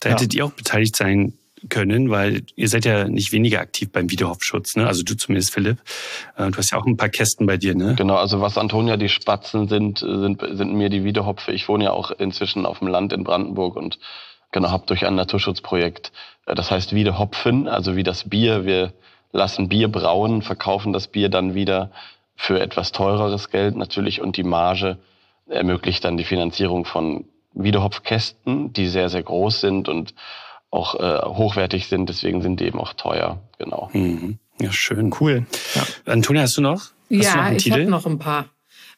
Da 0.00 0.10
hättet 0.10 0.34
ihr 0.34 0.44
auch 0.44 0.52
beteiligt 0.52 0.94
sein 0.94 1.32
können, 1.68 2.10
weil 2.10 2.42
ihr 2.56 2.68
seid 2.68 2.84
ja 2.84 3.08
nicht 3.08 3.32
weniger 3.32 3.60
aktiv 3.60 3.90
beim 3.92 4.10
Wiederhofschutz, 4.10 4.76
ne? 4.76 4.86
Also 4.86 5.02
du 5.02 5.16
zumindest, 5.16 5.52
Philipp. 5.52 5.78
Äh, 6.36 6.50
du 6.50 6.58
hast 6.58 6.70
ja 6.70 6.78
auch 6.78 6.86
ein 6.86 6.96
paar 6.96 7.08
Kästen 7.08 7.46
bei 7.46 7.56
dir, 7.56 7.74
ne? 7.74 7.94
Genau, 7.96 8.16
also 8.16 8.40
was 8.40 8.58
Antonia 8.58 8.96
die 8.96 9.08
Spatzen 9.08 9.68
sind, 9.68 9.98
sind, 9.98 10.40
sind 10.40 10.74
mir 10.74 10.88
die 10.88 11.04
Wiederhopfe. 11.04 11.52
Ich 11.52 11.68
wohne 11.68 11.84
ja 11.84 11.90
auch 11.92 12.10
inzwischen 12.10 12.66
auf 12.66 12.78
dem 12.78 12.88
Land 12.88 13.12
in 13.12 13.24
Brandenburg 13.24 13.76
und 13.76 13.98
genau, 14.52 14.70
habe 14.70 14.86
durch 14.86 15.06
ein 15.06 15.14
Naturschutzprojekt, 15.14 16.12
äh, 16.46 16.54
das 16.54 16.70
heißt 16.70 16.94
Wiederhopfen, 16.94 17.68
also 17.68 17.96
wie 17.96 18.02
das 18.02 18.28
Bier. 18.28 18.64
Wir 18.64 18.92
lassen 19.32 19.68
Bier 19.68 19.88
brauen, 19.88 20.42
verkaufen 20.42 20.92
das 20.92 21.08
Bier 21.08 21.28
dann 21.28 21.54
wieder 21.54 21.90
für 22.36 22.60
etwas 22.60 22.92
teureres 22.92 23.50
Geld 23.50 23.76
natürlich 23.76 24.20
und 24.20 24.36
die 24.36 24.44
Marge 24.44 24.98
ermöglicht 25.48 26.04
dann 26.04 26.16
die 26.16 26.24
Finanzierung 26.24 26.84
von 26.84 27.24
Wiederhopfkästen, 27.54 28.72
die 28.72 28.86
sehr, 28.86 29.08
sehr 29.08 29.22
groß 29.22 29.60
sind 29.60 29.88
und 29.88 30.14
auch 30.70 30.94
äh, 30.94 31.24
hochwertig 31.24 31.88
sind. 31.88 32.08
Deswegen 32.08 32.42
sind 32.42 32.60
die 32.60 32.64
eben 32.64 32.78
auch 32.78 32.92
teuer. 32.92 33.42
Genau. 33.58 33.90
Mhm. 33.92 34.38
Ja, 34.60 34.72
schön. 34.72 35.14
Cool. 35.20 35.46
Ja. 35.74 36.12
Antonia, 36.12 36.42
hast 36.42 36.56
du 36.56 36.62
noch? 36.62 36.80
Hast 36.80 36.92
ja, 37.10 37.50
noch 37.50 37.56
ich 37.56 37.70
habe 37.70 37.84
noch 37.86 38.06
ein 38.06 38.18
paar. 38.18 38.46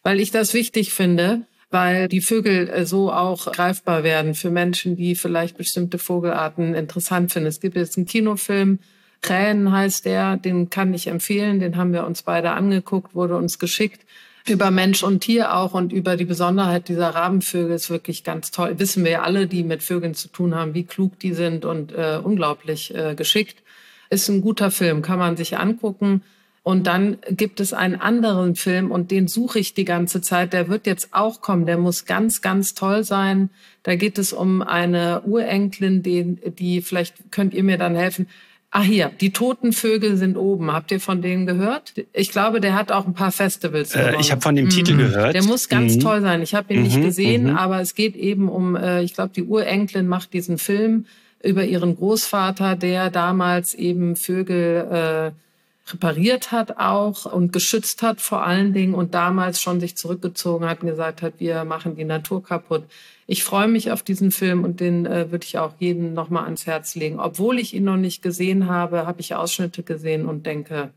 Weil 0.02 0.20
ich 0.20 0.30
das 0.30 0.54
wichtig 0.54 0.92
finde, 0.92 1.42
weil 1.70 2.08
die 2.08 2.20
Vögel 2.20 2.68
äh, 2.68 2.86
so 2.86 3.12
auch 3.12 3.52
greifbar 3.52 4.02
werden 4.02 4.34
für 4.34 4.50
Menschen, 4.50 4.96
die 4.96 5.14
vielleicht 5.14 5.56
bestimmte 5.56 5.98
Vogelarten 5.98 6.74
interessant 6.74 7.32
finden. 7.32 7.48
Es 7.48 7.60
gibt 7.60 7.76
jetzt 7.76 7.96
einen 7.96 8.06
Kinofilm, 8.06 8.78
Krähen 9.22 9.70
heißt 9.70 10.06
der, 10.06 10.38
den 10.38 10.70
kann 10.70 10.94
ich 10.94 11.06
empfehlen, 11.06 11.60
den 11.60 11.76
haben 11.76 11.92
wir 11.92 12.06
uns 12.06 12.22
beide 12.22 12.52
angeguckt, 12.52 13.14
wurde 13.14 13.36
uns 13.36 13.58
geschickt 13.58 14.00
über 14.48 14.70
Mensch 14.70 15.02
und 15.02 15.20
Tier 15.20 15.54
auch 15.54 15.74
und 15.74 15.92
über 15.92 16.16
die 16.16 16.24
Besonderheit 16.24 16.88
dieser 16.88 17.10
Rabenvögel 17.10 17.74
ist 17.74 17.90
wirklich 17.90 18.24
ganz 18.24 18.50
toll. 18.50 18.78
Wissen 18.78 19.04
wir 19.04 19.22
alle, 19.22 19.46
die 19.46 19.62
mit 19.62 19.82
Vögeln 19.82 20.14
zu 20.14 20.28
tun 20.28 20.54
haben, 20.54 20.74
wie 20.74 20.84
klug 20.84 21.18
die 21.18 21.34
sind 21.34 21.64
und 21.64 21.92
äh, 21.92 22.18
unglaublich 22.22 22.94
äh, 22.94 23.14
geschickt. 23.14 23.62
Ist 24.08 24.28
ein 24.28 24.40
guter 24.40 24.70
Film, 24.70 25.02
kann 25.02 25.18
man 25.18 25.36
sich 25.36 25.58
angucken. 25.58 26.22
Und 26.62 26.86
dann 26.86 27.18
gibt 27.30 27.58
es 27.60 27.72
einen 27.72 28.00
anderen 28.00 28.54
Film 28.54 28.90
und 28.90 29.10
den 29.10 29.28
suche 29.28 29.58
ich 29.58 29.72
die 29.72 29.86
ganze 29.86 30.20
Zeit. 30.20 30.52
Der 30.52 30.68
wird 30.68 30.86
jetzt 30.86 31.08
auch 31.12 31.40
kommen. 31.40 31.64
Der 31.64 31.78
muss 31.78 32.04
ganz, 32.04 32.42
ganz 32.42 32.74
toll 32.74 33.02
sein. 33.02 33.48
Da 33.82 33.96
geht 33.96 34.18
es 34.18 34.34
um 34.34 34.60
eine 34.60 35.22
Urenkelin, 35.22 36.02
die, 36.02 36.36
die 36.50 36.82
vielleicht 36.82 37.32
könnt 37.32 37.54
ihr 37.54 37.64
mir 37.64 37.78
dann 37.78 37.96
helfen. 37.96 38.26
Ah 38.72 38.82
hier, 38.82 39.10
die 39.20 39.32
toten 39.32 39.72
Vögel 39.72 40.16
sind 40.16 40.36
oben. 40.36 40.72
Habt 40.72 40.92
ihr 40.92 41.00
von 41.00 41.22
denen 41.22 41.44
gehört? 41.44 41.92
Ich 42.12 42.30
glaube, 42.30 42.60
der 42.60 42.74
hat 42.74 42.92
auch 42.92 43.04
ein 43.04 43.14
paar 43.14 43.32
Festivals. 43.32 43.96
Äh, 43.96 44.14
ich 44.20 44.30
habe 44.30 44.40
von 44.40 44.54
dem 44.54 44.66
mhm. 44.66 44.70
Titel 44.70 44.96
gehört. 44.96 45.34
Der 45.34 45.42
muss 45.42 45.68
ganz 45.68 45.96
mhm. 45.96 46.00
toll 46.00 46.20
sein. 46.20 46.40
Ich 46.40 46.54
habe 46.54 46.72
ihn 46.72 46.80
mhm. 46.80 46.86
nicht 46.86 47.02
gesehen, 47.02 47.50
mhm. 47.50 47.56
aber 47.56 47.80
es 47.80 47.96
geht 47.96 48.14
eben 48.14 48.48
um, 48.48 48.76
äh, 48.76 49.02
ich 49.02 49.14
glaube, 49.14 49.32
die 49.34 49.42
Urenkelin 49.42 50.06
macht 50.06 50.32
diesen 50.32 50.56
Film 50.56 51.06
über 51.42 51.64
ihren 51.64 51.96
Großvater, 51.96 52.76
der 52.76 53.10
damals 53.10 53.74
eben 53.74 54.14
Vögel 54.14 55.32
äh, 55.34 55.92
repariert 55.92 56.52
hat 56.52 56.78
auch 56.78 57.24
und 57.24 57.52
geschützt 57.52 58.02
hat 58.02 58.20
vor 58.20 58.46
allen 58.46 58.72
Dingen 58.72 58.94
und 58.94 59.14
damals 59.14 59.60
schon 59.60 59.80
sich 59.80 59.96
zurückgezogen 59.96 60.68
hat 60.68 60.82
und 60.82 60.88
gesagt 60.90 61.22
hat, 61.22 61.34
wir 61.38 61.64
machen 61.64 61.96
die 61.96 62.04
Natur 62.04 62.44
kaputt. 62.44 62.84
Ich 63.30 63.44
freue 63.44 63.68
mich 63.68 63.92
auf 63.92 64.02
diesen 64.02 64.32
Film 64.32 64.64
und 64.64 64.80
den 64.80 65.06
äh, 65.06 65.30
würde 65.30 65.44
ich 65.44 65.56
auch 65.56 65.74
jedem 65.78 66.14
nochmal 66.14 66.46
ans 66.46 66.66
Herz 66.66 66.96
legen. 66.96 67.20
Obwohl 67.20 67.60
ich 67.60 67.74
ihn 67.74 67.84
noch 67.84 67.96
nicht 67.96 68.22
gesehen 68.22 68.68
habe, 68.68 69.06
habe 69.06 69.20
ich 69.20 69.36
Ausschnitte 69.36 69.84
gesehen 69.84 70.26
und 70.26 70.46
denke, 70.46 70.90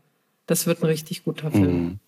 das 0.48 0.66
wird 0.66 0.82
ein 0.82 0.86
richtig 0.86 1.22
guter 1.22 1.52
Film. 1.52 1.84
Mhm. 1.84 1.98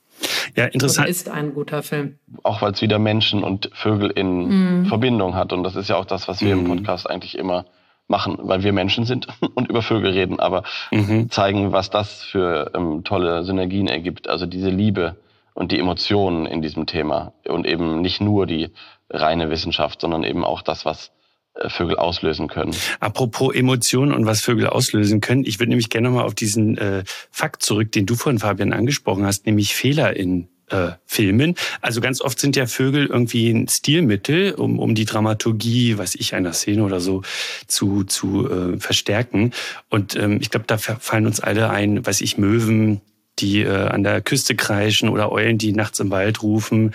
Ja, 0.57 0.65
interessant. 0.65 1.07
Oder 1.07 1.11
ist 1.11 1.29
ein 1.29 1.55
guter 1.55 1.85
Film. 1.85 2.19
Auch 2.43 2.61
weil 2.61 2.73
es 2.73 2.83
wieder 2.83 2.99
Menschen 2.99 3.45
und 3.45 3.71
Vögel 3.73 4.11
in 4.11 4.81
mhm. 4.81 4.87
Verbindung 4.87 5.37
hat. 5.37 5.53
Und 5.53 5.63
das 5.63 5.77
ist 5.77 5.89
ja 5.89 5.97
auch 5.97 6.05
das, 6.05 6.27
was 6.27 6.41
wir 6.41 6.57
mhm. 6.57 6.63
im 6.67 6.77
Podcast 6.79 7.09
eigentlich 7.09 7.39
immer 7.39 7.65
machen, 8.09 8.37
weil 8.41 8.65
wir 8.65 8.73
Menschen 8.73 9.05
sind 9.05 9.29
und 9.55 9.71
über 9.71 9.83
Vögel 9.83 10.11
reden, 10.11 10.41
aber 10.41 10.65
mhm. 10.91 11.31
zeigen, 11.31 11.71
was 11.71 11.89
das 11.91 12.25
für 12.25 12.73
ähm, 12.75 13.05
tolle 13.05 13.45
Synergien 13.45 13.87
ergibt. 13.87 14.29
Also 14.29 14.45
diese 14.45 14.71
Liebe 14.71 15.15
und 15.55 15.71
die 15.71 15.79
Emotionen 15.79 16.47
in 16.47 16.63
diesem 16.63 16.87
Thema 16.87 17.33
und 17.47 17.65
eben 17.65 18.01
nicht 18.01 18.21
nur 18.21 18.47
die 18.47 18.73
reine 19.11 19.51
Wissenschaft, 19.51 20.01
sondern 20.01 20.25
eben 20.25 20.45
auch 20.45 20.63
das, 20.63 20.85
was 20.85 21.13
äh, 21.55 21.69
Vögel 21.69 21.97
auslösen 21.97 22.49
können. 22.49 22.75
Apropos 23.01 23.55
Emotionen 23.55 24.13
und 24.13 24.27
was 24.27 24.41
Vögel 24.41 24.67
auslösen 24.67 25.21
können, 25.21 25.45
ich 25.45 25.59
würde 25.59 25.71
nämlich 25.71 25.91
gerne 25.91 26.09
nochmal 26.09 26.25
auf 26.25 26.35
diesen 26.35 26.77
äh, 26.79 27.05
Fakt 27.31 27.63
zurück, 27.63 27.93
den 27.93 28.07
du 28.07 28.15
vorhin, 28.15 28.39
Fabian, 28.39 28.73
angesprochen 28.73 29.25
hast, 29.25 29.47
nämlich 29.47 29.75
Fehler 29.75 30.17
in 30.17 30.49
äh, 30.71 30.91
Filmen. 31.07 31.55
Also 31.81 32.01
ganz 32.01 32.21
oft 32.21 32.39
sind 32.41 32.57
ja 32.57 32.67
Vögel 32.67 33.07
irgendwie 33.07 33.51
ein 33.51 33.69
Stilmittel, 33.69 34.53
um, 34.55 34.79
um 34.79 34.95
die 34.95 35.05
Dramaturgie, 35.05 35.99
was 35.99 36.15
ich, 36.15 36.35
einer 36.35 36.53
Szene 36.53 36.83
oder 36.83 37.01
so 37.01 37.23
zu, 37.67 38.05
zu 38.05 38.51
äh, 38.51 38.81
verstärken. 38.81 39.53
Und 39.89 40.17
ähm, 40.17 40.39
ich 40.41 40.51
glaube, 40.51 40.67
da 40.67 40.77
fallen 40.79 41.27
uns 41.27 41.41
alle 41.41 41.71
ein, 41.71 42.05
was 42.05 42.21
ich, 42.21 42.37
Möwen, 42.37 43.01
die 43.39 43.63
äh, 43.63 43.89
an 43.89 44.03
der 44.03 44.23
Küste 44.23 44.55
kreischen 44.55 45.09
oder 45.09 45.31
Eulen, 45.31 45.59
die 45.59 45.73
nachts 45.73 46.01
im 46.01 46.11
Wald 46.11 46.43
rufen 46.43 46.95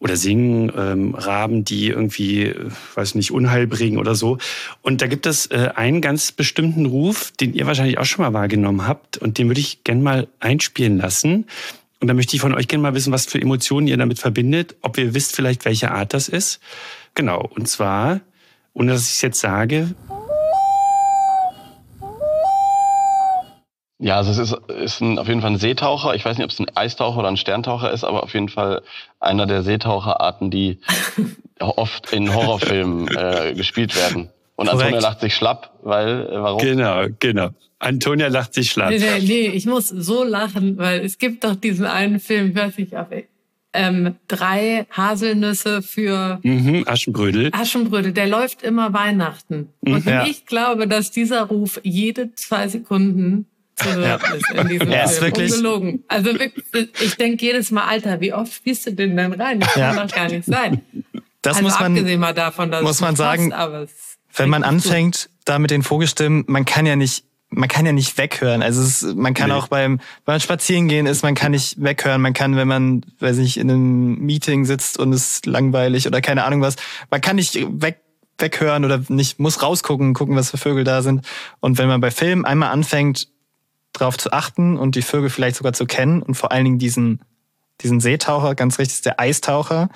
oder 0.00 0.16
singen, 0.16 0.72
ähm, 0.76 1.14
Raben, 1.14 1.64
die 1.64 1.88
irgendwie, 1.88 2.44
äh, 2.44 2.70
weiß 2.94 3.14
nicht, 3.16 3.32
Unheil 3.32 3.66
bringen 3.66 3.98
oder 3.98 4.14
so. 4.14 4.38
Und 4.82 5.02
da 5.02 5.06
gibt 5.06 5.26
es 5.26 5.46
äh, 5.46 5.70
einen 5.74 6.00
ganz 6.00 6.32
bestimmten 6.32 6.86
Ruf, 6.86 7.32
den 7.32 7.52
ihr 7.54 7.66
wahrscheinlich 7.66 7.98
auch 7.98 8.04
schon 8.04 8.24
mal 8.24 8.32
wahrgenommen 8.32 8.86
habt 8.86 9.18
und 9.18 9.38
den 9.38 9.48
würde 9.48 9.60
ich 9.60 9.82
gern 9.84 10.02
mal 10.02 10.28
einspielen 10.40 10.98
lassen. 10.98 11.46
Und 12.00 12.06
da 12.06 12.14
möchte 12.14 12.36
ich 12.36 12.42
von 12.42 12.54
euch 12.54 12.68
gerne 12.68 12.82
mal 12.82 12.94
wissen, 12.94 13.12
was 13.12 13.26
für 13.26 13.40
Emotionen 13.40 13.88
ihr 13.88 13.96
damit 13.96 14.20
verbindet, 14.20 14.76
ob 14.82 14.98
ihr 14.98 15.14
wisst 15.14 15.34
vielleicht, 15.34 15.64
welche 15.64 15.90
Art 15.90 16.14
das 16.14 16.28
ist. 16.28 16.60
Genau, 17.14 17.50
und 17.56 17.68
zwar, 17.68 18.20
ohne 18.74 18.92
dass 18.92 19.02
ich 19.02 19.16
es 19.16 19.22
jetzt 19.22 19.40
sage, 19.40 19.94
Ja, 23.98 24.16
also 24.16 24.30
es 24.30 24.38
ist, 24.38 24.56
ist 24.68 25.00
ein, 25.00 25.18
auf 25.18 25.26
jeden 25.26 25.40
Fall 25.40 25.50
ein 25.50 25.58
Seetaucher. 25.58 26.14
Ich 26.14 26.24
weiß 26.24 26.38
nicht, 26.38 26.44
ob 26.44 26.50
es 26.50 26.58
ein 26.60 26.76
Eistaucher 26.76 27.18
oder 27.18 27.28
ein 27.28 27.36
Sterntaucher 27.36 27.90
ist, 27.90 28.04
aber 28.04 28.22
auf 28.22 28.32
jeden 28.32 28.48
Fall 28.48 28.82
einer 29.18 29.46
der 29.46 29.62
Seetaucherarten, 29.62 30.50
die 30.50 30.78
oft 31.58 32.12
in 32.12 32.32
Horrorfilmen 32.32 33.08
äh, 33.08 33.54
gespielt 33.54 33.96
werden. 33.96 34.30
Und 34.54 34.66
Korrekt. 34.66 34.84
Antonia 34.84 35.00
lacht 35.00 35.20
sich 35.20 35.34
schlapp, 35.34 35.72
weil, 35.82 36.26
äh, 36.26 36.40
warum? 36.40 36.60
Genau, 36.60 37.06
genau. 37.18 37.50
Antonia 37.80 38.28
lacht 38.28 38.54
sich 38.54 38.70
schlapp. 38.70 38.90
Nee, 38.90 38.98
nee, 38.98 39.20
nee, 39.20 39.46
ich 39.48 39.66
muss 39.66 39.88
so 39.88 40.24
lachen, 40.24 40.78
weil 40.78 41.04
es 41.04 41.18
gibt 41.18 41.44
doch 41.44 41.54
diesen 41.54 41.86
einen 41.86 42.20
Film, 42.20 42.54
weiß 42.54 42.78
ich 42.78 42.96
auf 42.96 43.08
ähm, 43.72 44.16
drei 44.26 44.86
Haselnüsse 44.90 45.82
für 45.82 46.40
mhm, 46.42 46.84
Aschenbrödel. 46.86 47.50
Aschenbrödel, 47.52 48.12
der 48.12 48.26
läuft 48.26 48.62
immer 48.62 48.92
Weihnachten. 48.92 49.68
Mhm. 49.82 49.92
Und 49.92 50.06
ja. 50.06 50.26
ich 50.26 50.46
glaube, 50.46 50.88
dass 50.88 51.10
dieser 51.10 51.42
Ruf 51.42 51.80
jede 51.84 52.34
zwei 52.34 52.68
Sekunden 52.68 53.46
zu 53.78 53.94
hören 53.94 54.02
ja. 54.02 54.34
ist 54.34 54.50
in 54.50 54.68
diesem 54.68 54.90
ja, 54.90 54.98
Film. 54.98 55.10
Ist 55.10 55.20
wirklich 55.20 55.52
Ungelogen. 55.52 56.04
Also 56.08 56.26
wirklich, 56.32 56.64
ich 57.00 57.16
denke 57.16 57.44
jedes 57.44 57.70
Mal, 57.70 57.84
Alter, 57.84 58.20
wie 58.20 58.32
oft 58.32 58.52
spielst 58.52 58.86
du 58.86 58.92
denn 58.92 59.16
dann 59.16 59.32
rein? 59.32 59.60
Das 59.60 59.74
ja. 59.74 59.94
kann 59.94 60.08
doch 60.08 60.14
gar 60.14 60.28
nicht 60.28 60.44
sein. 60.44 60.82
Das 61.42 61.56
also 61.56 61.68
muss 61.68 61.80
man, 61.80 61.92
abgesehen 61.92 62.20
mal 62.20 62.34
davon, 62.34 62.70
dass 62.70 62.82
muss 62.82 63.00
man 63.00 63.16
sagen, 63.16 63.50
passt, 63.50 64.18
wenn 64.34 64.48
man 64.48 64.64
anfängt, 64.64 65.30
da 65.44 65.58
mit 65.58 65.70
den 65.70 65.82
Vogelstimmen, 65.82 66.44
man 66.46 66.64
kann 66.64 66.86
ja 66.86 66.96
nicht 66.96 67.24
man 67.50 67.68
kann 67.68 67.86
ja 67.86 67.92
nicht 67.92 68.18
weghören. 68.18 68.62
Also 68.62 68.82
es, 68.82 69.02
man 69.14 69.32
kann 69.32 69.48
nee. 69.48 69.54
auch 69.54 69.68
beim, 69.68 70.00
beim 70.26 70.38
Spazierengehen 70.38 71.06
ist, 71.06 71.22
man 71.22 71.34
kann 71.34 71.52
nicht 71.52 71.82
weghören. 71.82 72.20
Man 72.20 72.34
kann, 72.34 72.56
wenn 72.56 72.68
man, 72.68 73.06
weiß 73.20 73.38
nicht, 73.38 73.56
in 73.56 73.70
einem 73.70 74.18
Meeting 74.18 74.66
sitzt 74.66 74.98
und 74.98 75.12
ist 75.12 75.46
langweilig 75.46 76.06
oder 76.06 76.20
keine 76.20 76.44
Ahnung 76.44 76.60
was, 76.60 76.76
man 77.10 77.22
kann 77.22 77.36
nicht 77.36 77.58
weg, 77.80 78.02
weghören 78.38 78.84
oder 78.84 79.02
nicht, 79.08 79.38
muss 79.38 79.62
rausgucken, 79.62 80.14
gucken, 80.14 80.36
was 80.36 80.50
für 80.50 80.58
Vögel 80.58 80.84
da 80.84 81.02
sind. 81.02 81.26
Und 81.60 81.78
wenn 81.78 81.88
man 81.88 82.00
bei 82.00 82.10
Filmen 82.10 82.44
einmal 82.44 82.70
anfängt, 82.70 83.28
darauf 83.98 84.16
zu 84.16 84.32
achten 84.32 84.76
und 84.76 84.94
die 84.94 85.02
Vögel 85.02 85.30
vielleicht 85.30 85.56
sogar 85.56 85.72
zu 85.72 85.86
kennen 85.86 86.22
und 86.22 86.34
vor 86.34 86.52
allen 86.52 86.64
Dingen 86.64 86.78
diesen, 86.78 87.20
diesen 87.80 88.00
Seetaucher, 88.00 88.54
ganz 88.54 88.78
richtig, 88.78 89.02
der 89.02 89.20
Eistaucher, 89.20 89.88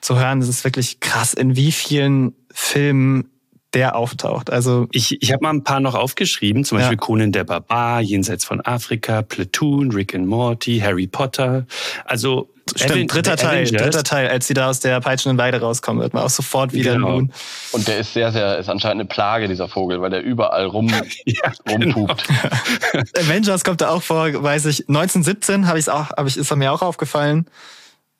zu 0.00 0.18
hören, 0.18 0.40
das 0.40 0.48
ist 0.48 0.64
wirklich 0.64 1.00
krass, 1.00 1.34
in 1.34 1.56
wie 1.56 1.72
vielen 1.72 2.34
Filmen 2.52 3.30
der 3.74 3.96
auftaucht. 3.96 4.50
Also 4.50 4.88
ich, 4.92 5.20
ich 5.22 5.32
habe 5.32 5.42
mal 5.42 5.50
ein 5.50 5.64
paar 5.64 5.80
noch 5.80 5.94
aufgeschrieben, 5.94 6.64
zum 6.64 6.78
Beispiel 6.78 6.96
ja. 6.96 7.00
Conan 7.00 7.32
der 7.32 7.44
Barbar, 7.44 8.00
Jenseits 8.00 8.44
von 8.44 8.60
Afrika, 8.62 9.22
Platoon, 9.22 9.92
Rick 9.92 10.14
and 10.14 10.26
Morty, 10.26 10.80
Harry 10.80 11.06
Potter. 11.06 11.66
Also 12.04 12.48
Stimmt, 12.76 13.12
dritter 13.12 13.36
Teil, 13.36 13.62
Avengers. 13.62 13.82
dritter 13.82 14.04
Teil, 14.04 14.28
als 14.28 14.46
sie 14.46 14.54
da 14.54 14.68
aus 14.68 14.80
der 14.80 15.00
peitschenden 15.00 15.38
Weide 15.38 15.60
rauskommen, 15.60 16.02
wird 16.02 16.14
man 16.14 16.24
auch 16.24 16.30
sofort 16.30 16.72
wieder 16.72 16.94
genau. 16.94 17.12
Moon. 17.12 17.32
Und 17.72 17.88
der 17.88 17.98
ist 17.98 18.12
sehr, 18.12 18.32
sehr, 18.32 18.58
ist 18.58 18.68
anscheinend 18.68 19.00
eine 19.00 19.08
Plage, 19.08 19.48
dieser 19.48 19.68
Vogel, 19.68 20.00
weil 20.00 20.10
der 20.10 20.22
überall 20.22 20.66
rum, 20.66 20.88
ja, 21.24 21.52
rumpupt. 21.68 22.28
Genau. 22.28 23.04
Avengers 23.18 23.64
kommt 23.64 23.80
da 23.80 23.90
auch 23.90 24.02
vor, 24.02 24.42
weiß 24.42 24.66
ich, 24.66 24.88
1917 24.88 25.66
habe 25.66 25.78
ich 25.78 25.88
auch, 25.90 26.10
hab 26.10 26.26
ich, 26.26 26.36
ist 26.36 26.54
mir 26.54 26.72
auch 26.72 26.82
aufgefallen. 26.82 27.46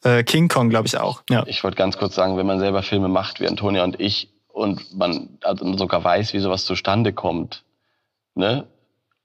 Äh, 0.04 0.22
King 0.22 0.48
Kong, 0.48 0.70
glaube 0.70 0.86
ich 0.86 0.96
auch. 0.96 1.22
Ja. 1.28 1.44
Ich 1.46 1.64
wollte 1.64 1.76
ganz 1.76 1.98
kurz 1.98 2.14
sagen, 2.14 2.36
wenn 2.36 2.46
man 2.46 2.58
selber 2.58 2.82
Filme 2.82 3.08
macht, 3.08 3.40
wie 3.40 3.48
Antonia 3.48 3.84
und 3.84 4.00
ich, 4.00 4.30
und 4.58 4.96
man 4.96 5.38
also 5.42 5.76
sogar 5.76 6.04
weiß, 6.04 6.34
wie 6.34 6.38
sowas 6.38 6.64
zustande 6.64 7.12
kommt, 7.12 7.64
ne? 8.34 8.66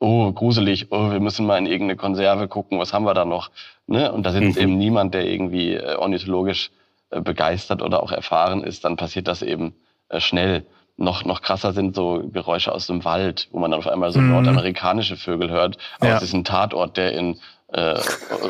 oh, 0.04 0.34
gruselig, 0.34 0.92
oh, 0.92 1.12
wir 1.12 1.22
müssen 1.22 1.46
mal 1.46 1.58
in 1.58 1.66
irgendeine 1.66 1.96
Konserve 1.96 2.50
gucken, 2.50 2.78
was 2.78 2.92
haben 2.92 3.06
wir 3.06 3.14
da 3.14 3.24
noch? 3.24 3.52
Ne? 3.88 4.12
Und 4.12 4.26
da 4.26 4.34
sitzt 4.34 4.58
mhm. 4.58 4.62
eben 4.62 4.78
niemand, 4.78 5.14
der 5.14 5.26
irgendwie 5.26 5.76
äh, 5.76 5.96
ornithologisch 5.96 6.72
äh, 7.10 7.22
begeistert 7.22 7.82
oder 7.82 8.04
auch 8.04 8.12
erfahren 8.12 8.64
ist, 8.64 8.84
dann 8.84 8.98
passiert 8.98 9.30
das 9.30 9.42
eben 9.42 9.74
äh, 10.10 10.20
schnell. 10.20 10.66
Noch, 10.98 11.24
noch 11.24 11.42
krasser 11.42 11.72
sind 11.72 11.96
so 11.96 12.22
Geräusche 12.32 12.74
aus 12.74 12.86
dem 12.86 13.06
Wald, 13.06 13.48
wo 13.52 13.60
man 13.60 13.72
dann 13.72 13.80
auf 13.80 13.88
einmal 13.88 14.12
so 14.12 14.20
mhm. 14.20 14.32
nordamerikanische 14.32 15.16
Vögel 15.16 15.50
hört. 15.50 15.78
Aber 16.00 16.10
ja. 16.10 16.18
es 16.18 16.24
ist 16.24 16.34
ein 16.34 16.44
Tatort, 16.44 16.98
der 16.98 17.14
in 17.14 17.40
äh, 17.74 18.00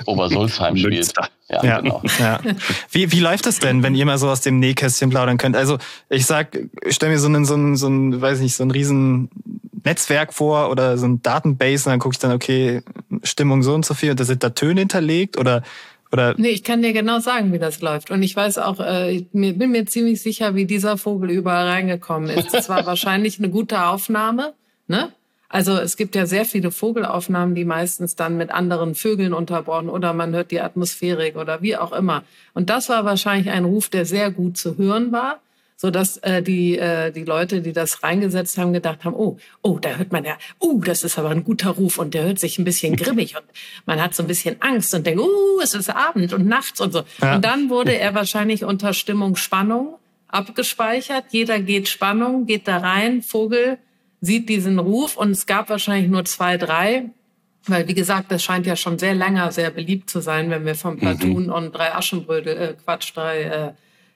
Obersulzheim 0.06 0.78
spielt. 0.78 1.14
Ja, 1.50 1.64
ja, 1.64 1.82
genau. 1.82 2.02
Ja. 2.20 2.40
Wie, 2.92 3.12
wie 3.12 3.20
läuft 3.20 3.46
das 3.46 3.60
denn, 3.60 3.84
wenn 3.84 3.96
ihr 3.96 4.06
mal 4.06 4.18
so 4.18 4.30
aus 4.30 4.42
dem 4.42 4.60
Nähkästchen 4.60 5.10
plaudern 5.10 5.38
könnt? 5.38 5.56
Also 5.56 5.78
ich 6.10 6.26
sag, 6.26 6.58
ich 6.86 6.96
stell 6.96 7.10
mir 7.10 7.20
so 7.20 7.28
einen, 7.28 7.46
so 7.46 7.54
einen, 7.54 7.76
so 7.76 7.88
einen, 7.88 8.22
weiß 8.22 8.40
nicht, 8.40 8.56
so 8.56 8.64
ein 8.64 8.72
riesen 8.72 9.30
Netzwerk 9.84 10.34
vor 10.34 10.70
oder 10.70 10.98
so 10.98 11.06
ein 11.06 11.22
Datenbase 11.22 11.90
und 11.90 11.94
dann 11.94 12.00
gucke 12.00 12.14
ich 12.14 12.20
dann, 12.20 12.32
okay, 12.32 12.82
Stimmung 13.24 13.64
so 13.64 13.74
und 13.74 13.86
so 13.86 13.94
viel 13.94 14.12
und 14.12 14.20
da 14.20 14.24
sind 14.24 14.44
da 14.44 14.50
Töne 14.50 14.82
hinterlegt 14.82 15.38
oder 15.38 15.64
oder? 16.14 16.36
Nee, 16.38 16.50
ich 16.50 16.64
kann 16.64 16.84
dir 16.84 16.94
genau 16.94 17.20
sagen, 17.20 17.52
wie 17.54 17.60
das 17.60 17.82
läuft. 17.82 18.12
Und 18.12 18.22
ich 18.22 18.36
weiß 18.36 18.60
auch, 18.60 18.80
äh, 18.80 19.12
ich 19.12 19.26
bin 19.32 19.72
mir 19.72 19.88
ziemlich 19.88 20.22
sicher, 20.22 20.54
wie 20.54 20.66
dieser 20.66 20.96
Vogel 20.96 21.32
überall 21.32 21.68
reingekommen 21.68 22.30
ist. 22.30 22.54
Das 22.54 22.70
war 22.70 22.86
wahrscheinlich 22.86 23.40
eine 23.40 23.50
gute 23.50 23.84
Aufnahme, 23.88 24.54
ne? 24.88 25.12
Also 25.54 25.74
es 25.78 25.98
gibt 25.98 26.16
ja 26.16 26.26
sehr 26.26 26.46
viele 26.46 26.72
Vogelaufnahmen, 26.72 27.54
die 27.54 27.64
meistens 27.64 28.16
dann 28.16 28.38
mit 28.38 28.50
anderen 28.50 28.96
Vögeln 28.96 29.34
unterbrochen 29.34 29.88
oder 29.88 30.12
man 30.12 30.34
hört 30.34 30.50
die 30.50 30.60
Atmosphärik 30.60 31.36
oder 31.36 31.62
wie 31.62 31.78
auch 31.78 31.92
immer. 31.92 32.24
Und 32.56 32.72
das 32.72 32.90
war 32.90 33.06
wahrscheinlich 33.06 33.54
ein 33.54 33.64
Ruf, 33.64 33.88
der 33.88 34.08
sehr 34.08 34.32
gut 34.32 34.58
zu 34.58 34.80
hören 34.80 35.12
war 35.12 35.40
so 35.76 35.92
dass 35.92 36.18
äh, 36.18 36.42
die 36.42 36.78
äh, 36.78 37.12
die 37.12 37.26
Leute, 37.26 37.62
die 37.62 37.74
das 37.74 38.04
reingesetzt 38.04 38.58
haben, 38.58 38.72
gedacht 38.72 39.04
haben, 39.04 39.16
oh, 39.16 39.38
oh, 39.64 39.80
da 39.80 39.90
hört 39.98 40.14
man 40.14 40.24
ja, 40.24 40.38
oh, 40.60 40.80
das 40.80 41.04
ist 41.04 41.20
aber 41.20 41.30
ein 41.30 41.44
guter 41.44 41.72
Ruf 41.72 41.98
und 41.98 42.14
der 42.14 42.24
hört 42.24 42.40
sich 42.40 42.58
ein 42.58 42.64
bisschen 42.64 42.96
grimmig 42.96 43.36
und 43.36 43.44
man 43.86 44.02
hat 44.02 44.16
so 44.16 44.24
ein 44.24 44.28
bisschen 44.28 44.56
Angst 44.62 44.94
und 44.94 45.06
denkt, 45.06 45.20
oh, 45.20 45.60
es 45.62 45.74
ist 45.74 45.90
Abend 45.90 46.32
und 46.32 46.48
nachts 46.48 46.80
und 46.80 46.94
so. 46.94 47.04
Ja. 47.22 47.36
Und 47.36 47.44
dann 47.44 47.70
wurde 47.70 47.98
er 47.98 48.16
wahrscheinlich 48.16 48.64
unter 48.64 48.94
Stimmung 48.94 49.36
Spannung 49.36 49.96
abgespeichert. 50.30 51.26
Jeder 51.32 51.60
geht 51.60 51.90
Spannung, 51.90 52.46
geht 52.46 52.68
da 52.68 52.78
rein, 52.78 53.22
Vogel 53.22 53.78
sieht 54.24 54.48
diesen 54.48 54.80
Ruf 54.80 55.18
und 55.18 55.32
es 55.32 55.46
gab 55.46 55.70
wahrscheinlich 55.70 56.10
nur 56.10 56.24
zwei, 56.24 56.58
drei 56.58 57.10
Weil, 57.66 57.88
wie 57.88 57.94
gesagt, 57.94 58.32
das 58.32 58.44
scheint 58.44 58.66
ja 58.66 58.76
schon 58.76 58.98
sehr 59.00 59.16
länger 59.16 59.52
sehr 59.52 59.70
beliebt 59.70 60.10
zu 60.10 60.22
sein, 60.22 60.50
wenn 60.50 60.66
wir 60.66 60.76
vom 60.76 60.98
Platoon 60.98 61.46
mhm. 61.46 61.54
und 61.54 61.72
drei 61.72 61.94
Aschenbrödel, 61.94 62.58
äh, 62.58 62.74
Quatsch, 62.74 63.16
drei 63.16 63.42
äh, 63.44 63.74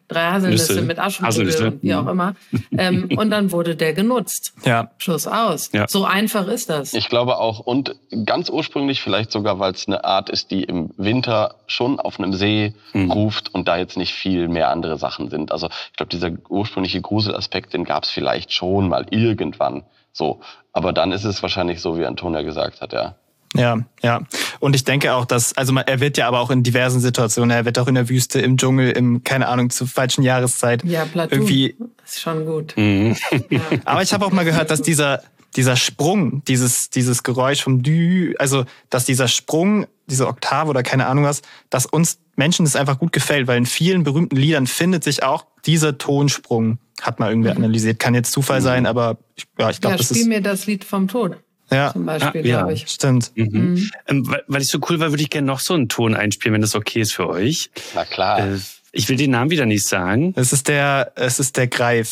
drei 0.08 0.32
Haselnüsse 0.32 0.74
Nüsse. 0.74 0.86
mit 0.86 1.00
Aschenbrödel 1.00 1.68
und 1.68 1.84
wie 1.84 1.94
auch 1.94 2.08
immer. 2.08 2.36
Ähm, 2.78 3.10
und 3.18 3.30
dann 3.30 3.52
wurde 3.52 3.76
der 3.76 3.94
genutzt. 3.94 4.54
Ja. 4.66 4.92
Schluss 4.98 5.28
aus. 5.28 5.72
Ja. 5.74 5.88
So 5.88 6.06
einfach 6.06 6.48
ist 6.48 6.70
das. 6.70 6.94
Ich 6.94 7.10
glaube 7.10 7.38
auch, 7.38 7.60
und 7.60 7.96
ganz 8.26 8.50
ursprünglich 8.50 9.02
vielleicht 9.02 9.32
sogar, 9.32 9.60
weil 9.60 9.74
es 9.74 9.88
eine 9.88 10.04
Art 10.04 10.30
ist, 10.30 10.52
die 10.52 10.64
im 10.64 10.92
Winter 10.98 11.56
schon 11.68 12.00
auf 12.00 12.20
einem 12.20 12.34
See 12.34 12.74
mhm. 12.94 13.12
ruft 13.12 13.54
und 13.54 13.68
da 13.68 13.78
jetzt 13.78 13.98
nicht 13.98 14.14
viel 14.14 14.48
mehr 14.48 14.70
andere 14.70 14.98
Sachen 14.98 15.30
sind. 15.30 15.52
Also 15.52 15.68
ich 15.68 15.98
glaube, 15.98 16.10
dieser 16.10 16.32
ursprüngliche 16.50 17.02
Gruselaspekt, 17.02 17.74
den 17.74 17.84
gab 17.84 18.04
es 18.04 18.10
vielleicht 18.10 18.54
schon 18.54 18.90
mal 18.90 19.06
irgendwann. 19.10 19.84
So. 20.14 20.40
Aber 20.72 20.94
dann 20.94 21.12
ist 21.12 21.26
es 21.26 21.42
wahrscheinlich 21.42 21.82
so, 21.82 21.98
wie 21.98 22.06
Antonia 22.06 22.42
gesagt 22.42 22.82
hat, 22.82 22.94
ja. 22.94 23.16
Ja, 23.56 23.80
ja. 24.02 24.22
Und 24.60 24.76
ich 24.76 24.84
denke 24.84 25.14
auch, 25.14 25.26
dass, 25.26 25.56
also 25.58 25.74
er 25.76 26.00
wird 26.00 26.18
ja 26.18 26.28
aber 26.28 26.40
auch 26.40 26.52
in 26.52 26.64
diversen 26.64 27.00
Situationen, 27.00 27.52
er 27.52 27.66
wird 27.66 27.80
auch 27.80 27.88
in 27.88 27.96
der 27.96 28.10
Wüste, 28.10 28.40
im 28.40 28.58
Dschungel, 28.58 28.92
im, 28.92 29.24
keine 29.24 29.48
Ahnung, 29.48 29.70
zur 29.70 29.88
falschen 29.88 30.24
Jahreszeit. 30.24 30.84
Ja, 30.84 31.06
Platoon 31.06 31.40
irgendwie. 31.40 31.76
ist 32.04 32.22
schon 32.22 32.46
gut. 32.46 32.74
Mhm. 32.76 33.16
Ja. 33.50 33.62
Aber 33.86 34.02
ich 34.02 34.14
habe 34.14 34.26
auch 34.26 34.32
mal 34.32 34.46
gehört, 34.46 34.70
dass 34.70 34.82
dieser, 34.82 35.22
dieser 35.56 35.76
Sprung, 35.76 36.44
dieses, 36.46 36.90
dieses 36.90 37.24
Geräusch 37.24 37.64
vom 37.64 37.84
Dü, 37.84 38.36
also, 38.38 38.66
dass 38.90 39.06
dieser 39.06 39.28
Sprung, 39.28 39.88
diese 40.08 40.28
Oktave 40.28 40.70
oder 40.70 40.84
keine 40.84 41.08
Ahnung 41.08 41.24
was, 41.24 41.42
dass 41.70 41.86
uns 41.86 42.20
Menschen 42.36 42.66
das 42.66 42.76
einfach 42.76 43.00
gut 43.00 43.12
gefällt, 43.12 43.48
weil 43.48 43.58
in 43.58 43.66
vielen 43.66 44.04
berühmten 44.04 44.36
Liedern 44.36 44.68
findet 44.68 45.04
sich 45.04 45.24
auch 45.24 45.46
dieser 45.66 45.98
Tonsprung. 45.98 46.78
Hat 47.02 47.20
mal 47.20 47.30
irgendwer 47.30 47.54
mhm. 47.54 47.64
analysiert. 47.64 48.00
Kann 48.00 48.14
jetzt 48.14 48.32
Zufall 48.32 48.62
sein, 48.62 48.86
aber 48.86 49.18
ich, 49.36 49.46
ja, 49.58 49.70
ich 49.70 49.82
glaube, 49.82 49.94
ja, 49.94 49.98
das 49.98 50.12
ist. 50.12 50.18
Spiel 50.18 50.30
mir 50.30 50.42
das 50.42 50.66
Lied 50.68 50.84
vom 50.84 51.08
Tod 51.08 51.38
ja. 51.72 51.92
zum 51.94 52.06
Beispiel, 52.06 52.42
ah, 52.42 52.46
ja, 52.46 52.58
glaube 52.60 52.74
ich. 52.74 52.88
Stimmt. 52.88 53.32
Mhm. 53.36 53.46
Mhm. 53.52 53.92
Ähm, 54.08 54.30
weil, 54.30 54.44
weil 54.48 54.62
ich 54.62 54.70
so 54.70 54.80
cool 54.90 55.00
war, 55.00 55.12
würde 55.12 55.24
ich 55.24 55.30
gerne 55.30 55.48
noch 55.48 55.60
so 55.60 55.74
einen 55.74 55.90
Ton 55.90 56.16
einspielen, 56.16 56.54
wenn 56.54 56.62
das 56.62 56.76
okay 56.76 57.02
ist 57.02 57.14
für 57.14 57.28
euch. 57.28 57.70
Na 57.94 58.06
klar. 58.06 58.40
Äh, 58.40 58.58
ich 58.92 59.10
will 59.10 59.18
den 59.18 59.32
Namen 59.32 59.52
wieder 59.52 59.66
nicht 59.66 59.86
sagen. 59.86 60.34
Es 60.36 60.54
ist 60.54 60.68
der, 60.68 61.12
es 61.16 61.40
ist 61.40 61.58
der 61.58 61.68
Greif, 61.68 62.10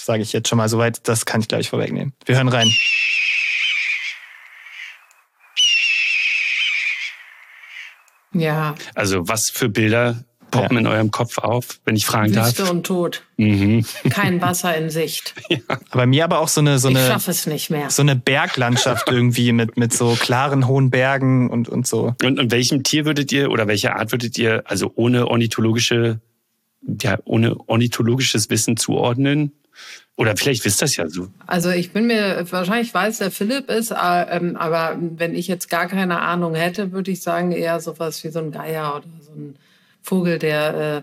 sage 0.00 0.22
ich 0.22 0.32
jetzt 0.32 0.48
schon 0.48 0.58
mal 0.58 0.68
soweit. 0.68 1.08
Das 1.08 1.26
kann 1.26 1.40
ich 1.40 1.48
gleich 1.48 1.70
vorwegnehmen. 1.70 2.12
Wir 2.26 2.36
hören 2.36 2.48
rein. 2.48 2.70
Ja. 8.32 8.74
Also 8.94 9.26
was 9.26 9.50
für 9.52 9.68
Bilder 9.68 10.24
poppen 10.50 10.76
ja. 10.76 10.80
in 10.80 10.86
eurem 10.86 11.10
Kopf 11.10 11.38
auf, 11.38 11.80
wenn 11.84 11.96
ich 11.96 12.06
fragen 12.06 12.28
Wüste 12.28 12.40
darf? 12.40 12.58
Wüste 12.58 12.70
und 12.70 12.84
Tod. 12.84 13.22
Mhm. 13.36 13.84
Kein 14.10 14.40
Wasser 14.40 14.76
in 14.76 14.90
Sicht. 14.90 15.34
Ja. 15.50 15.78
Bei 15.92 16.04
mir 16.06 16.24
aber 16.24 16.40
auch 16.40 16.48
so 16.48 16.60
eine 16.60 16.78
so 16.78 16.88
eine 16.88 17.00
ich 17.00 17.06
schaffe 17.06 17.30
es 17.30 17.46
nicht 17.46 17.70
mehr. 17.70 17.88
So 17.90 18.02
eine 18.02 18.16
Berglandschaft 18.16 19.08
irgendwie 19.10 19.52
mit 19.52 19.76
mit 19.76 19.94
so 19.94 20.16
klaren 20.18 20.66
hohen 20.68 20.90
Bergen 20.90 21.48
und 21.48 21.68
und 21.68 21.86
so. 21.86 22.14
Und, 22.22 22.38
und 22.38 22.50
welchem 22.50 22.82
Tier 22.82 23.06
würdet 23.06 23.32
ihr 23.32 23.50
oder 23.50 23.66
welcher 23.66 23.96
Art 23.96 24.12
würdet 24.12 24.36
ihr 24.36 24.62
also 24.66 24.92
ohne 24.94 25.26
ornithologische 25.26 26.20
ja 27.02 27.18
ohne 27.24 27.56
ornithologisches 27.66 28.50
Wissen 28.50 28.76
zuordnen? 28.76 29.52
Oder 30.16 30.36
vielleicht 30.36 30.64
wisst 30.64 30.82
das 30.82 30.96
ja 30.96 31.08
so. 31.08 31.28
Also 31.46 31.70
ich 31.70 31.92
bin 31.92 32.08
mir, 32.08 32.44
wahrscheinlich 32.50 32.92
weiß 32.92 33.18
der 33.18 33.30
Philipp 33.30 33.70
ist, 33.70 33.92
äh, 33.92 34.22
ähm, 34.30 34.56
aber 34.56 34.98
wenn 34.98 35.32
ich 35.32 35.46
jetzt 35.46 35.70
gar 35.70 35.86
keine 35.86 36.20
Ahnung 36.20 36.56
hätte, 36.56 36.90
würde 36.90 37.12
ich 37.12 37.22
sagen 37.22 37.52
eher 37.52 37.78
sowas 37.78 38.24
wie 38.24 38.30
so 38.30 38.40
ein 38.40 38.50
Geier 38.50 38.96
oder 38.96 39.06
so 39.20 39.30
ein 39.30 39.54
Vogel, 40.08 40.38
der 40.38 40.74
äh, 40.96 41.02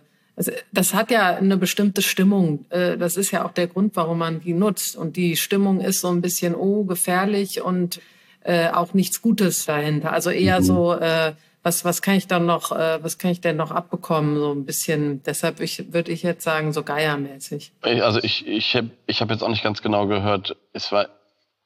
das 0.74 0.94
hat 0.94 1.12
ja 1.12 1.36
eine 1.36 1.58
bestimmte 1.58 2.02
Stimmung. 2.02 2.66
Äh, 2.70 2.98
das 2.98 3.16
ist 3.18 3.32
ja 3.32 3.46
auch 3.46 3.52
der 3.52 3.68
Grund, 3.68 3.96
warum 3.96 4.18
man 4.18 4.42
die 4.42 4.54
nutzt. 4.54 4.96
Und 4.96 5.16
die 5.16 5.38
Stimmung 5.38 5.80
ist 5.80 6.02
so 6.02 6.10
ein 6.10 6.22
bisschen, 6.22 6.56
oh, 6.56 6.84
gefährlich 6.84 7.62
und 7.62 8.02
äh, 8.44 8.70
auch 8.70 8.94
nichts 8.94 9.22
Gutes 9.22 9.66
dahinter. 9.66 10.12
Also 10.12 10.30
eher 10.30 10.60
mhm. 10.60 10.64
so, 10.64 10.94
äh, 10.94 11.34
was, 11.64 11.86
was 11.86 12.02
kann 12.02 12.16
ich 12.16 12.28
dann 12.28 12.46
noch, 12.46 12.72
äh, 12.72 13.02
was 13.02 13.18
kann 13.18 13.32
ich 13.32 13.42
denn 13.42 13.56
noch 13.56 13.72
abbekommen? 13.72 14.36
So 14.38 14.52
ein 14.52 14.66
bisschen, 14.66 15.24
deshalb 15.24 15.62
ich, 15.62 15.94
würde 15.94 16.12
ich 16.12 16.22
jetzt 16.22 16.44
sagen, 16.44 16.74
so 16.74 16.84
geiermäßig. 16.84 17.72
Also 17.82 18.20
ich, 18.22 18.46
ich 18.46 18.76
habe 18.76 18.92
ich 19.08 19.22
hab 19.22 19.32
jetzt 19.32 19.42
auch 19.42 19.50
nicht 19.50 19.64
ganz 19.64 19.82
genau 19.82 20.06
gehört, 20.06 20.58
es 20.74 20.92
war 20.92 21.08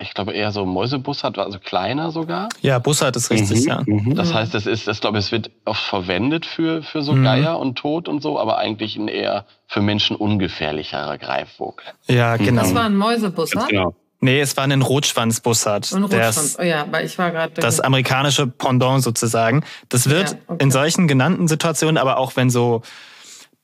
ich 0.02 0.14
glaube 0.14 0.32
eher 0.32 0.52
so 0.52 0.66
Mäusebussard, 0.66 1.38
also 1.38 1.60
kleiner 1.60 2.12
sogar. 2.12 2.48
Ja, 2.62 2.80
Bussard 2.80 3.16
ist 3.18 3.30
richtig, 3.30 3.62
mhm, 3.62 3.68
ja. 3.68 3.84
Mhm. 3.86 4.16
Das 4.16 4.34
heißt, 4.34 4.56
es 4.56 4.66
ist, 4.66 4.88
das 4.88 5.02
glaube 5.02 5.20
ich, 5.20 5.26
es 5.26 5.32
wird 5.32 5.52
oft 5.66 5.82
verwendet 5.82 6.46
für, 6.46 6.82
für 6.82 7.02
so 7.02 7.12
mhm. 7.12 7.26
Geier 7.26 7.60
und 7.60 7.78
Tod 7.78 8.08
und 8.08 8.22
so, 8.22 8.40
aber 8.40 8.58
eigentlich 8.58 8.96
ein 8.96 9.10
eher 9.10 9.46
für 9.68 9.82
Menschen 9.82 10.16
ungefährlicherer 10.16 11.18
Greifvogel. 11.18 11.86
Ja, 12.08 12.38
mhm. 12.38 12.46
genau. 12.46 12.62
Das 12.62 12.74
war 12.74 12.86
ein 12.86 12.96
Mäusebussard? 12.96 13.70
Genau. 13.70 13.94
Nee, 14.22 14.42
es 14.42 14.56
war 14.58 14.66
ein 14.66 14.82
Rotschwanzbussard. 14.82 15.94
Ein 15.94 16.04
Rotschwanz, 16.04 16.58
oh 16.60 16.64
ja, 16.64 16.86
weil 16.92 17.06
ich 17.06 17.18
war 17.18 17.32
gerade. 17.32 17.54
Das 17.54 17.80
amerikanische 17.80 18.48
Pendant 18.48 19.02
sozusagen. 19.02 19.64
Das 19.88 20.10
wird 20.10 20.32
ja, 20.32 20.38
okay. 20.48 20.64
in 20.64 20.72
solchen 20.72 21.08
genannten 21.08 21.48
Situationen, 21.48 21.98
aber 21.98 22.18
auch 22.18 22.36
wenn 22.36 22.50
so 22.50 22.82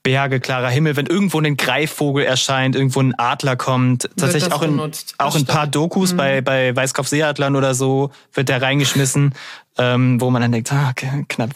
Berge, 0.05 0.39
klarer 0.39 0.69
Himmel, 0.69 0.95
wenn 0.97 1.07
irgendwo 1.07 1.39
ein 1.39 1.57
Greifvogel 1.57 2.23
erscheint, 2.23 2.75
irgendwo 2.75 3.01
ein 3.01 3.15
Adler 3.17 3.55
kommt. 3.55 4.07
Tatsächlich 4.15 4.53
auch 4.53 4.61
in, 4.61 4.79
auch 5.17 5.35
in 5.35 5.41
ein 5.41 5.45
paar 5.47 5.65
Dokus 5.65 6.13
mhm. 6.13 6.17
bei, 6.17 6.41
bei 6.41 6.75
Weißkopfseeadlern 6.75 7.55
oder 7.55 7.73
so 7.73 8.11
wird 8.31 8.49
der 8.49 8.61
reingeschmissen, 8.61 9.33
ähm, 9.79 10.21
wo 10.21 10.29
man 10.29 10.43
dann 10.43 10.51
denkt, 10.51 10.71
ah, 10.71 10.91
okay, 10.91 11.25
knapp. 11.27 11.49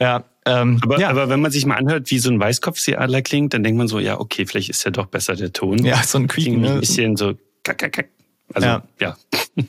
Ja, 0.00 0.24
ähm, 0.44 0.80
aber, 0.82 0.98
ja. 0.98 1.10
aber 1.10 1.28
wenn 1.28 1.40
man 1.40 1.52
sich 1.52 1.64
mal 1.64 1.76
anhört, 1.76 2.10
wie 2.10 2.18
so 2.18 2.28
ein 2.28 2.40
Weißkopfseeadler 2.40 3.22
klingt, 3.22 3.54
dann 3.54 3.62
denkt 3.62 3.78
man 3.78 3.86
so, 3.86 4.00
ja, 4.00 4.18
okay, 4.18 4.46
vielleicht 4.46 4.70
ist 4.70 4.84
ja 4.84 4.90
doch 4.90 5.06
besser 5.06 5.36
der 5.36 5.52
Ton. 5.52 5.84
Ja, 5.84 6.02
so 6.02 6.18
ein 6.18 6.26
Quieken. 6.26 6.60
Ne? 6.60 6.72
Ein 6.72 6.80
bisschen 6.80 7.16
so 7.16 7.34
kack, 7.62 7.78
kack, 7.78 7.92
kack. 7.92 8.08
Also, 8.52 8.66
ja. 8.66 8.82
ja. 9.00 9.16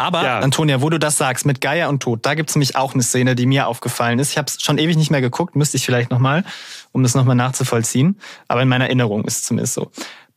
Aber, 0.00 0.24
ja. 0.24 0.38
Antonia, 0.38 0.80
wo 0.80 0.88
du 0.88 0.98
das 0.98 1.18
sagst, 1.18 1.44
mit 1.44 1.60
Geier 1.60 1.90
und 1.90 2.02
Tod, 2.02 2.24
da 2.24 2.34
gibt's 2.34 2.54
nämlich 2.54 2.74
auch 2.74 2.94
eine 2.94 3.02
Szene, 3.02 3.34
die 3.34 3.44
mir 3.44 3.66
aufgefallen 3.66 4.18
ist. 4.18 4.30
Ich 4.30 4.38
habe 4.38 4.50
schon 4.58 4.78
ewig 4.78 4.96
nicht 4.96 5.10
mehr 5.10 5.20
geguckt, 5.20 5.56
müsste 5.56 5.76
ich 5.76 5.84
vielleicht 5.84 6.10
nochmal, 6.10 6.42
um 6.92 7.02
das 7.02 7.14
nochmal 7.14 7.36
nachzuvollziehen. 7.36 8.18
Aber 8.48 8.62
in 8.62 8.68
meiner 8.68 8.86
Erinnerung 8.86 9.24
ist 9.24 9.38
es 9.38 9.42
zumindest 9.44 9.74
so. 9.74 9.90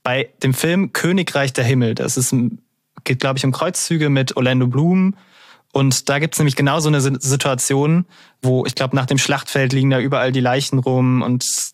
Bei 0.03 0.30
dem 0.43 0.53
Film 0.53 0.91
Königreich 0.91 1.53
der 1.53 1.64
Himmel, 1.64 1.95
das 1.95 2.18
ist, 2.18 2.36
geht, 3.05 3.22
glaube 3.22 3.38
ich, 3.38 3.45
um 3.45 3.53
Kreuzzüge 3.53 4.09
mit 4.09 4.36
Orlando 4.36 4.68
Bloom. 4.68 5.16
Und 5.72 6.09
da 6.09 6.20
gibt's 6.20 6.39
nämlich 6.39 6.57
genau 6.57 6.82
so 6.82 6.89
eine 6.89 6.99
Situation, 6.99 8.05
wo 8.41 8.66
ich 8.66 8.76
glaube, 8.76 8.97
nach 8.97 9.05
dem 9.05 9.18
Schlachtfeld 9.18 9.72
liegen 9.72 9.89
da 9.89 9.99
überall 9.99 10.34
die 10.34 10.41
Leichen 10.41 10.78
rum 10.78 11.22
und 11.22 11.72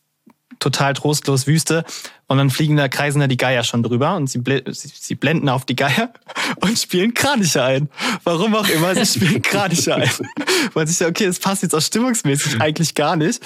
total 0.59 0.93
trostlos 0.93 1.47
Wüste. 1.47 1.83
Und 2.27 2.37
dann 2.37 2.51
fliegen 2.51 2.77
da, 2.77 2.87
kreisen 2.87 3.19
da 3.19 3.27
die 3.27 3.37
Geier 3.37 3.63
schon 3.63 3.81
drüber 3.81 4.15
und 4.15 4.29
sie, 4.29 4.41
sie 4.71 5.15
blenden 5.15 5.49
auf 5.49 5.65
die 5.65 5.75
Geier 5.75 6.13
und 6.61 6.77
spielen 6.77 7.13
Kraniche 7.13 7.63
ein. 7.63 7.89
Warum 8.23 8.53
auch 8.55 8.67
immer, 8.69 8.93
sie 8.93 9.19
spielen 9.19 9.41
Kraniche 9.41 9.95
ein. 9.95 10.11
Weil 10.73 10.85
sich 10.87 10.99
ja, 10.99 11.07
okay, 11.07 11.25
das 11.25 11.39
passt 11.39 11.63
jetzt 11.63 11.73
auch 11.73 11.81
stimmungsmäßig 11.81 12.61
eigentlich 12.61 12.93
gar 12.93 13.15
nicht 13.15 13.41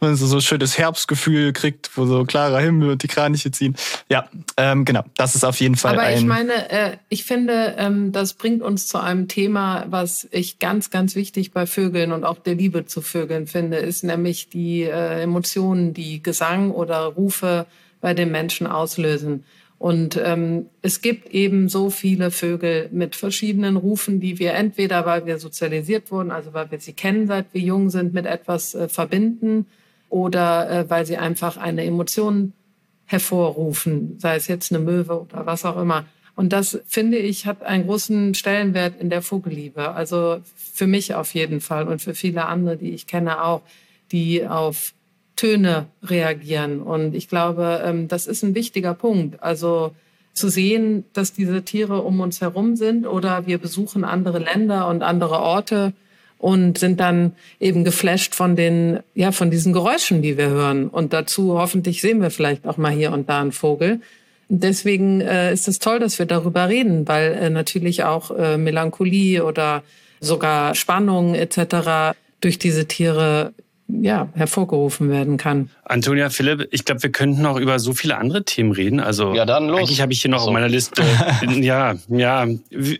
man 0.00 0.16
so, 0.16 0.26
so 0.26 0.40
schönes 0.40 0.78
Herbstgefühl 0.78 1.52
kriegt, 1.52 1.96
wo 1.96 2.06
so 2.06 2.24
klarer 2.24 2.60
Himmel 2.60 2.90
und 2.90 3.02
die 3.02 3.08
Kraniche 3.08 3.50
ziehen. 3.50 3.76
Ja, 4.08 4.28
ähm, 4.56 4.84
genau. 4.84 5.04
Das 5.16 5.34
ist 5.34 5.44
auf 5.44 5.60
jeden 5.60 5.76
Fall 5.76 5.94
Aber 5.94 6.02
ein. 6.02 6.18
ich 6.18 6.24
meine, 6.24 6.70
äh, 6.70 6.96
ich 7.08 7.24
finde, 7.24 7.74
ähm, 7.78 8.12
das 8.12 8.34
bringt 8.34 8.62
uns 8.62 8.88
zu 8.88 8.98
einem 8.98 9.28
Thema, 9.28 9.86
was 9.88 10.28
ich 10.30 10.58
ganz, 10.58 10.90
ganz 10.90 11.14
wichtig 11.14 11.52
bei 11.52 11.66
Vögeln 11.66 12.12
und 12.12 12.24
auch 12.24 12.38
der 12.38 12.54
Liebe 12.54 12.86
zu 12.86 13.02
Vögeln 13.02 13.46
finde, 13.46 13.78
ist 13.78 14.04
nämlich 14.04 14.48
die 14.48 14.82
äh, 14.82 15.22
Emotionen, 15.22 15.94
die 15.94 16.22
Gesang 16.22 16.70
oder 16.70 17.04
Rufe 17.04 17.66
bei 18.00 18.14
den 18.14 18.30
Menschen 18.30 18.66
auslösen. 18.66 19.44
Und 19.78 20.20
ähm, 20.22 20.66
es 20.82 21.00
gibt 21.00 21.30
eben 21.30 21.70
so 21.70 21.88
viele 21.88 22.30
Vögel 22.30 22.90
mit 22.92 23.16
verschiedenen 23.16 23.76
Rufen, 23.76 24.20
die 24.20 24.38
wir 24.38 24.52
entweder, 24.52 25.06
weil 25.06 25.24
wir 25.24 25.38
sozialisiert 25.38 26.10
wurden, 26.10 26.30
also 26.30 26.52
weil 26.52 26.70
wir 26.70 26.80
sie 26.80 26.92
kennen, 26.92 27.26
seit 27.26 27.46
wir 27.54 27.62
jung 27.62 27.88
sind, 27.88 28.12
mit 28.12 28.26
etwas 28.26 28.74
äh, 28.74 28.90
verbinden 28.90 29.64
oder 30.10 30.68
äh, 30.68 30.90
weil 30.90 31.06
sie 31.06 31.16
einfach 31.16 31.56
eine 31.56 31.84
Emotion 31.84 32.52
hervorrufen, 33.06 34.18
sei 34.18 34.36
es 34.36 34.46
jetzt 34.46 34.72
eine 34.72 34.84
Möwe 34.84 35.20
oder 35.20 35.46
was 35.46 35.64
auch 35.64 35.80
immer. 35.80 36.04
Und 36.36 36.52
das, 36.52 36.80
finde 36.86 37.18
ich, 37.18 37.46
hat 37.46 37.62
einen 37.62 37.86
großen 37.86 38.34
Stellenwert 38.34 39.00
in 39.00 39.10
der 39.10 39.22
Vogelliebe. 39.22 39.92
Also 39.92 40.40
für 40.54 40.86
mich 40.86 41.14
auf 41.14 41.34
jeden 41.34 41.60
Fall 41.60 41.88
und 41.88 42.00
für 42.00 42.14
viele 42.14 42.46
andere, 42.46 42.76
die 42.76 42.90
ich 42.90 43.06
kenne 43.06 43.42
auch, 43.42 43.62
die 44.12 44.46
auf 44.46 44.94
Töne 45.36 45.86
reagieren. 46.02 46.80
Und 46.80 47.14
ich 47.14 47.28
glaube, 47.28 47.82
ähm, 47.84 48.08
das 48.08 48.26
ist 48.26 48.42
ein 48.42 48.54
wichtiger 48.54 48.94
Punkt. 48.94 49.42
Also 49.42 49.92
zu 50.32 50.48
sehen, 50.48 51.04
dass 51.12 51.32
diese 51.32 51.62
Tiere 51.62 52.02
um 52.02 52.20
uns 52.20 52.40
herum 52.40 52.76
sind 52.76 53.06
oder 53.06 53.46
wir 53.46 53.58
besuchen 53.58 54.04
andere 54.04 54.38
Länder 54.38 54.88
und 54.88 55.02
andere 55.02 55.40
Orte 55.40 55.92
und 56.40 56.78
sind 56.78 57.00
dann 57.00 57.32
eben 57.60 57.84
geflasht 57.84 58.34
von 58.34 58.56
den, 58.56 59.00
ja, 59.14 59.30
von 59.30 59.50
diesen 59.50 59.74
Geräuschen, 59.74 60.22
die 60.22 60.38
wir 60.38 60.48
hören. 60.48 60.88
Und 60.88 61.12
dazu 61.12 61.58
hoffentlich 61.58 62.00
sehen 62.00 62.22
wir 62.22 62.30
vielleicht 62.30 62.66
auch 62.66 62.78
mal 62.78 62.92
hier 62.92 63.12
und 63.12 63.28
da 63.28 63.40
einen 63.40 63.52
Vogel. 63.52 64.00
Deswegen 64.48 65.20
äh, 65.20 65.52
ist 65.52 65.68
es 65.68 65.78
toll, 65.78 66.00
dass 66.00 66.18
wir 66.18 66.26
darüber 66.26 66.68
reden, 66.68 67.06
weil 67.06 67.34
äh, 67.34 67.50
natürlich 67.50 68.04
auch 68.04 68.30
äh, 68.36 68.56
Melancholie 68.56 69.44
oder 69.44 69.82
sogar 70.18 70.74
Spannung 70.74 71.34
etc. 71.34 72.16
durch 72.40 72.58
diese 72.58 72.86
Tiere 72.88 73.52
ja, 74.00 74.28
hervorgerufen 74.34 75.10
werden 75.10 75.36
kann. 75.36 75.70
Antonia, 75.84 76.30
Philipp, 76.30 76.68
ich 76.70 76.84
glaube, 76.84 77.02
wir 77.02 77.10
könnten 77.10 77.42
noch 77.42 77.58
über 77.58 77.78
so 77.78 77.92
viele 77.92 78.16
andere 78.18 78.44
Themen 78.44 78.72
reden. 78.72 79.00
Also 79.00 79.34
ja, 79.34 79.44
dann 79.44 79.68
los. 79.68 79.80
eigentlich 79.80 80.00
habe 80.00 80.12
ich 80.12 80.22
hier 80.22 80.30
noch 80.30 80.40
so. 80.40 80.46
auf 80.48 80.52
meiner 80.52 80.68
Liste. 80.68 81.02
ja, 81.60 81.94
ja. 82.08 82.46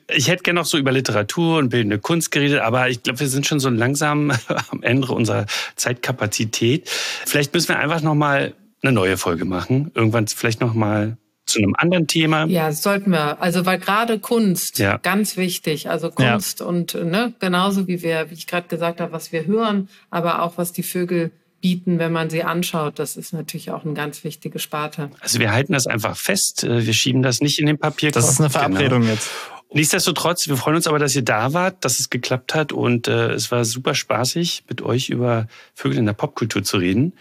Ich 0.09 0.29
hätte 0.29 0.43
gerne 0.43 0.61
noch 0.61 0.67
so 0.67 0.79
über 0.79 0.93
Literatur 0.93 1.59
und 1.59 1.71
bildende 1.71 1.99
Kunst 1.99 2.31
geredet, 2.31 2.61
aber 2.61 2.89
ich 2.89 3.03
glaube, 3.03 3.21
wir 3.21 3.29
sind 3.29 3.47
schon 3.47 3.61
so 3.61 3.69
langsam 3.69 4.33
am 4.71 4.83
Ende 4.83 5.09
unserer 5.13 5.47
Zeitkapazität. 5.77 6.89
Vielleicht 6.89 7.55
müssen 7.55 7.69
wir 7.69 7.79
einfach 7.79 8.03
noch 8.03 8.15
mal 8.15 8.55
eine 8.83 8.93
neue 8.93 9.17
Folge 9.17 9.45
machen. 9.45 9.91
Irgendwann 9.95 10.27
vielleicht 10.27 10.61
noch 10.61 10.75
mal 10.75 11.17
zu 11.47 11.59
einem 11.59 11.75
anderen 11.77 12.07
Thema. 12.07 12.45
Ja, 12.47 12.73
sollten 12.73 13.11
wir. 13.11 13.43
Also 13.43 13.67
weil 13.67 13.79
gerade 13.79 14.19
Kunst 14.19 14.79
ja. 14.79 14.99
ganz 14.99 15.37
wichtig. 15.37 15.91
Also 15.91 16.11
Kunst 16.11 16.61
ja. 16.61 16.67
und 16.67 16.95
ne, 16.95 17.33
genauso 17.41 17.87
wie 17.87 18.03
wir, 18.03 18.31
wie 18.31 18.35
ich 18.35 18.47
gerade 18.47 18.69
gesagt 18.69 19.01
habe, 19.01 19.13
was 19.13 19.33
wir 19.33 19.47
hören, 19.47 19.89
aber 20.11 20.43
auch 20.43 20.59
was 20.59 20.73
die 20.73 20.83
Vögel 20.83 21.33
bieten, 21.61 21.99
wenn 21.99 22.13
man 22.13 22.31
sie 22.31 22.43
anschaut. 22.43 22.99
Das 22.99 23.17
ist 23.17 23.33
natürlich 23.33 23.71
auch 23.71 23.85
eine 23.85 23.95
ganz 23.95 24.25
wichtige 24.25 24.59
Sparte. 24.59 25.11
Also 25.21 25.39
wir 25.41 25.53
halten 25.53 25.73
das 25.73 25.87
einfach 25.87 26.17
fest. 26.17 26.65
Äh, 26.65 26.87
wir 26.87 26.95
schieben 26.95 27.23
das 27.23 27.41
nicht 27.41 27.59
in 27.59 27.67
den 27.67 27.79
Papierkorb. 27.79 28.23
Das 28.23 28.33
ist 28.33 28.41
eine 28.41 28.51
Verabredung 28.51 29.03
genau. 29.03 29.13
jetzt. 29.13 29.31
Nichtsdestotrotz, 29.73 30.49
wir 30.49 30.57
freuen 30.57 30.77
uns 30.77 30.89
aber, 30.89 30.99
dass 30.99 31.15
ihr 31.15 31.23
da 31.23 31.53
wart, 31.53 31.85
dass 31.85 32.01
es 32.01 32.11
geklappt 32.11 32.55
hat 32.55 32.73
und 32.73 33.07
äh, 33.07 33.33
es 33.33 33.53
war 33.53 33.65
super 33.65 33.95
spaßig, 33.95 34.65
mit 34.69 34.83
euch 34.83 35.11
über 35.11 35.47
Vögel 35.75 35.99
in 35.99 36.07
der 36.07 36.13
Popkultur 36.13 36.65
zu 36.65 36.79
reden. 36.79 37.13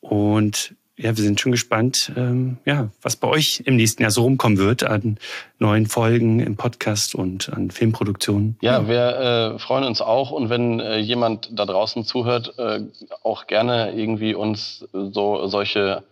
Und 0.00 0.74
ja, 0.98 1.16
wir 1.16 1.22
sind 1.22 1.40
schon 1.40 1.52
gespannt, 1.52 2.10
ähm, 2.16 2.56
ja, 2.64 2.88
was 3.02 3.16
bei 3.16 3.28
euch 3.28 3.62
im 3.66 3.76
nächsten 3.76 4.02
Jahr 4.02 4.10
so 4.10 4.22
rumkommen 4.22 4.56
wird 4.56 4.82
an 4.82 5.18
neuen 5.58 5.86
Folgen 5.86 6.40
im 6.40 6.56
Podcast 6.56 7.14
und 7.14 7.52
an 7.52 7.70
Filmproduktionen. 7.70 8.56
Ja, 8.62 8.88
wir 8.88 9.54
äh, 9.54 9.58
freuen 9.58 9.84
uns 9.84 10.00
auch 10.00 10.30
und 10.30 10.48
wenn 10.48 10.80
äh, 10.80 10.96
jemand 10.96 11.50
da 11.52 11.66
draußen 11.66 12.04
zuhört, 12.04 12.58
äh, 12.58 12.80
auch 13.22 13.46
gerne 13.46 13.92
irgendwie 13.92 14.34
uns 14.34 14.88
so 14.92 15.46
solche 15.46 16.02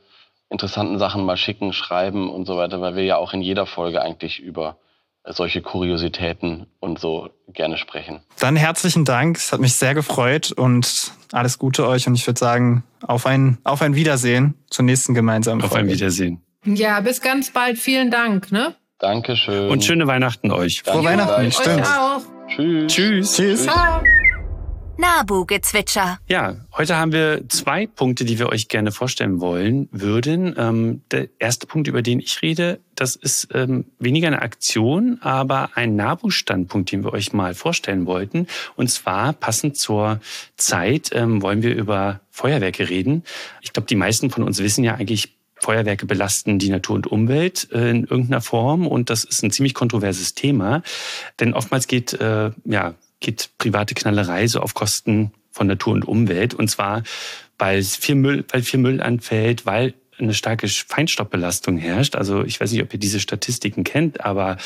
interessanten 0.50 0.98
Sachen 0.98 1.24
mal 1.24 1.38
schicken, 1.38 1.72
schreiben 1.72 2.30
und 2.30 2.46
so 2.46 2.56
weiter, 2.56 2.80
weil 2.80 2.94
wir 2.94 3.04
ja 3.04 3.16
auch 3.16 3.32
in 3.32 3.40
jeder 3.40 3.64
Folge 3.64 4.02
eigentlich 4.02 4.38
über 4.38 4.76
solche 5.32 5.62
Kuriositäten 5.62 6.66
und 6.80 6.98
so 6.98 7.30
gerne 7.48 7.78
sprechen. 7.78 8.20
Dann 8.38 8.56
herzlichen 8.56 9.04
Dank. 9.04 9.36
Es 9.36 9.52
hat 9.52 9.60
mich 9.60 9.74
sehr 9.74 9.94
gefreut 9.94 10.52
und 10.52 11.12
alles 11.32 11.58
Gute 11.58 11.86
euch. 11.88 12.06
Und 12.06 12.14
ich 12.14 12.26
würde 12.26 12.38
sagen, 12.38 12.84
auf 13.06 13.26
ein, 13.26 13.58
auf 13.64 13.80
ein 13.82 13.94
Wiedersehen 13.94 14.54
zur 14.68 14.84
nächsten 14.84 15.14
gemeinsamen 15.14 15.60
Folge. 15.60 15.74
Auf 15.74 15.80
ein 15.80 15.88
Wiedersehen. 15.88 16.42
Ja, 16.64 17.00
bis 17.00 17.20
ganz 17.20 17.50
bald. 17.50 17.78
Vielen 17.78 18.10
Dank. 18.10 18.52
Ne? 18.52 18.74
Dankeschön. 18.98 19.70
Und 19.70 19.84
schöne 19.84 20.06
Weihnachten 20.06 20.50
euch. 20.50 20.82
Frohe 20.82 21.04
Weihnachten. 21.04 21.50
Stimmt. 21.52 21.80
Euch 21.80 21.98
auch. 21.98 22.22
Tschüss. 22.48 22.92
Tschüss. 22.92 23.34
Tschüss. 23.34 23.62
Ciao. 23.64 24.02
Nabu-Gezwitscher. 24.96 26.18
Ja, 26.28 26.56
heute 26.76 26.96
haben 26.96 27.12
wir 27.12 27.48
zwei 27.48 27.86
Punkte, 27.86 28.24
die 28.24 28.38
wir 28.38 28.48
euch 28.48 28.68
gerne 28.68 28.92
vorstellen 28.92 29.40
wollen 29.40 29.88
würden. 29.90 30.54
Ähm, 30.56 31.02
der 31.10 31.28
erste 31.38 31.66
Punkt, 31.66 31.88
über 31.88 32.02
den 32.02 32.20
ich 32.20 32.42
rede, 32.42 32.80
das 32.94 33.16
ist 33.16 33.48
ähm, 33.52 33.86
weniger 33.98 34.28
eine 34.28 34.42
Aktion, 34.42 35.18
aber 35.20 35.70
ein 35.74 35.96
Nabu-Standpunkt, 35.96 36.92
den 36.92 37.04
wir 37.04 37.12
euch 37.12 37.32
mal 37.32 37.54
vorstellen 37.54 38.06
wollten. 38.06 38.46
Und 38.76 38.88
zwar 38.88 39.32
passend 39.32 39.76
zur 39.76 40.20
Zeit 40.56 41.10
ähm, 41.12 41.42
wollen 41.42 41.62
wir 41.62 41.74
über 41.74 42.20
Feuerwerke 42.30 42.88
reden. 42.88 43.24
Ich 43.62 43.72
glaube, 43.72 43.86
die 43.86 43.96
meisten 43.96 44.30
von 44.30 44.44
uns 44.44 44.58
wissen 44.60 44.84
ja 44.84 44.94
eigentlich, 44.94 45.36
Feuerwerke 45.56 46.04
belasten 46.04 46.58
die 46.58 46.68
Natur 46.68 46.96
und 46.96 47.06
Umwelt 47.06 47.68
äh, 47.72 47.90
in 47.90 48.04
irgendeiner 48.04 48.40
Form 48.40 48.86
und 48.86 49.08
das 49.08 49.24
ist 49.24 49.42
ein 49.42 49.50
ziemlich 49.50 49.72
kontroverses 49.72 50.34
Thema, 50.34 50.82
denn 51.40 51.54
oftmals 51.54 51.86
geht 51.86 52.12
äh, 52.14 52.50
ja 52.64 52.94
geht 53.24 53.50
private 53.58 53.94
Knallerei 53.94 54.46
so 54.46 54.60
auf 54.60 54.74
Kosten 54.74 55.32
von 55.50 55.66
Natur 55.66 55.94
und 55.94 56.06
Umwelt. 56.06 56.54
Und 56.54 56.68
zwar, 56.68 57.02
weil 57.58 57.82
viel 57.82 58.14
Müll, 58.14 58.44
weil 58.50 58.62
viel 58.62 58.80
Müll 58.80 59.00
anfällt, 59.00 59.66
weil 59.66 59.94
eine 60.18 60.34
starke 60.34 60.68
Feinstaubbelastung 60.68 61.76
herrscht. 61.76 62.14
Also 62.14 62.44
ich 62.44 62.60
weiß 62.60 62.70
nicht, 62.70 62.82
ob 62.82 62.92
ihr 62.92 63.00
diese 63.00 63.18
Statistiken 63.18 63.82
kennt, 63.82 64.24
aber 64.24 64.58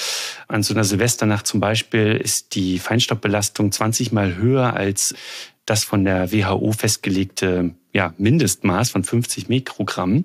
an 0.46 0.62
so 0.62 0.74
einer 0.74 0.84
Silvesternacht 0.84 1.46
zum 1.46 1.60
Beispiel 1.60 2.20
ist 2.22 2.54
die 2.54 2.78
Feinstaubbelastung 2.78 3.72
20 3.72 4.12
mal 4.12 4.36
höher 4.36 4.74
als 4.74 5.14
das 5.64 5.84
von 5.84 6.04
der 6.04 6.32
WHO 6.32 6.72
festgelegte 6.72 7.74
ja, 7.92 8.14
Mindestmaß 8.18 8.90
von 8.90 9.04
50 9.04 9.48
Mikrogramm 9.48 10.24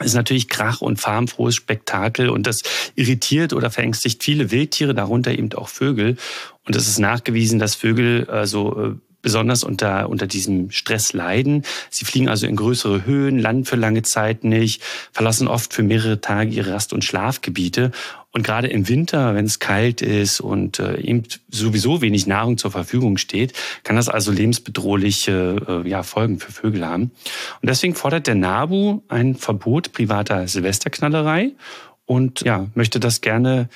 ist 0.00 0.14
natürlich 0.14 0.48
Krach 0.48 0.80
und 0.80 1.00
farbenfrohes 1.00 1.54
Spektakel 1.54 2.28
und 2.28 2.46
das 2.46 2.62
irritiert 2.94 3.52
oder 3.52 3.70
verängstigt 3.70 4.22
viele 4.22 4.50
Wildtiere, 4.50 4.94
darunter 4.94 5.32
eben 5.32 5.52
auch 5.52 5.68
Vögel. 5.68 6.16
Und 6.66 6.76
es 6.76 6.88
ist 6.88 6.98
nachgewiesen, 6.98 7.58
dass 7.58 7.74
Vögel 7.74 8.28
also 8.30 8.84
äh, 8.84 8.94
besonders 9.22 9.62
unter, 9.64 10.08
unter 10.08 10.26
diesem 10.26 10.70
Stress 10.70 11.12
leiden. 11.12 11.62
Sie 11.88 12.04
fliegen 12.04 12.28
also 12.28 12.46
in 12.46 12.56
größere 12.56 13.06
Höhen, 13.06 13.38
landen 13.38 13.64
für 13.64 13.76
lange 13.76 14.02
Zeit 14.02 14.44
nicht, 14.44 14.82
verlassen 15.12 15.48
oft 15.48 15.72
für 15.72 15.84
mehrere 15.84 16.20
Tage 16.20 16.50
ihre 16.50 16.72
Rast- 16.72 16.92
und 16.92 17.04
Schlafgebiete. 17.04 17.92
Und 18.32 18.42
gerade 18.44 18.68
im 18.68 18.88
Winter, 18.88 19.34
wenn 19.34 19.44
es 19.44 19.58
kalt 19.58 20.02
ist 20.02 20.40
und 20.40 20.78
äh, 20.78 20.98
eben 21.00 21.22
sowieso 21.50 22.00
wenig 22.00 22.26
Nahrung 22.26 22.58
zur 22.58 22.70
Verfügung 22.70 23.18
steht, 23.18 23.52
kann 23.84 23.96
das 23.96 24.08
also 24.08 24.32
lebensbedrohliche 24.32 25.82
äh, 25.84 25.88
ja, 25.88 26.02
Folgen 26.02 26.40
für 26.40 26.50
Vögel 26.50 26.86
haben. 26.86 27.10
Und 27.60 27.68
deswegen 27.68 27.94
fordert 27.94 28.26
der 28.26 28.34
NABU 28.34 29.02
ein 29.08 29.34
Verbot 29.36 29.92
privater 29.92 30.48
Silvesterknallerei 30.48 31.52
und 32.06 32.40
ja, 32.40 32.66
möchte 32.74 33.00
das 33.00 33.20
gerne 33.20 33.68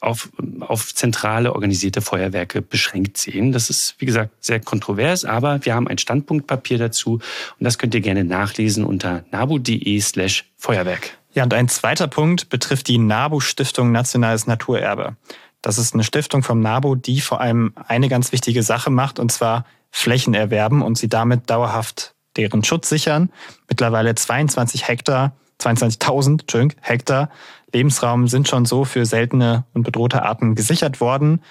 auf, 0.00 0.30
auf 0.60 0.94
zentrale 0.94 1.52
organisierte 1.52 2.00
Feuerwerke 2.00 2.62
beschränkt 2.62 3.16
sehen. 3.18 3.52
Das 3.52 3.70
ist, 3.70 3.94
wie 3.98 4.06
gesagt, 4.06 4.30
sehr 4.40 4.60
kontrovers, 4.60 5.24
aber 5.24 5.64
wir 5.64 5.74
haben 5.74 5.88
ein 5.88 5.98
Standpunktpapier 5.98 6.78
dazu 6.78 7.14
und 7.14 7.64
das 7.64 7.78
könnt 7.78 7.94
ihr 7.94 8.00
gerne 8.00 8.24
nachlesen 8.24 8.84
unter 8.84 9.24
nabu.de 9.30 10.00
slash 10.00 10.44
Feuerwerk. 10.56 11.18
Ja, 11.32 11.44
und 11.44 11.52
ein 11.52 11.68
zweiter 11.68 12.08
Punkt 12.08 12.48
betrifft 12.48 12.88
die 12.88 12.98
NABU 12.98 13.40
Stiftung 13.40 13.92
Nationales 13.92 14.46
Naturerbe. 14.46 15.16
Das 15.60 15.78
ist 15.78 15.94
eine 15.94 16.04
Stiftung 16.04 16.42
vom 16.42 16.60
NABU, 16.60 16.94
die 16.94 17.20
vor 17.20 17.40
allem 17.40 17.72
eine 17.86 18.08
ganz 18.08 18.32
wichtige 18.32 18.62
Sache 18.62 18.88
macht, 18.88 19.18
und 19.18 19.32
zwar 19.32 19.66
Flächen 19.90 20.34
erwerben 20.34 20.82
und 20.82 20.96
sie 20.96 21.08
damit 21.08 21.50
dauerhaft 21.50 22.14
deren 22.36 22.64
Schutz 22.64 22.88
sichern. 22.88 23.30
Mittlerweile 23.68 24.14
22 24.14 24.88
Hektar, 24.88 25.32
22.000 25.60 26.72
Hektar 26.80 27.30
Lebensraum 27.72 28.28
sind 28.28 28.48
schon 28.48 28.64
so 28.64 28.84
für 28.84 29.04
seltene 29.04 29.64
und 29.74 29.82
bedrohte 29.82 30.22
Arten 30.22 30.54
gesichert 30.54 31.00
worden. 31.00 31.42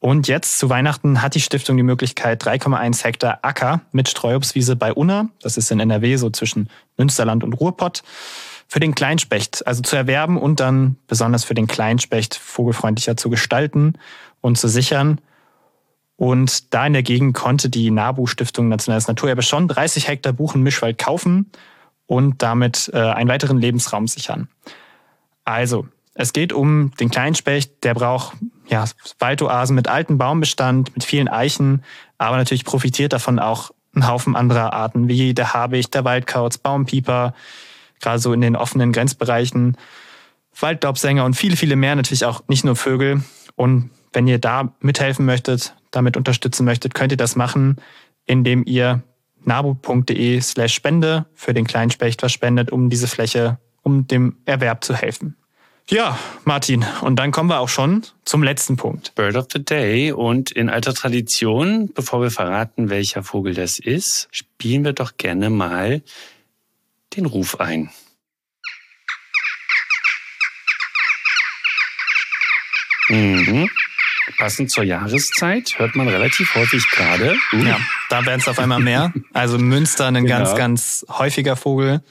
Und 0.00 0.28
jetzt 0.28 0.58
zu 0.58 0.70
Weihnachten 0.70 1.22
hat 1.22 1.34
die 1.34 1.40
Stiftung 1.40 1.76
die 1.76 1.82
Möglichkeit, 1.82 2.42
3,1 2.42 3.04
Hektar 3.04 3.40
Acker 3.42 3.80
mit 3.90 4.08
Streuobstwiese 4.08 4.76
bei 4.76 4.92
Unna, 4.92 5.28
das 5.42 5.56
ist 5.56 5.70
in 5.70 5.80
NRW 5.80 6.16
so 6.16 6.30
zwischen 6.30 6.70
Münsterland 6.96 7.42
und 7.42 7.54
Ruhrpott, 7.54 8.02
für 8.68 8.80
den 8.80 8.94
Kleinspecht, 8.94 9.66
also 9.66 9.82
zu 9.82 9.96
erwerben 9.96 10.38
und 10.38 10.60
dann 10.60 10.96
besonders 11.06 11.44
für 11.44 11.54
den 11.54 11.66
Kleinspecht 11.66 12.36
vogelfreundlicher 12.36 13.16
zu 13.16 13.28
gestalten 13.28 13.94
und 14.40 14.56
zu 14.56 14.68
sichern. 14.68 15.20
Und 16.16 16.72
da 16.74 16.86
in 16.86 16.92
der 16.92 17.02
Gegend 17.02 17.34
konnte 17.34 17.70
die 17.70 17.90
NABU 17.90 18.26
Stiftung 18.26 18.68
Nationales 18.68 19.08
Naturerbe 19.08 19.42
schon 19.42 19.68
30 19.68 20.06
Hektar 20.06 20.32
Buchen-Mischwald 20.32 20.98
kaufen 20.98 21.50
und 22.08 22.42
damit 22.42 22.90
äh, 22.92 22.98
einen 22.98 23.28
weiteren 23.28 23.60
Lebensraum 23.60 24.08
sichern. 24.08 24.48
Also, 25.44 25.86
es 26.14 26.32
geht 26.32 26.52
um 26.52 26.90
den 26.98 27.10
Kleinspecht, 27.10 27.84
der 27.84 27.94
braucht 27.94 28.36
ja, 28.66 28.84
Waldoasen 29.20 29.76
mit 29.76 29.86
altem 29.86 30.18
Baumbestand, 30.18 30.94
mit 30.94 31.04
vielen 31.04 31.28
Eichen, 31.28 31.84
aber 32.16 32.36
natürlich 32.36 32.64
profitiert 32.64 33.12
davon 33.12 33.38
auch 33.38 33.70
ein 33.94 34.08
Haufen 34.08 34.34
anderer 34.34 34.72
Arten, 34.72 35.08
wie 35.08 35.34
der 35.34 35.52
Habicht, 35.52 35.94
der 35.94 36.04
Waldkauz, 36.04 36.58
Baumpieper, 36.58 37.34
gerade 38.00 38.18
so 38.18 38.32
in 38.32 38.40
den 38.40 38.56
offenen 38.56 38.90
Grenzbereichen, 38.90 39.76
Waldlaubsänger 40.58 41.24
und 41.24 41.34
viele, 41.34 41.56
viele 41.56 41.76
mehr, 41.76 41.94
natürlich 41.94 42.24
auch 42.24 42.42
nicht 42.48 42.64
nur 42.64 42.74
Vögel. 42.74 43.22
Und 43.54 43.90
wenn 44.12 44.26
ihr 44.26 44.38
da 44.38 44.72
mithelfen 44.80 45.24
möchtet, 45.24 45.74
damit 45.90 46.16
unterstützen 46.16 46.64
möchtet, 46.64 46.94
könnt 46.94 47.12
ihr 47.12 47.18
das 47.18 47.36
machen, 47.36 47.76
indem 48.24 48.64
ihr 48.66 49.02
nabu.de 49.44 50.40
slash 50.40 50.74
Spende 50.74 51.26
für 51.34 51.54
den 51.54 51.66
Kleinspecht 51.66 52.20
verspendet, 52.20 52.70
um 52.70 52.90
diese 52.90 53.08
Fläche 53.08 53.58
um 53.82 54.06
dem 54.06 54.36
Erwerb 54.44 54.84
zu 54.84 54.94
helfen. 54.94 55.36
Ja, 55.90 56.18
Martin, 56.44 56.84
und 57.00 57.16
dann 57.16 57.30
kommen 57.30 57.48
wir 57.48 57.60
auch 57.60 57.70
schon 57.70 58.04
zum 58.26 58.42
letzten 58.42 58.76
Punkt. 58.76 59.14
Bird 59.14 59.36
of 59.36 59.46
the 59.50 59.64
Day. 59.64 60.12
Und 60.12 60.50
in 60.50 60.68
alter 60.68 60.92
Tradition, 60.92 61.90
bevor 61.94 62.20
wir 62.20 62.30
verraten, 62.30 62.90
welcher 62.90 63.22
Vogel 63.22 63.54
das 63.54 63.78
ist, 63.78 64.28
spielen 64.30 64.84
wir 64.84 64.92
doch 64.92 65.16
gerne 65.16 65.48
mal 65.48 66.02
den 67.16 67.24
Ruf 67.24 67.58
ein. 67.58 67.90
Mhm. 73.08 73.70
Passend 74.38 74.70
zur 74.70 74.84
Jahreszeit 74.84 75.78
hört 75.78 75.96
man 75.96 76.08
relativ 76.08 76.54
häufig 76.54 76.88
gerade. 76.90 77.34
Uh. 77.52 77.56
Ja, 77.56 77.78
da 78.08 78.24
werden 78.24 78.40
es 78.40 78.48
auf 78.48 78.58
einmal 78.58 78.80
mehr. 78.80 79.12
Also 79.32 79.58
Münster, 79.58 80.06
ein 80.06 80.14
genau. 80.24 80.38
ganz, 80.38 80.54
ganz 80.54 81.06
häufiger 81.08 81.56
Vogel 81.56 82.02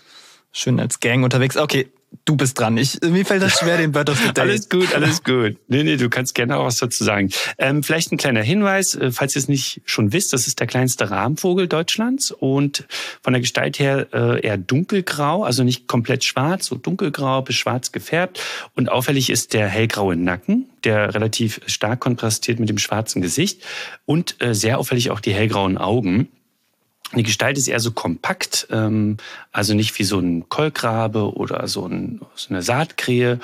schön 0.51 0.79
als 0.79 0.99
Gang 0.99 1.23
unterwegs. 1.23 1.57
Okay, 1.57 1.89
du 2.25 2.35
bist 2.35 2.59
dran. 2.59 2.77
Ich, 2.77 2.99
mir 3.01 3.25
fällt 3.25 3.41
das 3.41 3.59
schwer, 3.59 3.77
den 3.77 3.91
Bird 3.91 4.09
of 4.09 4.19
the 4.19 4.31
Day. 4.33 4.41
alles 4.41 4.69
gut, 4.69 4.93
alles 4.93 5.23
gut. 5.23 5.57
Nee, 5.67 5.83
nee, 5.83 5.97
du 5.97 6.09
kannst 6.09 6.35
gerne 6.35 6.57
auch 6.57 6.65
was 6.65 6.77
dazu 6.77 7.03
sagen. 7.03 7.29
Ähm, 7.57 7.83
vielleicht 7.83 8.11
ein 8.11 8.17
kleiner 8.17 8.41
Hinweis, 8.41 8.95
äh, 8.95 9.11
falls 9.11 9.35
ihr 9.35 9.39
es 9.39 9.47
nicht 9.47 9.81
schon 9.85 10.13
wisst, 10.13 10.33
das 10.33 10.47
ist 10.47 10.59
der 10.59 10.67
kleinste 10.67 11.09
Rahmenvogel 11.09 11.67
Deutschlands 11.67 12.31
und 12.31 12.85
von 13.21 13.33
der 13.33 13.41
Gestalt 13.41 13.79
her 13.79 14.07
äh, 14.13 14.41
eher 14.41 14.57
dunkelgrau, 14.57 15.43
also 15.43 15.63
nicht 15.63 15.87
komplett 15.87 16.23
schwarz, 16.23 16.67
so 16.67 16.75
dunkelgrau 16.75 17.41
bis 17.41 17.55
schwarz 17.55 17.91
gefärbt. 17.91 18.41
Und 18.75 18.89
auffällig 18.89 19.29
ist 19.29 19.53
der 19.53 19.67
hellgraue 19.67 20.15
Nacken, 20.15 20.69
der 20.83 21.13
relativ 21.13 21.61
stark 21.65 21.99
kontrastiert 22.01 22.59
mit 22.59 22.69
dem 22.69 22.77
schwarzen 22.77 23.21
Gesicht 23.21 23.63
und 24.05 24.41
äh, 24.41 24.53
sehr 24.53 24.79
auffällig 24.79 25.11
auch 25.11 25.19
die 25.19 25.33
hellgrauen 25.33 25.77
Augen. 25.77 26.29
Die 27.15 27.23
Gestalt 27.23 27.57
ist 27.57 27.67
eher 27.67 27.79
so 27.79 27.91
kompakt, 27.91 28.67
ähm, 28.69 29.17
also 29.51 29.73
nicht 29.73 29.97
wie 29.97 30.03
so 30.03 30.19
ein 30.19 30.49
Kolkrabe 30.49 31.33
oder 31.35 31.67
so, 31.67 31.85
ein, 31.85 32.21
so 32.35 32.49
eine 32.49 32.61
Saatkrähe 32.61 33.39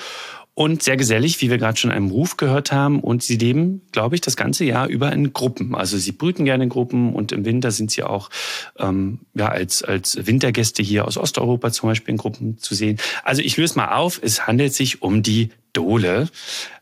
und 0.56 0.84
sehr 0.84 0.98
gesellig, 0.98 1.42
wie 1.42 1.50
wir 1.50 1.58
gerade 1.58 1.78
schon 1.78 1.92
einem 1.92 2.12
Ruf 2.12 2.38
gehört 2.38 2.72
haben. 2.72 3.00
Und 3.00 3.24
sie 3.24 3.38
leben, 3.38 3.82
glaube 3.92 4.16
ich, 4.16 4.22
das 4.22 4.36
ganze 4.36 4.66
Jahr 4.66 4.88
über 4.88 5.12
in 5.12 5.34
Gruppen. 5.34 5.74
Also 5.74 5.98
sie 5.98 6.12
brüten 6.12 6.46
gerne 6.46 6.66
in 6.66 6.70
Gruppen 6.70 7.14
und 7.14 7.32
im 7.32 7.46
Winter 7.46 7.72
sind 7.72 7.90
sie 7.90 8.04
auch 8.04 8.30
ähm, 8.78 9.20
ja, 9.34 9.48
als, 9.48 9.84
als 9.84 10.16
Wintergäste 10.28 10.84
hier 10.84 11.08
aus 11.08 11.18
Osteuropa 11.18 11.72
zum 11.72 11.90
Beispiel 11.90 12.12
in 12.12 12.18
Gruppen 12.18 12.60
zu 12.60 12.76
sehen. 12.76 13.00
Also 13.24 13.42
ich 13.42 13.58
löse 13.58 13.78
mal 13.78 13.96
auf, 13.96 14.20
es 14.22 14.46
handelt 14.46 14.74
sich 14.74 15.02
um 15.02 15.24
die 15.24 15.50
Dole. 15.74 16.30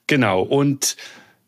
Genau. 0.07 0.41
Und 0.41 0.97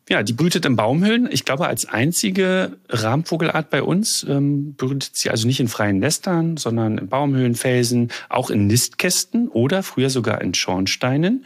ja, 0.09 0.21
die 0.21 0.33
brütet 0.33 0.65
in 0.65 0.75
Baumhöhlen. 0.75 1.29
Ich 1.31 1.45
glaube, 1.45 1.67
als 1.67 1.85
einzige 1.85 2.77
Rahmvogelart 2.89 3.69
bei 3.69 3.81
uns 3.81 4.25
ähm, 4.27 4.75
brütet 4.75 5.15
sie 5.15 5.29
also 5.29 5.47
nicht 5.47 5.59
in 5.59 5.67
freien 5.67 5.99
Nestern, 5.99 6.57
sondern 6.57 6.97
in 6.97 7.07
Baumhöhlen, 7.07 7.55
Felsen, 7.55 8.11
auch 8.29 8.49
in 8.49 8.67
Nistkästen 8.67 9.47
oder 9.47 9.81
früher 9.81 10.09
sogar 10.09 10.41
in 10.41 10.53
Schornsteinen. 10.53 11.45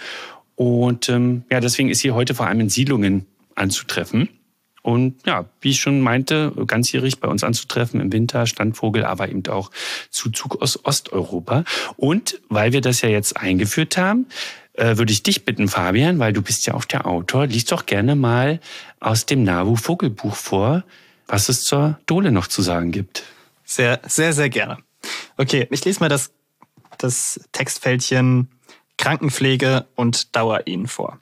Und 0.56 1.08
ähm, 1.10 1.44
ja, 1.52 1.60
deswegen 1.60 1.90
ist 1.90 2.00
sie 2.00 2.12
heute 2.12 2.34
vor 2.34 2.48
allem 2.48 2.62
in 2.62 2.70
Siedlungen 2.70 3.28
anzutreffen. 3.54 4.30
Und 4.82 5.16
ja, 5.28 5.46
wie 5.60 5.72
ich 5.72 5.82
schon 5.82 6.00
meinte, 6.00 6.54
ganzjährig 6.66 7.20
bei 7.20 7.28
uns 7.28 7.44
anzutreffen 7.44 8.00
im 8.00 8.14
Winter, 8.14 8.48
Standvogel, 8.48 9.04
aber 9.04 9.28
eben 9.28 9.46
auch 9.48 9.70
Zuzug 10.10 10.62
aus 10.62 10.84
Osteuropa. 10.86 11.66
Und 11.98 12.40
weil 12.48 12.72
wir 12.72 12.80
das 12.80 13.02
ja 13.02 13.10
jetzt 13.10 13.36
eingeführt 13.36 13.98
haben, 13.98 14.28
äh, 14.78 14.98
würde 14.98 15.12
ich 15.12 15.24
dich 15.24 15.44
bitten, 15.44 15.68
Fabian, 15.68 16.20
weil 16.20 16.34
du 16.34 16.42
bist 16.42 16.66
ja 16.66 16.74
auch 16.74 16.86
der 16.86 17.06
Autor, 17.06 17.48
liest 17.48 17.72
doch 17.72 17.86
gerne 17.86 18.16
mal 18.16 18.60
aus 19.00 19.26
dem 19.26 19.44
NABU 19.44 19.76
Vogelbuch 19.76 20.36
vor, 20.36 20.84
was 21.28 21.50
es 21.50 21.64
zur 21.64 22.00
Dole 22.06 22.32
noch 22.32 22.48
zu 22.48 22.62
sagen 22.62 22.92
gibt. 22.92 23.24
Sehr, 23.66 24.00
sehr, 24.08 24.34
sehr 24.34 24.50
gerne. 24.50 24.78
Okay, 25.36 25.68
ich 25.72 25.84
lese 25.84 26.00
mal 26.00 26.10
das, 26.10 26.32
das 26.98 27.42
Textfältchen 27.52 28.50
Krankenpflege 28.98 29.86
und 29.96 30.36
Dauer 30.36 30.62
Ihnen 30.66 30.88
vor. 30.88 31.20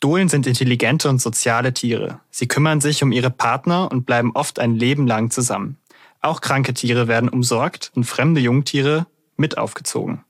Dohlen 0.00 0.28
sind 0.28 0.46
intelligente 0.46 1.08
und 1.08 1.20
soziale 1.20 1.74
Tiere. 1.74 2.20
Sie 2.30 2.46
kümmern 2.46 2.80
sich 2.80 3.02
um 3.02 3.10
ihre 3.10 3.30
Partner 3.30 3.90
und 3.90 4.06
bleiben 4.06 4.30
oft 4.34 4.60
ein 4.60 4.76
Leben 4.76 5.08
lang 5.08 5.30
zusammen. 5.30 5.76
Auch 6.20 6.40
kranke 6.40 6.72
Tiere 6.74 7.08
werden 7.08 7.28
umsorgt 7.28 7.90
und 7.94 8.04
fremde 8.04 8.40
Jungtiere 8.40 9.06
mit 9.36 9.58
aufgezogen. 9.58 10.24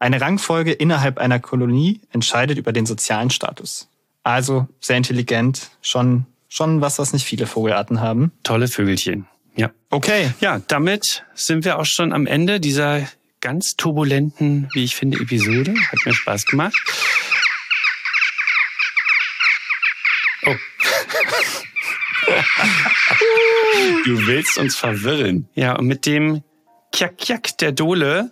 Eine 0.00 0.20
Rangfolge 0.22 0.72
innerhalb 0.72 1.18
einer 1.18 1.38
Kolonie 1.40 2.00
entscheidet 2.10 2.56
über 2.56 2.72
den 2.72 2.86
sozialen 2.86 3.28
Status. 3.28 3.90
Also 4.22 4.66
sehr 4.80 4.96
intelligent, 4.96 5.70
schon, 5.82 6.24
schon 6.48 6.80
was, 6.80 6.98
was 6.98 7.12
nicht 7.12 7.24
viele 7.24 7.46
Vogelarten 7.46 8.00
haben. 8.00 8.32
Tolle 8.42 8.68
Vögelchen. 8.68 9.26
Ja. 9.56 9.70
Okay. 9.90 10.32
Ja, 10.40 10.62
damit 10.68 11.24
sind 11.34 11.66
wir 11.66 11.78
auch 11.78 11.84
schon 11.84 12.14
am 12.14 12.26
Ende 12.26 12.60
dieser 12.60 13.06
ganz 13.42 13.76
turbulenten, 13.76 14.70
wie 14.72 14.84
ich 14.84 14.96
finde, 14.96 15.20
Episode. 15.20 15.74
Hat 15.92 15.98
mir 16.06 16.14
Spaß 16.14 16.46
gemacht. 16.46 16.74
Oh. 20.46 20.56
du 24.06 24.26
willst 24.26 24.56
uns 24.56 24.76
verwirren. 24.76 25.46
Ja, 25.54 25.76
und 25.76 25.86
mit 25.86 26.06
dem 26.06 26.42
Kjak-Kjak 26.92 27.58
der 27.58 27.72
Dole 27.72 28.30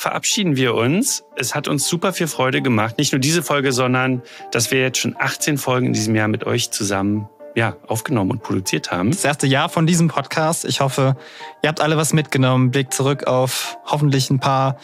verabschieden 0.00 0.56
wir 0.56 0.74
uns. 0.74 1.24
Es 1.36 1.54
hat 1.54 1.68
uns 1.68 1.86
super 1.86 2.14
viel 2.14 2.26
Freude 2.26 2.62
gemacht. 2.62 2.96
Nicht 2.96 3.12
nur 3.12 3.18
diese 3.18 3.42
Folge, 3.42 3.70
sondern 3.70 4.22
dass 4.50 4.70
wir 4.70 4.80
jetzt 4.80 4.96
schon 4.96 5.14
18 5.18 5.58
Folgen 5.58 5.88
in 5.88 5.92
diesem 5.92 6.16
Jahr 6.16 6.26
mit 6.26 6.44
euch 6.46 6.70
zusammen 6.70 7.28
ja, 7.54 7.76
aufgenommen 7.86 8.30
und 8.30 8.42
produziert 8.42 8.90
haben. 8.90 9.10
Das 9.10 9.26
erste 9.26 9.46
Jahr 9.46 9.68
von 9.68 9.86
diesem 9.86 10.08
Podcast. 10.08 10.64
Ich 10.64 10.80
hoffe, 10.80 11.16
ihr 11.62 11.68
habt 11.68 11.82
alle 11.82 11.98
was 11.98 12.14
mitgenommen. 12.14 12.70
Blick 12.70 12.94
zurück 12.94 13.24
auf 13.26 13.76
hoffentlich 13.84 14.30
ein 14.30 14.40
paar, 14.40 14.78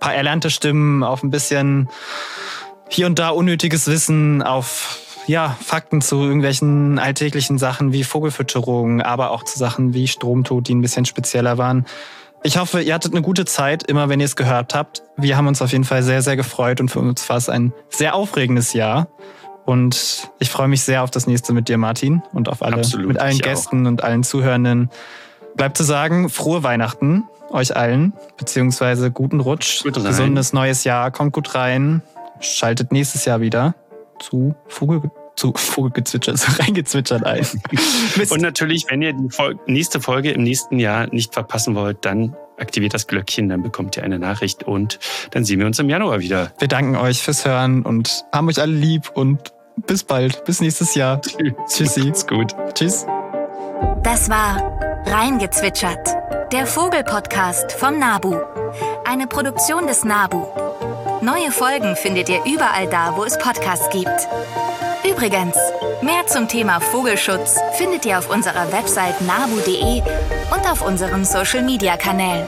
paar 0.00 0.14
erlernte 0.14 0.48
Stimmen, 0.48 1.02
auf 1.02 1.22
ein 1.22 1.28
bisschen 1.28 1.90
hier 2.88 3.04
und 3.04 3.18
da 3.18 3.28
unnötiges 3.28 3.88
Wissen, 3.88 4.40
auf 4.40 5.00
ja, 5.26 5.54
Fakten 5.62 6.00
zu 6.00 6.22
irgendwelchen 6.22 6.98
alltäglichen 6.98 7.58
Sachen 7.58 7.92
wie 7.92 8.04
Vogelfütterung, 8.04 9.02
aber 9.02 9.32
auch 9.32 9.42
zu 9.42 9.58
Sachen 9.58 9.92
wie 9.92 10.08
Stromtod, 10.08 10.66
die 10.66 10.74
ein 10.74 10.80
bisschen 10.80 11.04
spezieller 11.04 11.58
waren. 11.58 11.84
Ich 12.44 12.58
hoffe, 12.58 12.82
ihr 12.82 12.94
hattet 12.94 13.12
eine 13.12 13.22
gute 13.22 13.44
Zeit, 13.44 13.84
immer 13.84 14.08
wenn 14.08 14.18
ihr 14.18 14.26
es 14.26 14.34
gehört 14.34 14.74
habt. 14.74 15.02
Wir 15.16 15.36
haben 15.36 15.46
uns 15.46 15.62
auf 15.62 15.70
jeden 15.70 15.84
Fall 15.84 16.02
sehr, 16.02 16.22
sehr 16.22 16.36
gefreut 16.36 16.80
und 16.80 16.90
für 16.90 16.98
uns 16.98 17.28
war 17.28 17.36
es 17.36 17.48
ein 17.48 17.72
sehr 17.88 18.14
aufregendes 18.16 18.72
Jahr. 18.72 19.06
Und 19.64 20.28
ich 20.40 20.50
freue 20.50 20.66
mich 20.66 20.82
sehr 20.82 21.04
auf 21.04 21.10
das 21.12 21.28
nächste 21.28 21.52
mit 21.52 21.68
dir, 21.68 21.78
Martin, 21.78 22.20
und 22.32 22.48
auf 22.48 22.62
alle, 22.62 22.78
Absolut, 22.78 23.06
mit 23.06 23.20
allen 23.20 23.38
Gästen 23.38 23.86
auch. 23.86 23.90
und 23.90 24.02
allen 24.02 24.24
Zuhörenden. 24.24 24.90
Bleibt 25.54 25.76
zu 25.76 25.84
sagen, 25.84 26.28
frohe 26.28 26.64
Weihnachten 26.64 27.24
euch 27.50 27.76
allen, 27.76 28.12
beziehungsweise 28.38 29.10
guten 29.10 29.38
Rutsch, 29.38 29.84
gesundes 29.84 30.52
neues 30.52 30.84
Jahr, 30.84 31.10
kommt 31.10 31.32
gut 31.32 31.54
rein, 31.54 32.02
schaltet 32.40 32.90
nächstes 32.90 33.24
Jahr 33.24 33.40
wieder 33.40 33.74
zu 34.18 34.54
Vogel 34.66 35.00
zu 35.36 35.52
Vogelgezwitscher, 35.54 36.36
so 36.36 36.62
reingezwitschert 36.62 37.24
ein. 37.24 37.46
Und 38.30 38.40
natürlich, 38.40 38.86
wenn 38.88 39.02
ihr 39.02 39.12
die 39.12 39.28
nächste 39.66 40.00
Folge 40.00 40.30
im 40.32 40.42
nächsten 40.42 40.78
Jahr 40.78 41.06
nicht 41.12 41.34
verpassen 41.34 41.74
wollt, 41.74 42.04
dann 42.04 42.36
aktiviert 42.58 42.94
das 42.94 43.06
Glöckchen, 43.06 43.48
dann 43.48 43.62
bekommt 43.62 43.96
ihr 43.96 44.04
eine 44.04 44.18
Nachricht 44.18 44.62
und 44.62 45.00
dann 45.32 45.44
sehen 45.44 45.58
wir 45.58 45.66
uns 45.66 45.78
im 45.78 45.88
Januar 45.88 46.20
wieder. 46.20 46.52
Wir 46.58 46.68
danken 46.68 46.96
euch 46.96 47.20
fürs 47.20 47.44
Hören 47.44 47.82
und 47.82 48.24
haben 48.32 48.48
euch 48.48 48.60
alle 48.60 48.72
lieb 48.72 49.10
und 49.14 49.52
bis 49.86 50.04
bald. 50.04 50.44
Bis 50.44 50.60
nächstes 50.60 50.94
Jahr. 50.94 51.20
Tschüssi. 51.68 52.08
Ist 52.08 52.28
gut. 52.28 52.54
Tschüss. 52.74 53.06
Das 54.02 54.28
war 54.28 55.02
Reingezwitschert, 55.06 56.52
der 56.52 56.66
Vogelpodcast 56.66 57.72
vom 57.72 57.98
Nabu. 57.98 58.36
Eine 59.04 59.26
Produktion 59.26 59.86
des 59.86 60.04
Nabu. 60.04 60.44
Neue 61.20 61.50
Folgen 61.50 61.96
findet 61.96 62.28
ihr 62.28 62.40
überall 62.44 62.88
da, 62.88 63.16
wo 63.16 63.24
es 63.24 63.38
Podcasts 63.38 63.90
gibt. 63.90 64.28
Übrigens, 65.04 65.56
mehr 66.00 66.26
zum 66.26 66.46
Thema 66.46 66.78
Vogelschutz 66.80 67.58
findet 67.76 68.06
ihr 68.06 68.18
auf 68.18 68.30
unserer 68.30 68.70
Website 68.70 69.20
nabu.de 69.20 70.00
und 70.00 70.70
auf 70.70 70.86
unseren 70.86 71.24
Social-Media-Kanälen. 71.24 72.46